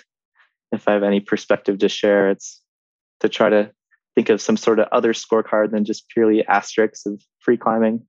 [0.72, 2.62] if I have any perspective to share, it's
[3.22, 3.72] to try to
[4.16, 8.06] think of some sort of other scorecard than just purely asterisks of free climbing.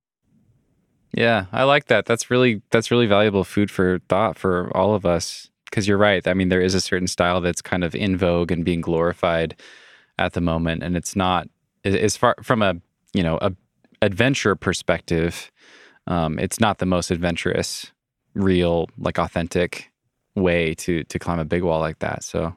[1.13, 2.05] Yeah, I like that.
[2.05, 5.50] That's really that's really valuable food for thought for all of us.
[5.71, 6.27] Because you're right.
[6.27, 9.55] I mean, there is a certain style that's kind of in vogue and being glorified
[10.19, 11.47] at the moment, and it's not
[11.83, 12.75] as far from a
[13.13, 13.53] you know a
[14.01, 15.51] adventure perspective.
[16.07, 17.91] Um, it's not the most adventurous,
[18.35, 19.91] real, like authentic
[20.35, 22.23] way to to climb a big wall like that.
[22.23, 22.55] So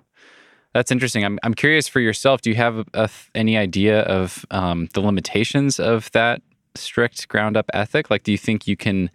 [0.75, 1.25] that's interesting.
[1.25, 2.41] I'm I'm curious for yourself.
[2.41, 6.43] Do you have a, any idea of um, the limitations of that
[6.75, 8.11] strict ground up ethic?
[8.11, 9.11] Like, do you think you can?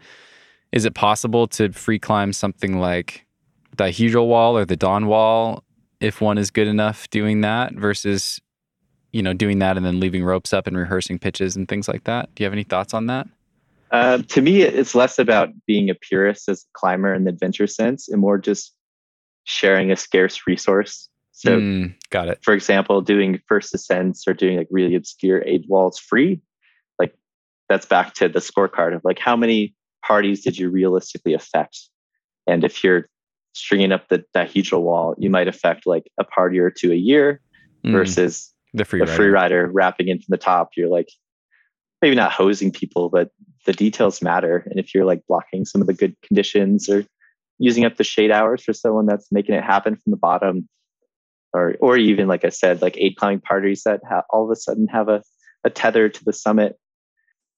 [0.72, 3.26] Is it possible to free climb something like
[3.80, 5.64] dihedral wall or the dawn wall
[6.02, 8.40] if one is good enough doing that versus,
[9.12, 12.04] you know, doing that and then leaving ropes up and rehearsing pitches and things like
[12.04, 12.34] that?
[12.36, 13.28] Do you have any thoughts on that?
[13.92, 17.68] Uh, to me, it's less about being a purist as a climber in the adventure
[17.68, 18.76] sense and more just
[19.46, 21.10] sharing a scarce resource.
[21.32, 22.40] So, Mm, got it.
[22.44, 26.42] for example, doing first ascents or doing like really obscure aid walls free,
[27.00, 27.16] like
[27.70, 29.74] that's back to the scorecard of like how many
[30.06, 31.80] parties did you realistically affect?
[32.46, 33.08] And if you're
[33.60, 37.42] stringing up the dihedral wall, you might affect like a party or two a year
[37.86, 39.24] Mm, versus the free the rider.
[39.32, 40.72] Freerider wrapping in from the top.
[40.76, 41.10] You're like
[42.02, 43.30] maybe not hosing people, but
[43.66, 44.68] the details matter.
[44.70, 47.06] And if you're like blocking some of the good conditions or
[47.58, 50.68] using up the shade hours for someone that's making it happen from the bottom,
[51.54, 54.58] or or even like I said, like aid climbing parties that ha- all of a
[54.58, 55.24] sudden have a,
[55.64, 56.78] a tether to the summit.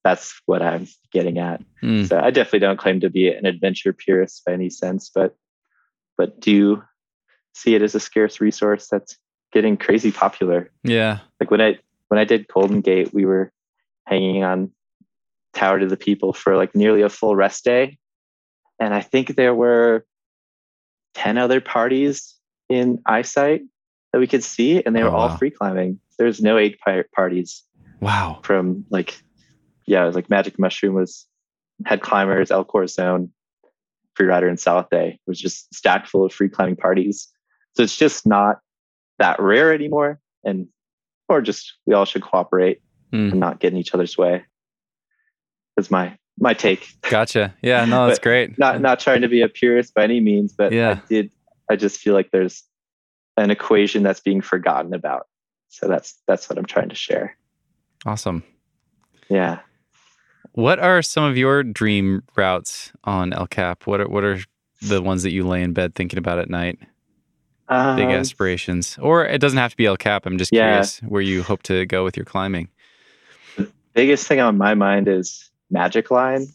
[0.03, 1.61] That's what I'm getting at.
[1.83, 5.35] Mm, So I definitely don't claim to be an adventure purist by any sense, but
[6.21, 6.83] but do you
[7.55, 9.17] see it as a scarce resource that's
[9.51, 10.69] getting crazy popular.
[10.83, 11.17] yeah.
[11.39, 11.79] Like when I
[12.09, 13.51] when I did Golden Gate, we were
[14.05, 14.71] hanging on
[15.53, 17.97] Tower to the People for like nearly a full rest day,
[18.79, 20.05] and I think there were
[21.15, 22.35] ten other parties
[22.69, 23.63] in eyesight
[24.13, 25.37] that we could see, and they Oh, were all wow.
[25.37, 25.99] free climbing.
[26.19, 26.77] There's no aid
[27.15, 27.63] parties
[27.99, 28.41] Wow.
[28.43, 29.17] from like
[29.87, 31.25] yeah, it was like Magic Mushroom was
[31.85, 32.51] had climbers,
[34.21, 37.27] El Corazon, Freerider, and Salathé was just stacked full of free climbing parties.
[37.75, 38.59] So it's just not
[39.19, 40.67] that rare anymore, and
[41.29, 42.81] or just we all should cooperate
[43.13, 44.45] Mm, and not get in each other's way.
[45.75, 46.87] That's my my take.
[47.01, 47.53] gotcha.
[47.61, 47.83] Yeah.
[47.83, 48.57] No, that's great.
[48.57, 51.01] Not not trying to be a purist by any means, but Yeah.
[51.03, 51.31] I did.
[51.69, 52.63] I just feel like there's
[53.35, 55.27] an equation that's being forgotten about.
[55.67, 57.35] So that's that's what I'm trying to share.
[58.05, 58.43] Awesome.
[59.29, 59.59] Yeah.
[60.53, 63.87] What are some of your dream routes on El Cap?
[63.87, 64.39] What are what are
[64.81, 66.77] the ones that you lay in bed thinking about at night?
[67.69, 70.25] Big Um, aspirations, or it doesn't have to be El Cap.
[70.25, 70.67] I'm just Yeah.
[70.71, 72.67] curious where you hope to go with your climbing.
[73.55, 76.47] The biggest thing on my mind is magic line.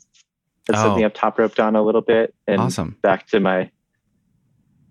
[0.67, 0.83] That's Oh.
[0.89, 2.35] something I've top roped on a little bit.
[2.47, 2.97] And Awesome.
[3.03, 3.71] back to my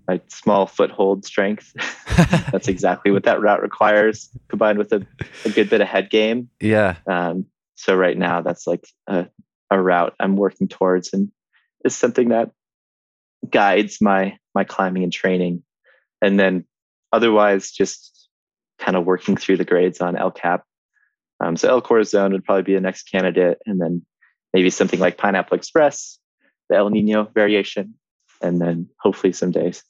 [0.07, 1.73] my small foothold strength.
[2.51, 5.03] That's exactly what that route requires, combined with a,
[5.45, 6.47] a good bit of head game.
[6.59, 6.97] yeah.
[7.07, 9.27] Um, so right now that's like a,
[9.69, 11.31] a route I'm working towards and
[11.83, 12.51] is something that
[13.49, 15.63] guides my my climbing and training.
[16.21, 16.65] And then
[17.11, 18.29] otherwise just
[18.79, 20.63] kind of working through the grades on El Cap.
[21.43, 24.05] Um, so El Corazon would probably be a next candidate, and then
[24.53, 26.17] maybe something like Pineapple Express,
[26.69, 27.95] the El Nino variation,
[28.41, 29.83] and then hopefully some days.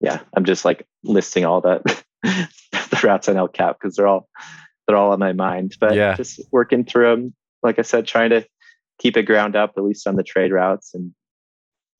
[0.00, 1.80] Yeah, I'm just like listing all the
[2.22, 4.28] the routes on El Cap because they're all
[4.90, 5.76] they're all on my mind.
[5.80, 6.14] But Yeah.
[6.16, 8.44] just working through them, like I said, trying to
[8.98, 11.12] keep it ground up at least on the trad routes, and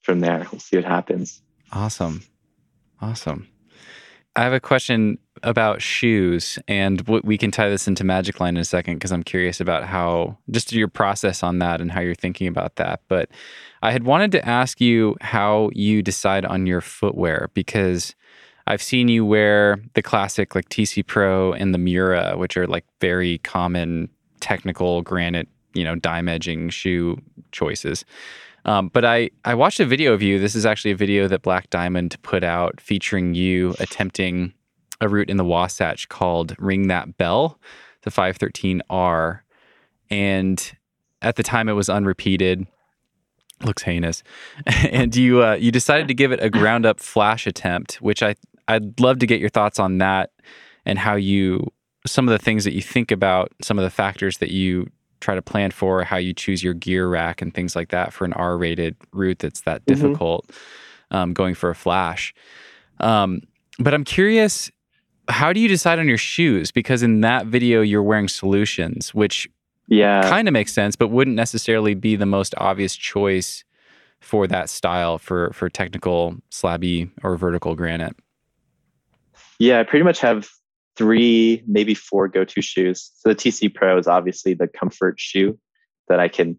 [0.03, 1.43] from there we'll see what happens.
[1.73, 2.23] Awesome,
[3.01, 3.47] awesome.
[4.37, 8.61] I have a question about shoes, and we can tie this into Magic Line in
[8.61, 12.15] a second because I'm curious about how just your process on that and how you're
[12.15, 13.01] thinking about that.
[13.09, 13.31] But
[13.83, 18.15] I had wanted to ask you how you decide on your footwear because
[18.67, 22.85] I've seen you wear the classic like TC Pro and the Miura, which are like
[23.01, 24.09] very common
[24.41, 27.19] technical granite, you know, dime edging shoe
[27.53, 28.05] choices.
[28.65, 30.39] Um, but I, I watched a video of you.
[30.39, 34.53] This is actually a video that Black Diamond put out featuring you attempting
[35.01, 37.59] a route in the Wasatch called Ring That Bell,
[38.03, 39.41] the 513R.
[40.11, 40.77] And
[41.23, 42.67] at the time, it was unrepeated.
[43.63, 44.23] Looks heinous.
[44.67, 48.35] and you uh, you decided to give it a ground up flash attempt, which I
[48.71, 50.31] I'd love to get your thoughts on that
[50.87, 51.73] and how you
[52.07, 54.91] some of the things that you think about, some of the factors that you
[55.21, 58.25] try to plan for, how you choose your gear rack and things like that for
[58.25, 59.95] an R rated route that's that mm-hmm.
[59.95, 60.51] difficult
[61.11, 62.33] um, going for a flash.
[63.01, 63.43] Um,
[63.79, 64.71] but I'm curious,
[65.29, 66.71] how do you decide on your shoes?
[66.71, 69.49] Because in that video, you're wearing solutions, which
[69.89, 73.65] yeah, kind of makes sense, but wouldn't necessarily be the most obvious choice
[74.21, 78.17] for that style for for technical slabby or vertical granite.
[79.61, 80.49] Yeah, I pretty much have
[80.97, 83.13] three, maybe four go-to shoes.
[83.17, 85.59] So the TC Pro is obviously the comfort shoe
[86.09, 86.57] that I can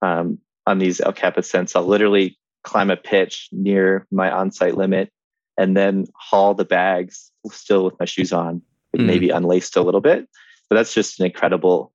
[0.00, 1.76] um, on these El Cap-Ascents.
[1.76, 5.12] I'll literally climb a pitch near my on-site limit
[5.58, 8.62] and then haul the bags still with my shoes on,
[8.96, 9.04] mm.
[9.04, 10.26] maybe unlaced a little bit.
[10.70, 11.92] But that's just an incredible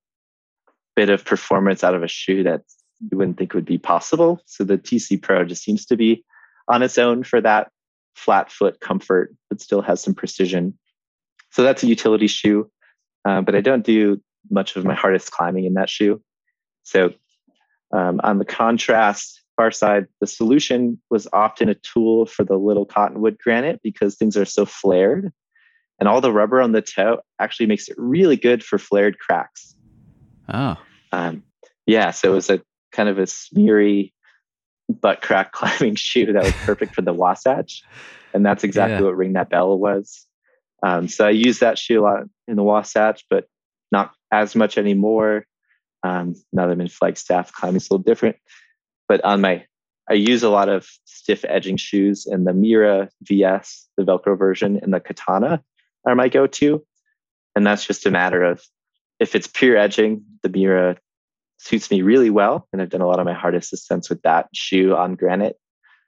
[0.94, 2.62] bit of performance out of a shoe that
[3.10, 4.40] you wouldn't think would be possible.
[4.46, 6.24] So the TC Pro just seems to be
[6.68, 7.72] on its own for that
[8.18, 10.74] flat foot comfort, but still has some precision
[11.50, 12.70] so that's a utility shoe,
[13.24, 14.20] uh, but I don't do
[14.50, 16.22] much of my hardest climbing in that shoe.
[16.82, 17.12] So
[17.92, 22.84] um, on the contrast far side, the solution was often a tool for the little
[22.84, 25.32] cottonwood granite because things are so flared.
[25.98, 29.74] And all the rubber on the toe actually makes it really good for flared cracks.
[30.48, 30.76] Oh.
[31.10, 31.42] Um,
[31.86, 32.12] yeah.
[32.12, 32.62] So it was a
[32.92, 34.12] kind of a smeary
[34.88, 37.82] butt crack climbing shoe that was perfect for the Wasatch.
[38.34, 39.02] And that's exactly yeah.
[39.02, 40.26] what Ring That Bell was.
[40.82, 43.48] Um, so I use that shoe a lot in the Wasatch, but
[43.90, 45.46] not as much anymore.
[46.02, 48.36] Um, now that I'm in Flagstaff, climbing's a little different.
[49.08, 49.64] But on my,
[50.08, 54.78] I use a lot of stiff edging shoes, and the Miura VS, the Velcro version,
[54.80, 55.62] and the Katana
[56.06, 56.84] are my go-to.
[57.56, 58.62] And that's just a matter of
[59.18, 60.96] if it's pure edging, the Miura
[61.58, 64.48] suits me really well, and I've done a lot of my hardest ascents with that
[64.54, 65.56] shoe on granite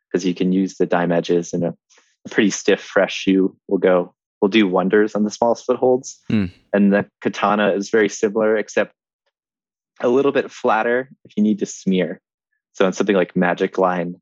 [0.06, 1.74] because you can use the dime edges, and a,
[2.26, 6.18] a pretty stiff, fresh shoe will go will do wonders on the smallest footholds.
[6.30, 6.50] Mm.
[6.72, 8.94] And the katana is very similar, except
[10.00, 12.20] a little bit flatter if you need to smear.
[12.72, 14.16] So in something like Magic Line,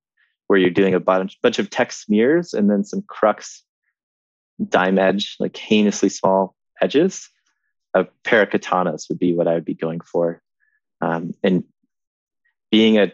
[0.48, 3.62] where you're doing a bunch, bunch of tech smears and then some crux
[4.66, 7.28] dime edge, like heinously small edges,
[7.94, 10.42] a pair of katanas would be what I would be going for.
[11.00, 11.64] Um, and
[12.70, 13.12] being a,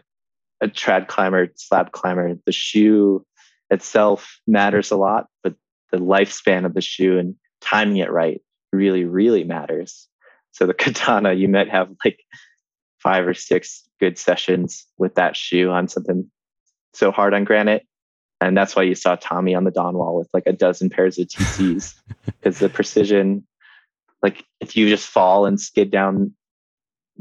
[0.61, 3.25] a trad climber, slab climber, the shoe
[3.71, 5.55] itself matters a lot, but
[5.91, 8.41] the lifespan of the shoe and timing it right
[8.73, 10.09] really, really matters.
[10.53, 12.21] So the katana, you might have like
[12.99, 16.31] five or six good sessions with that shoe on something
[16.93, 17.87] so hard on granite.
[18.41, 21.19] And that's why you saw Tommy on the Dawn Wall with like a dozen pairs
[21.19, 21.95] of TCs
[22.27, 23.47] because the precision,
[24.23, 26.35] like if you just fall and skid down,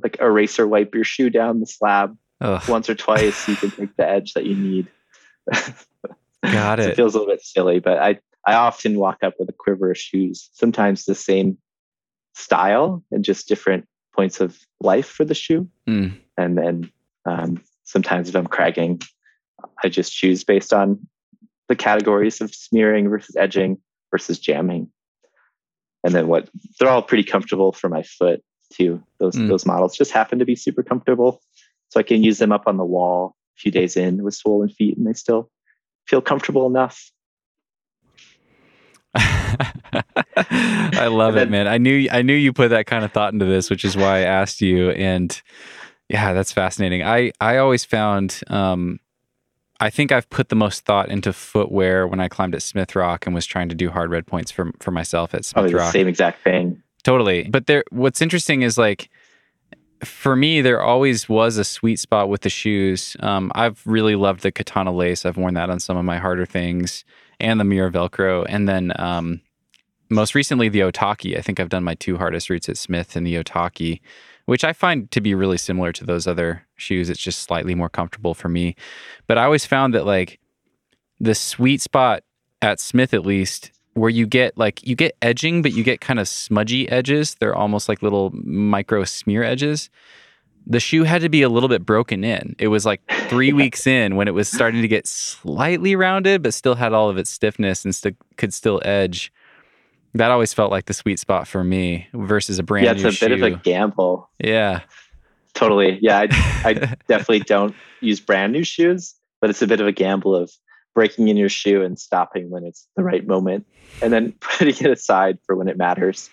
[0.01, 2.61] like eraser wipe your shoe down the slab Ugh.
[2.67, 4.87] once or twice, you can take the edge that you need.
[6.43, 6.83] Got it.
[6.83, 9.53] so it feels a little bit silly, but I I often walk up with a
[9.53, 11.57] quiver of shoes, sometimes the same
[12.35, 15.67] style and just different points of life for the shoe.
[15.87, 16.17] Mm.
[16.37, 16.91] And then
[17.25, 19.01] um, sometimes if I'm cragging,
[19.83, 21.07] I just choose based on
[21.69, 23.77] the categories of smearing versus edging
[24.11, 24.91] versus jamming.
[26.03, 26.49] And then what
[26.79, 28.43] they're all pretty comfortable for my foot
[28.73, 29.03] too.
[29.19, 29.47] Those mm.
[29.47, 31.41] those models just happen to be super comfortable.
[31.89, 34.69] So I can use them up on the wall a few days in with swollen
[34.69, 35.51] feet and they still
[36.07, 37.11] feel comfortable enough
[39.15, 41.67] I love then, it, man.
[41.67, 44.17] I knew I knew you put that kind of thought into this, which is why
[44.17, 44.89] I asked you.
[44.91, 45.39] And
[46.09, 47.03] yeah, that's fascinating.
[47.03, 48.99] I I always found um,
[49.79, 53.27] I think I've put the most thought into footwear when I climbed at Smith Rock
[53.27, 55.93] and was trying to do hard red points for for myself at Smith Rock.
[55.93, 56.81] same exact thing.
[57.03, 57.43] Totally.
[57.49, 59.09] But there what's interesting is like
[60.03, 63.15] for me, there always was a sweet spot with the shoes.
[63.21, 65.25] Um, I've really loved the Katana lace.
[65.25, 67.05] I've worn that on some of my harder things
[67.39, 68.45] and the Miura Velcro.
[68.49, 69.41] And then um,
[70.09, 71.37] most recently, the Otaki.
[71.37, 74.01] I think I've done my two hardest routes at Smith and the Otaki.
[74.45, 77.09] which I find to be really similar to those other shoes.
[77.09, 78.75] It's just slightly more comfortable for me.
[79.27, 80.39] But I always found that like
[81.19, 82.23] the sweet spot
[82.61, 86.19] at Smith, at least, where you get like you get edging, but you get kind
[86.19, 87.35] of smudgy edges.
[87.35, 89.89] They're almost like little micro smear edges.
[90.65, 92.55] The shoe had to be a little bit broken in.
[92.57, 96.53] It was like three weeks in when it was starting to get slightly rounded, but
[96.53, 99.31] still had all of its stiffness and st- could still edge
[100.13, 103.21] that always felt like the sweet spot for me versus a brand yeah, new it's
[103.21, 104.29] a bit of a gamble.
[104.39, 104.81] Yeah.
[105.53, 105.99] Totally.
[106.01, 106.27] Yeah, I,
[106.63, 106.73] I
[107.07, 110.51] definitely don't use brand new shoes, but it's a bit of a gamble of
[110.93, 113.65] breaking in your shoe and stopping when it's the right moment
[114.01, 116.29] and then putting it aside for when it matters.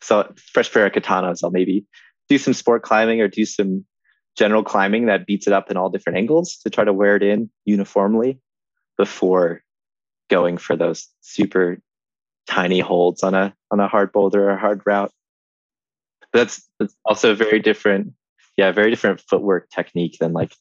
[0.00, 1.84] So, fresh pair of katanas, I'll maybe
[2.28, 3.84] do some sport climbing or do some
[4.36, 7.22] general climbing that beats it up in all different angles to try to wear it
[7.22, 8.40] in uniformly
[8.96, 9.62] before
[10.30, 11.78] going for those super
[12.46, 15.12] tiny holds on a on a hard boulder or hard route.
[16.20, 18.12] But that's, that's also very different,
[18.56, 20.52] yeah, very different footwork technique than like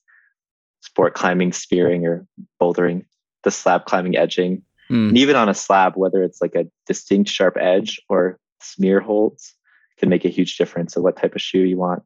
[0.97, 2.25] sport climbing, spearing, or
[2.59, 3.05] bouldering.
[3.43, 5.09] The slab climbing, edging, Mm.
[5.09, 9.53] and even on a slab, whether it's like a distinct sharp edge or smear holds,
[9.97, 12.01] can make a huge difference of what type of shoe you want.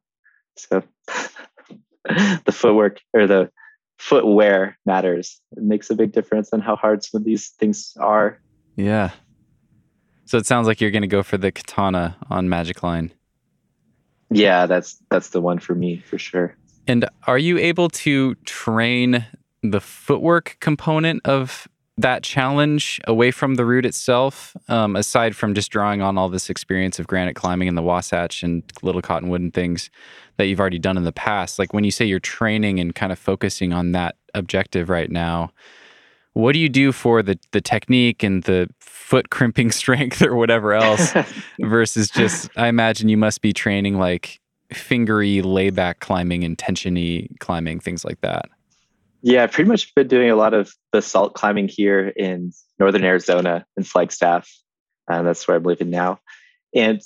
[0.56, 0.82] So
[2.04, 3.50] the footwork or the
[3.98, 5.40] footwear matters.
[5.56, 8.42] It makes a big difference on how hard some of these things are.
[8.76, 9.12] Yeah.
[10.26, 13.10] So it sounds like you're going to go for the katana on Magic Line.
[14.28, 16.56] Yeah, that's that's the one for me for sure.
[16.86, 19.26] And are you able to train
[19.62, 21.68] the footwork component of
[21.98, 26.50] that challenge away from the route itself, um, aside from just drawing on all this
[26.50, 29.90] experience of granite climbing and the Wasatch and Little Cottonwood and things
[30.36, 31.58] that you've already done in the past?
[31.58, 35.52] Like when you say you're training and kind of focusing on that objective right now,
[36.32, 40.72] what do you do for the the technique and the foot crimping strength or whatever
[40.72, 41.12] else
[41.60, 44.40] versus just I imagine you must be training like
[44.76, 48.46] fingery layback climbing and tensiony climbing things like that.
[49.22, 53.64] Yeah, I've pretty much been doing a lot of basalt climbing here in northern Arizona
[53.76, 54.50] in Flagstaff.
[55.08, 56.18] And that's where I'm living now.
[56.74, 57.00] And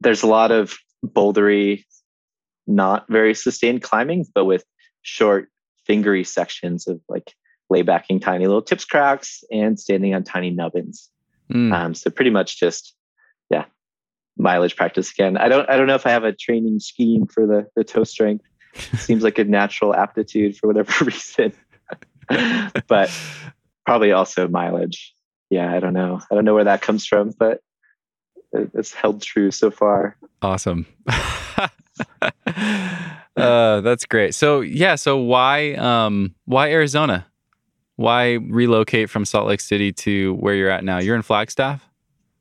[0.00, 1.84] there's a lot of bouldery,
[2.66, 4.64] not very sustained climbing, but with
[5.02, 5.48] short
[5.88, 7.34] fingery sections of like
[7.72, 11.08] laybacking tiny little tips cracks and standing on tiny nubbins.
[11.52, 11.72] Mm.
[11.72, 12.94] Um, so pretty much just
[14.40, 15.36] mileage practice again.
[15.36, 18.04] I don't I don't know if I have a training scheme for the the toe
[18.04, 18.44] strength.
[18.98, 21.52] Seems like a natural aptitude for whatever reason.
[22.86, 23.10] but
[23.84, 25.14] probably also mileage.
[25.50, 26.20] Yeah, I don't know.
[26.30, 27.60] I don't know where that comes from, but
[28.52, 30.16] it's held true so far.
[30.42, 30.86] Awesome.
[33.36, 34.34] uh, that's great.
[34.34, 37.26] So yeah, so why um why Arizona?
[37.96, 40.98] Why relocate from Salt Lake City to where you're at now?
[40.98, 41.86] You're in Flagstaff?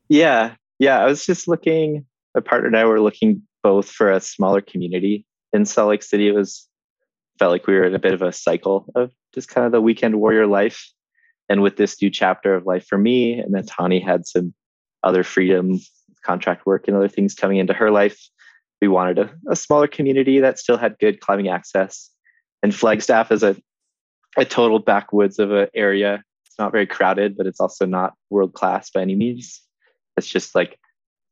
[0.07, 0.55] Yeah.
[0.79, 0.99] Yeah.
[0.99, 5.25] I was just looking, my partner and I were looking both for a smaller community
[5.53, 6.27] in Salt Lake City.
[6.27, 6.67] It was
[7.37, 9.81] felt like we were in a bit of a cycle of just kind of the
[9.81, 10.91] weekend warrior life.
[11.47, 14.53] And with this new chapter of life for me, and then Tani had some
[15.03, 15.79] other freedom,
[16.23, 18.19] contract work, and other things coming into her life.
[18.81, 22.11] We wanted a, a smaller community that still had good climbing access.
[22.61, 23.55] And Flagstaff is a,
[24.37, 26.23] a total backwoods of an area.
[26.45, 29.61] It's not very crowded, but it's also not world class by any means.
[30.19, 30.77] It's just like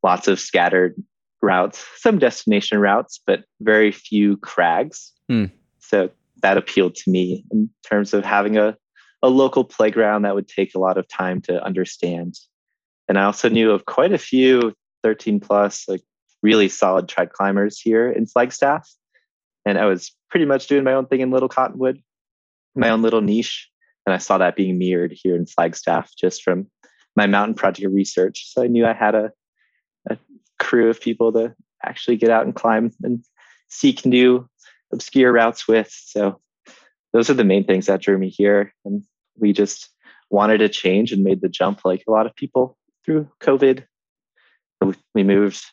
[0.04, 0.96] lots of scattered
[1.42, 5.14] routes, some destination routes, but very few crags.
[5.30, 5.46] Hmm.
[5.80, 6.10] So
[6.42, 8.76] that appealed to me in terms of having a,
[9.22, 12.36] a local playground that would take a lot of time to understand.
[13.08, 14.74] And I also knew of quite a few
[15.04, 16.02] 13 plus, like
[16.44, 18.90] really solid trad climbers here in Flagstaff.
[19.66, 22.02] And I was pretty much doing my own thing in Little Cottonwood,
[22.76, 23.70] my own little niche.
[24.06, 26.68] And I saw that being mirrored here in Flagstaff just from
[27.18, 28.54] my mountain project research.
[28.54, 29.32] So I knew I had a,
[30.10, 30.18] a
[30.60, 31.54] crew of people to
[31.84, 33.26] actually get out and climb and
[33.68, 34.48] seek new
[34.94, 35.92] obscure routes with.
[35.92, 36.40] So
[37.12, 38.72] those are the main things that drew me here.
[38.86, 39.04] And
[39.38, 39.90] we just
[40.30, 43.84] wanted to change and made the jump like a lot of people through COVID.
[45.16, 45.66] We moved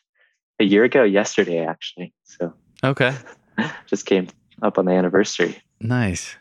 [0.59, 2.13] a year ago yesterday, actually.
[2.23, 2.53] So
[2.83, 3.15] Okay.
[3.85, 4.27] just came
[4.63, 5.61] up on the anniversary.
[5.79, 6.35] Nice.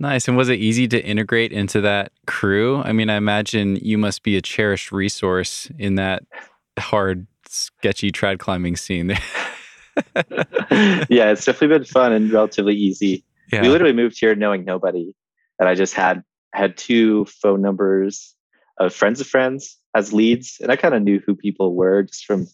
[0.00, 0.28] Nice.
[0.28, 2.80] And was it easy to integrate into that crew?
[2.82, 6.22] I mean, I imagine you must be a cherished resource in that
[6.78, 9.18] hard, sketchy trad climbing scene there.
[11.10, 13.24] yeah, it's definitely been fun and relatively easy.
[13.52, 13.60] yeah.
[13.60, 15.12] We literally moved here knowing nobody.
[15.58, 16.22] And I just had
[16.54, 18.34] had two phone numbers
[18.78, 20.56] of friends of friends as leads.
[20.62, 22.46] And I kind of knew who people were just from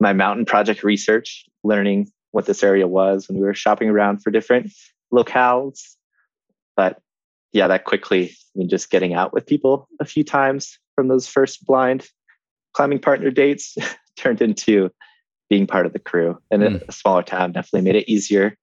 [0.00, 4.32] my mountain project research, learning what this area was when we were shopping around for
[4.32, 4.72] different
[5.12, 5.80] locales.
[6.80, 6.98] But
[7.52, 11.28] yeah, that quickly, I mean, just getting out with people a few times from those
[11.28, 12.08] first blind
[12.72, 13.76] climbing partner dates
[14.16, 14.90] turned into
[15.50, 16.38] being part of the crew.
[16.50, 16.88] And mm.
[16.88, 18.56] a smaller town definitely made it easier.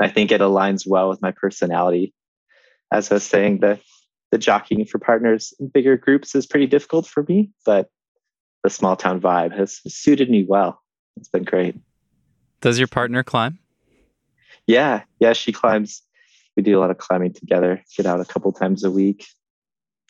[0.00, 2.14] I think it aligns well with my personality.
[2.90, 3.78] As I was saying, the
[4.32, 7.90] the jockeying for partners in bigger groups is pretty difficult for me, but
[8.64, 10.80] the small town vibe has suited me well.
[11.18, 11.76] It's been great.
[12.62, 13.58] Does your partner climb?
[14.66, 16.02] Yeah, yeah, she climbs.
[16.58, 17.84] We do a lot of climbing together.
[17.96, 19.24] Get out a couple times a week.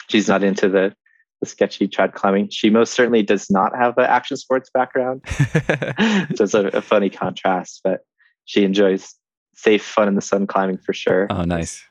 [0.09, 0.97] She's not into the
[1.43, 2.49] the sketchy trad climbing.
[2.49, 5.21] She most certainly does not have an action sports background.
[5.29, 8.01] so it's a, a, funny contrast, but
[8.47, 9.15] she enjoys
[9.55, 11.27] safe, fun in the sun climbing for sure.
[11.29, 11.85] Oh, nice.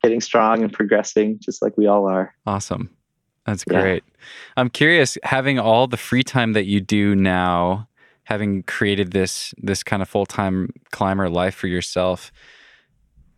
[0.00, 2.32] Getting strong and progressing just like we all are.
[2.46, 2.90] Awesome.
[3.46, 4.04] That's great.
[4.06, 4.26] Yeah.
[4.56, 7.88] I'm curious, having all the free time that you do now,
[8.22, 12.30] having created this this kind of full time climber life for yourself,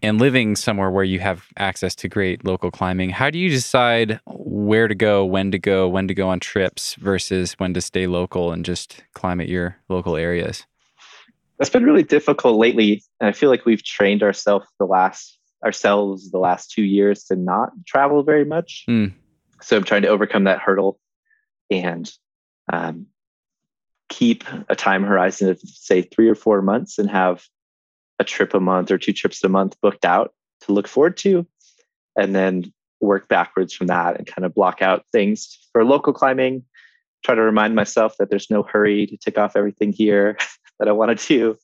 [0.03, 4.21] and living somewhere where you have access to great local climbing, how do you decide
[4.27, 8.07] where to go, when to go, when to go on trips versus when to stay
[8.07, 10.67] local and just climb at your local areas?
[11.59, 13.03] That's been really difficult lately.
[13.21, 17.35] And I feel like we've trained ourselves the last ourselves the last two years to
[17.35, 18.85] not travel very much.
[18.89, 19.13] Mm.
[19.63, 21.01] So I'm trying to overcome that hurdle
[21.71, 22.11] and
[22.73, 23.07] um,
[24.09, 27.45] keep a time horizon of say three or four months and have
[28.19, 30.33] a trip a month or two trips a month booked out
[30.63, 31.47] to look forward to,
[32.17, 36.65] and then work backwards from that and kind of block out things for local climbing.
[37.25, 40.39] Try to remind myself that there's no hurry to tick off everything here
[40.79, 41.59] that I want to do.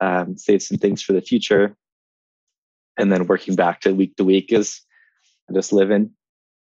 [0.00, 1.76] Um, save some things for the future,
[2.96, 4.80] and then working back to week to week is
[5.50, 6.12] I just live in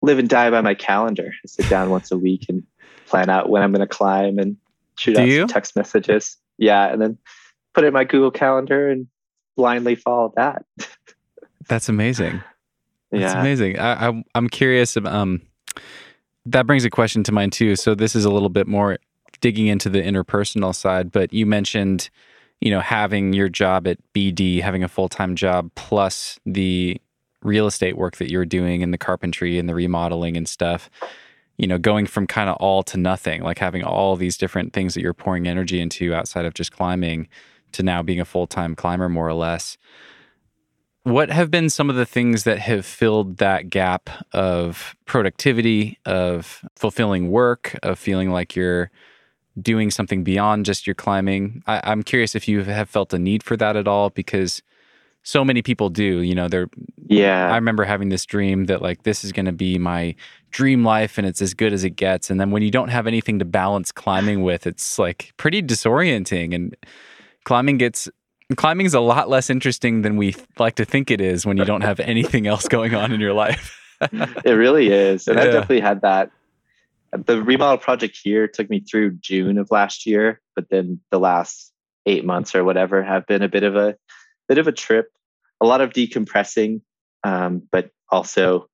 [0.02, 1.32] live and die by my calendar.
[1.32, 2.64] I sit down once a week and
[3.06, 4.56] plan out when I'm going to climb and
[4.98, 6.36] shoot do out text messages.
[6.56, 7.18] Yeah, and then
[7.74, 9.06] put it in my Google Calendar and
[9.58, 10.64] blindly follow that.
[11.68, 12.42] That's amazing.
[13.10, 13.40] That's yeah.
[13.40, 13.78] amazing.
[13.78, 14.96] I, I, I'm curious.
[14.96, 15.42] Um,
[16.46, 17.76] that brings a question to mind too.
[17.76, 18.98] So this is a little bit more
[19.40, 22.08] digging into the interpersonal side, but you mentioned,
[22.60, 27.00] you know, having your job at BD, having a full time job, plus the
[27.42, 30.88] real estate work that you're doing and the carpentry and the remodeling and stuff.
[31.56, 34.94] You know, going from kind of all to nothing, like having all these different things
[34.94, 37.26] that you're pouring energy into outside of just climbing
[37.72, 39.76] to now being a full time climber, more or less.
[41.04, 46.64] What have been some of the things that have filled that gap of productivity, of
[46.76, 48.90] fulfilling work, of feeling like you're
[49.60, 51.62] doing something beyond just your climbing?
[51.66, 54.62] I, am curious if you have felt a need for that at all because
[55.22, 56.20] so many people do.
[56.20, 56.68] You know, they're.
[57.06, 57.50] Yeah.
[57.50, 60.14] I remember having this dream that like this is going to be my
[60.50, 62.30] dream life and it's as good as it gets.
[62.30, 66.54] And then when you don't have anything to balance climbing with, it's like pretty disorienting
[66.54, 66.76] and
[67.48, 68.10] climbing gets
[68.56, 71.64] climbing is a lot less interesting than we like to think it is when you
[71.64, 73.74] don't have anything else going on in your life.
[74.44, 75.26] it really is.
[75.26, 75.44] And yeah.
[75.44, 76.30] I definitely had that.
[77.10, 81.72] The remodel project here took me through June of last year, but then the last
[82.04, 83.96] eight months or whatever have been a bit of a
[84.46, 85.10] bit of a trip,
[85.62, 86.82] a lot of decompressing,
[87.24, 88.68] um, but also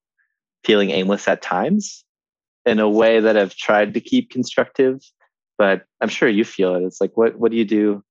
[0.64, 2.04] feeling aimless at times
[2.66, 5.00] in a way that I've tried to keep constructive.
[5.58, 6.82] But I'm sure you feel it.
[6.82, 8.02] It's like, what what do you do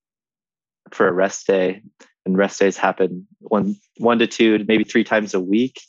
[0.94, 1.82] for a rest day,
[2.26, 5.82] and rest days happen one one to two, maybe three times a week,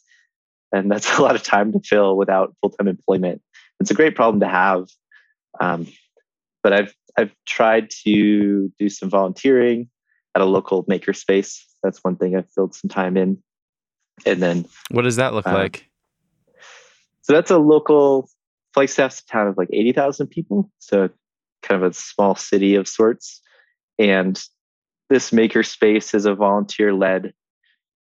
[0.73, 3.43] and that's a lot of time to fill without full time employment.
[3.81, 4.87] It's a great problem to have,
[5.61, 5.87] um,
[6.63, 9.89] but I've I've tried to do some volunteering
[10.35, 11.61] at a local makerspace.
[11.83, 13.43] That's one thing I've filled some time in,
[14.27, 15.89] and then what does that look um, like?
[17.23, 18.29] So that's a local
[18.75, 21.09] Flagstaff's a town of like eighty thousand people, so
[21.63, 23.41] kind of a small city of sorts,
[23.99, 24.43] and
[25.11, 27.33] this makerspace is a volunteer led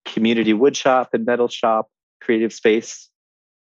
[0.06, 1.90] community wood shop and metal shop
[2.22, 3.10] creative space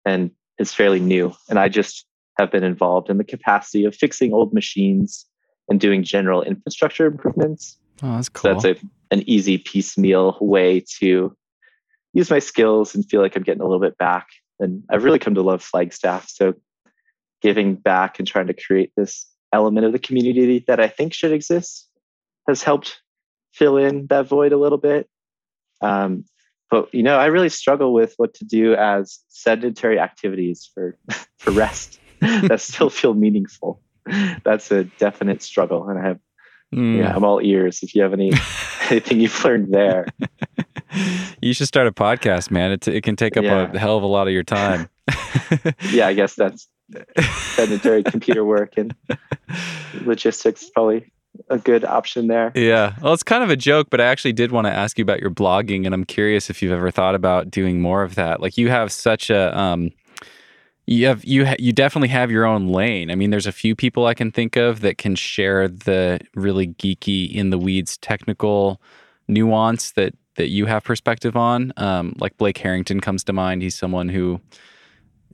[0.05, 1.33] and it's fairly new.
[1.49, 2.07] And I just
[2.39, 5.27] have been involved in the capacity of fixing old machines
[5.69, 7.77] and doing general infrastructure improvements.
[8.03, 8.61] Oh, that's cool.
[8.61, 11.37] So that's a, an easy piecemeal way to
[12.15, 14.29] use my skills and feel like I'm getting a little bit back.
[14.61, 16.29] And I've really come to love Flagstaff.
[16.29, 16.55] So
[17.43, 21.33] giving back and trying to create this element of the community that I think should
[21.33, 21.89] exist
[22.49, 23.01] has helped
[23.59, 25.09] fill in that void a little bit.
[25.81, 26.25] Um,
[26.71, 30.97] but you know, I really struggle with what to do as sedentary activities for
[31.39, 33.81] for rest that still feel meaningful.
[34.45, 36.19] That's a definite struggle, and I have
[36.75, 36.99] mm.
[36.99, 38.33] yeah, I'm all ears if you have any
[38.91, 40.07] anything you've learned there.
[41.43, 42.73] You should start a podcast, man.
[42.73, 43.71] It, it can take up yeah.
[43.71, 44.89] a hell of a lot of your time.
[45.91, 46.69] yeah, I guess that's
[47.55, 48.95] sedentary computer work and
[50.05, 51.13] logistics probably
[51.51, 52.53] a good option there.
[52.55, 52.95] Yeah.
[53.03, 55.21] Well, it's kind of a joke, but I actually did want to ask you about
[55.21, 58.41] your blogging, and I'm curious if you've ever thought about doing more of that.
[58.41, 59.91] Like you have such a, um,
[60.87, 63.11] you have you ha- you definitely have your own lane.
[63.11, 66.69] I mean, there's a few people I can think of that can share the really
[66.69, 68.81] geeky in the weeds technical
[69.29, 71.73] nuance that that you have perspective on.
[71.77, 73.61] Um, like Blake Harrington comes to mind.
[73.61, 74.41] He's someone who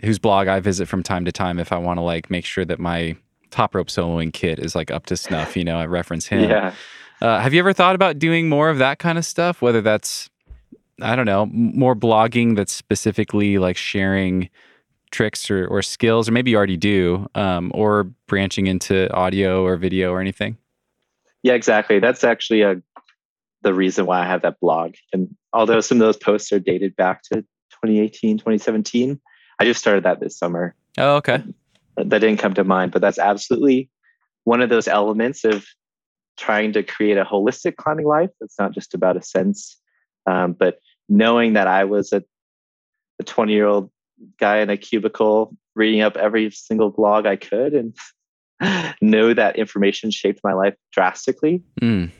[0.02, 2.64] whose blog I visit from time to time if I want to like make sure
[2.64, 3.16] that my
[3.54, 5.56] top rope soloing kit is like up to snuff.
[5.56, 6.50] You know, I reference him.
[6.50, 6.74] Yeah.
[7.22, 9.62] Uh, have you ever thought about doing more of that kind of stuff?
[9.62, 10.28] Whether that's
[11.00, 14.48] I don't know, more blogging that's specifically like sharing
[15.10, 19.76] tricks or, or skills, or maybe you already do, um, or branching into audio or
[19.76, 20.56] video or anything?
[21.42, 21.98] Yeah, exactly.
[21.98, 22.80] That's actually a,
[23.62, 24.94] the reason why I have that blog.
[25.12, 27.42] And although some of those posts are dated back to
[27.82, 29.20] 2018, 2017,
[29.58, 30.74] I just started that this summer.
[30.98, 31.42] Oh, okay.
[31.96, 33.88] That didn't come to mind, but that's absolutely
[34.44, 35.64] one of those elements of
[36.36, 38.30] trying to create a holistic climbing life.
[38.40, 39.80] It's not just about ascents,
[40.26, 42.22] um, but knowing that I was a,
[43.20, 43.90] a 20 year old
[44.38, 47.96] guy in a cubicle reading up every single blog I could and
[49.00, 52.10] know that information shaped my life drastically Mm.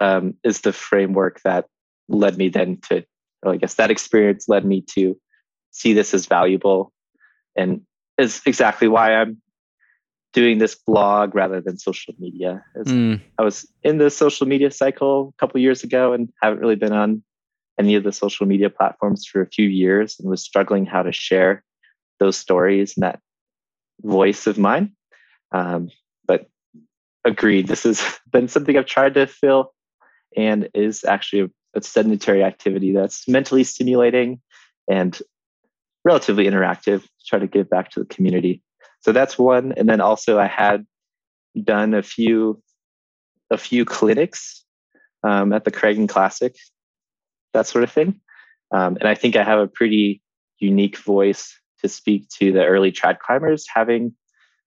[0.00, 1.66] um, is the framework that
[2.08, 3.04] led me then to,
[3.42, 5.16] or I guess that experience led me to
[5.70, 6.92] see this as valuable
[7.56, 7.82] and
[8.22, 9.40] is exactly why I'm
[10.32, 12.64] doing this blog rather than social media.
[12.76, 13.20] Mm.
[13.38, 16.92] I was in the social media cycle a couple years ago and haven't really been
[16.92, 17.22] on
[17.78, 21.12] any of the social media platforms for a few years and was struggling how to
[21.12, 21.62] share
[22.18, 23.20] those stories and that
[24.02, 24.92] voice of mine.
[25.52, 25.90] Um,
[26.26, 26.48] but
[27.24, 29.74] agreed, this has been something I've tried to fill
[30.36, 34.40] and is actually a, a sedentary activity that's mentally stimulating
[34.88, 35.18] and
[36.04, 38.62] relatively interactive try to give back to the community.
[39.00, 39.72] So that's one.
[39.76, 40.86] And then also I had
[41.62, 42.62] done a few
[43.50, 44.64] a few clinics
[45.22, 46.56] um, at the Craggin' Classic,
[47.52, 48.20] that sort of thing.
[48.72, 50.22] Um, and I think I have a pretty
[50.58, 54.14] unique voice to speak to the early trad climbers, having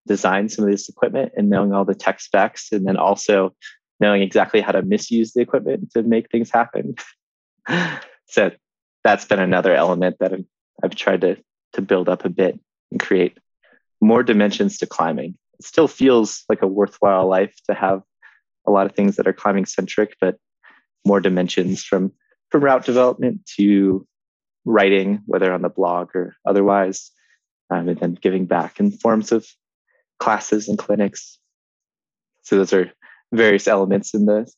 [0.06, 3.56] designed some of this equipment and knowing all the tech specs, and then also
[4.00, 6.94] knowing exactly how to misuse the equipment to make things happen.
[8.28, 8.52] so
[9.04, 10.46] that's been another element that I've,
[10.84, 11.38] I've tried to
[11.74, 12.60] to build up a bit
[12.92, 13.38] and create
[14.02, 15.38] more dimensions to climbing.
[15.60, 18.02] It still feels like a worthwhile life to have
[18.66, 20.38] a lot of things that are climbing centric, but
[21.06, 22.12] more dimensions from
[22.52, 24.08] from route development to
[24.66, 27.12] writing, whether on the blog or otherwise,
[27.70, 29.48] um, and then giving back in forms of
[30.20, 31.40] classes and clinics.
[32.44, 32.92] So those are
[33.32, 34.50] various elements in the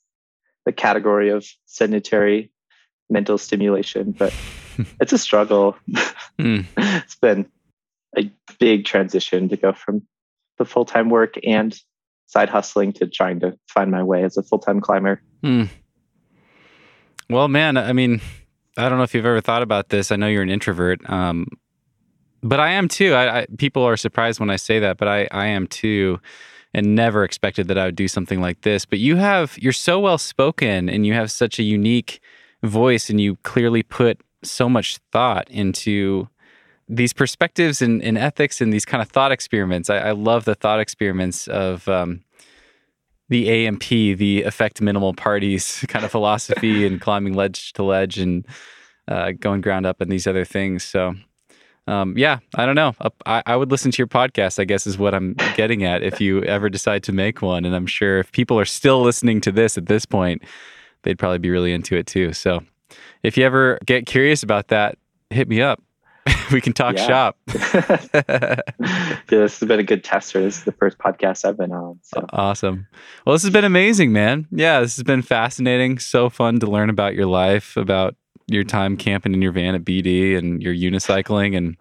[0.66, 2.52] the category of sedentary
[3.10, 4.34] mental stimulation, but
[5.00, 5.76] it's a struggle.
[6.40, 6.66] Mm.
[6.78, 7.50] it's been
[8.18, 10.04] a big transition to go from
[10.58, 11.80] the full time work and
[12.26, 15.22] side hustling to trying to find my way as a full time climber.
[15.44, 15.70] Mm.
[17.30, 18.22] Well, man, I mean,
[18.78, 20.12] I don't know if you've ever thought about this.
[20.12, 21.48] I know you're an introvert, um,
[22.42, 23.14] but I am too.
[23.14, 26.20] I, I, people are surprised when I say that, but I, I am too,
[26.74, 28.86] and never expected that I would do something like this.
[28.86, 32.22] But you have, you're so well spoken, and you have such a unique
[32.64, 36.28] voice, and you clearly put so much thought into
[36.90, 39.90] these perspectives and, and ethics and these kind of thought experiments.
[39.90, 42.24] I, I love the thought experiments of um,
[43.30, 48.46] the AMP, the effect minimal parties kind of philosophy and climbing ledge to ledge and
[49.08, 50.84] uh, going ground up and these other things.
[50.84, 51.16] So,
[51.88, 52.94] um, yeah, I don't know.
[53.26, 56.20] I, I would listen to your podcast, I guess, is what I'm getting at if
[56.20, 57.64] you ever decide to make one.
[57.64, 60.44] And I'm sure if people are still listening to this at this point,
[61.04, 62.34] they'd probably be really into it too.
[62.34, 62.64] So,
[63.24, 64.98] if you ever get curious about that,
[65.30, 65.82] hit me up.
[66.52, 67.38] we can talk shop.
[67.54, 68.62] yeah,
[69.30, 70.42] this has been a good tester.
[70.42, 72.00] This is the first podcast I've been on.
[72.02, 72.88] So Awesome.
[73.26, 74.48] Well, this has been amazing, man.
[74.52, 76.00] Yeah, this has been fascinating.
[76.00, 78.16] So fun to learn about your life, about
[78.48, 81.78] your time camping in your van at BD and your unicycling and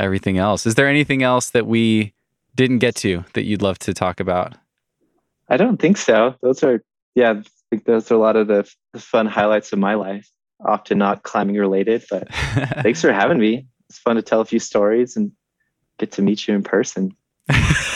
[0.00, 0.66] everything else.
[0.66, 2.14] Is there anything else that we
[2.54, 4.54] didn't get to that you'd love to talk about?
[5.48, 6.34] I don't think so.
[6.42, 6.82] Those are,
[7.14, 7.42] yeah,
[7.72, 10.30] think those are a lot of the, the fun highlights of my life.
[10.62, 12.28] Often not climbing related, but
[12.82, 13.66] thanks for having me.
[13.88, 15.32] It's fun to tell a few stories and
[15.98, 17.16] get to meet you in person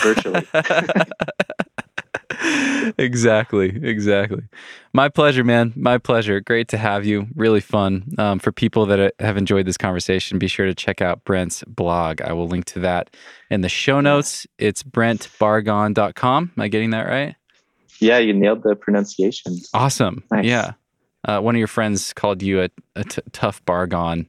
[0.02, 0.46] virtually.
[2.98, 3.68] exactly.
[3.86, 4.44] Exactly.
[4.94, 5.74] My pleasure, man.
[5.76, 6.40] My pleasure.
[6.40, 7.26] Great to have you.
[7.34, 8.14] Really fun.
[8.16, 11.62] Um, for people that uh, have enjoyed this conversation, be sure to check out Brent's
[11.64, 12.22] blog.
[12.22, 13.14] I will link to that
[13.50, 14.46] in the show notes.
[14.58, 16.52] It's brentbarghahn.com.
[16.56, 17.36] Am I getting that right?
[18.00, 19.58] Yeah, you nailed the pronunciation.
[19.74, 20.22] Awesome.
[20.30, 20.44] Nice.
[20.44, 20.72] Yeah.
[21.24, 24.26] Uh, one of your friends called you a, a t- tough bargon.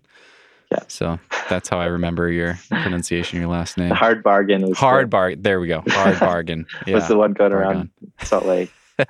[0.71, 0.79] Yeah.
[0.87, 1.19] So
[1.49, 3.89] that's how I remember your pronunciation, your last name.
[3.89, 5.41] The hard bargain was Hard bargain.
[5.41, 5.83] There we go.
[5.87, 6.65] Hard bargain.
[6.85, 6.95] Yeah.
[6.95, 7.71] was the one going Bargain.
[7.77, 7.89] around
[8.23, 8.71] Salt Lake.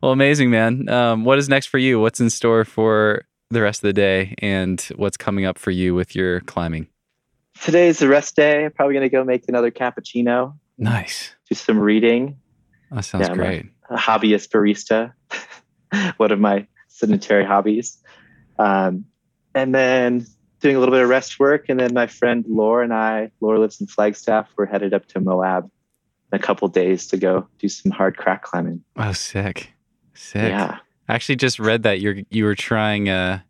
[0.00, 0.88] Well, amazing, man.
[0.88, 1.98] Um, what is next for you?
[1.98, 5.92] What's in store for the rest of the day, and what's coming up for you
[5.92, 6.86] with your climbing?
[7.60, 8.64] Today is the rest day.
[8.64, 10.56] I'm probably gonna go make another cappuccino.
[10.78, 11.34] Nice.
[11.48, 12.36] Do some reading.
[12.90, 13.66] That sounds Yeah, I'm a- great.
[13.90, 15.12] a hobbyist barista,
[16.16, 17.98] one of my sedentary hobbies.
[18.58, 19.04] Um,
[19.54, 20.26] and then
[20.60, 21.66] doing a little bit of rest work.
[21.68, 25.20] And then my friend Laura and I, Laura lives in Flagstaff, we're headed up to
[25.20, 25.70] Moab
[26.32, 28.82] in a couple days to go do some hard crack climbing.
[28.96, 29.72] Oh, sick.
[30.14, 30.50] Sick.
[30.50, 30.78] Yeah.
[31.08, 33.40] I actually just read that you're you were trying uh,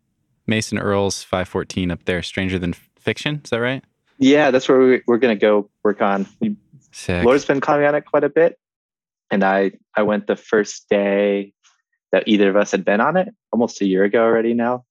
[0.47, 3.41] Mason Earle's 514 up there, Stranger Than Fiction.
[3.43, 3.83] Is that right?
[4.17, 6.25] Yeah, that's where we, we're going to go work on.
[6.39, 6.55] We,
[6.91, 7.23] Sick.
[7.25, 8.57] Laura's been climbing on it quite a bit.
[9.31, 11.53] And I, I went the first day
[12.11, 14.85] that either of us had been on it almost a year ago already now.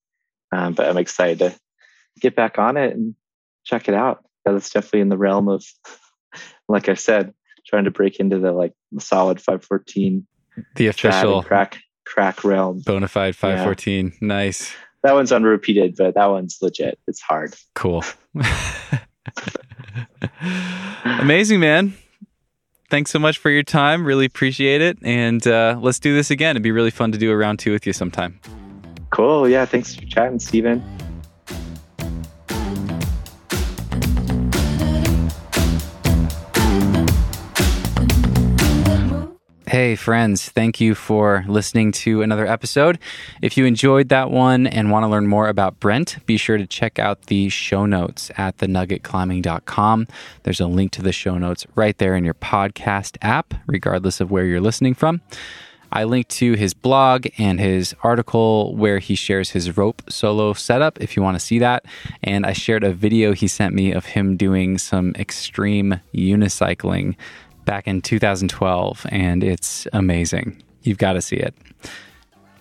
[0.52, 1.58] Um, but I'm excited to
[2.20, 3.14] get back on it and
[3.64, 4.24] check it out.
[4.44, 5.64] That's definitely in the realm of,
[6.68, 7.34] like I said,
[7.66, 10.26] trying to break into the like solid 514
[10.74, 12.80] the official crack crack realm.
[12.80, 14.14] bona fide 514.
[14.20, 14.72] Nice.
[15.02, 16.98] That one's unrepeated, but that one's legit.
[17.06, 17.54] It's hard.
[17.74, 18.02] Cool.
[21.04, 21.94] Amazing, man.
[22.90, 24.04] Thanks so much for your time.
[24.04, 24.98] Really appreciate it.
[25.02, 26.52] And uh, let's do this again.
[26.52, 28.40] It'd be really fun to do a round two with you sometime.
[29.10, 29.48] Cool.
[29.48, 29.66] Yeah.
[29.66, 30.82] Thanks for chatting, Steven.
[39.78, 42.98] Hey, friends, thank you for listening to another episode.
[43.40, 46.66] If you enjoyed that one and want to learn more about Brent, be sure to
[46.66, 50.08] check out the show notes at thenuggetclimbing.com.
[50.42, 54.32] There's a link to the show notes right there in your podcast app, regardless of
[54.32, 55.20] where you're listening from.
[55.92, 61.00] I linked to his blog and his article where he shares his rope solo setup
[61.00, 61.84] if you want to see that.
[62.24, 67.14] And I shared a video he sent me of him doing some extreme unicycling
[67.68, 70.62] back in 2012, and it's amazing.
[70.84, 71.54] You've got to see it.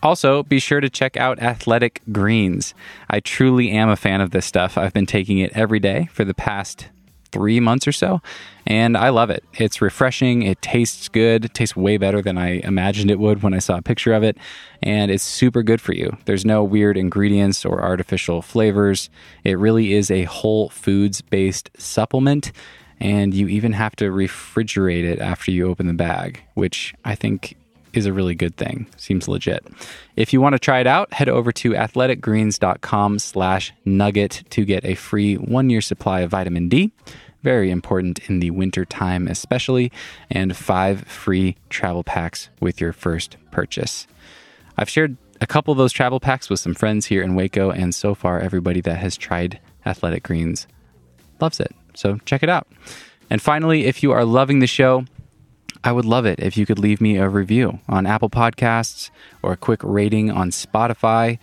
[0.03, 2.73] Also, be sure to check out Athletic Greens.
[3.09, 4.77] I truly am a fan of this stuff.
[4.77, 6.89] I've been taking it every day for the past
[7.31, 8.21] three months or so,
[8.65, 9.45] and I love it.
[9.53, 13.53] It's refreshing, it tastes good, it tastes way better than I imagined it would when
[13.53, 14.37] I saw a picture of it,
[14.83, 16.17] and it's super good for you.
[16.25, 19.09] There's no weird ingredients or artificial flavors.
[19.45, 22.51] It really is a whole foods based supplement
[22.99, 27.57] and you even have to refrigerate it after you open the bag, which I think
[27.93, 28.87] is a really good thing.
[28.97, 29.65] Seems legit.
[30.15, 34.85] If you want to try it out, head over to athleticgreens.com slash nugget to get
[34.85, 36.91] a free one-year supply of vitamin D.
[37.43, 39.91] Very important in the winter time especially,
[40.29, 44.05] and five free travel packs with your first purchase.
[44.77, 47.93] I've shared a couple of those travel packs with some friends here in Waco, and
[47.93, 50.67] so far everybody that has tried Athletic Greens
[51.39, 51.73] loves it.
[51.97, 52.67] So check it out.
[53.29, 55.05] And finally, if you are loving the show,
[55.83, 59.09] I would love it if you could leave me a review on Apple Podcasts
[59.41, 61.39] or a quick rating on Spotify.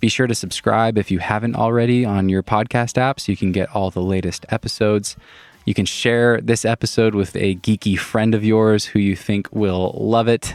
[0.00, 3.52] Be sure to subscribe if you haven't already on your podcast app so you can
[3.52, 5.16] get all the latest episodes.
[5.64, 9.94] You can share this episode with a geeky friend of yours who you think will
[9.98, 10.54] love it.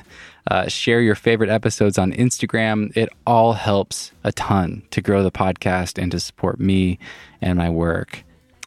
[0.49, 2.95] Uh, share your favorite episodes on Instagram.
[2.95, 6.97] It all helps a ton to grow the podcast and to support me
[7.41, 8.23] and my work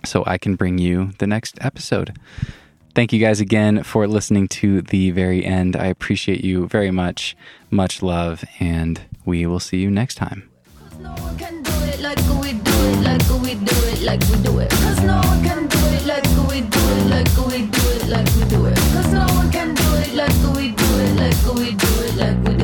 [0.06, 2.16] so I can bring you the next episode.
[2.94, 5.76] Thank you guys again for listening to the very end.
[5.76, 7.36] I appreciate you very much.
[7.70, 10.48] Much love, and we will see you next time.
[14.06, 14.38] Like we
[16.62, 18.70] do it, like we do it, like we do it.
[18.76, 22.38] Cause no one can do it like we do it, like we do it, like
[22.38, 22.55] we do it.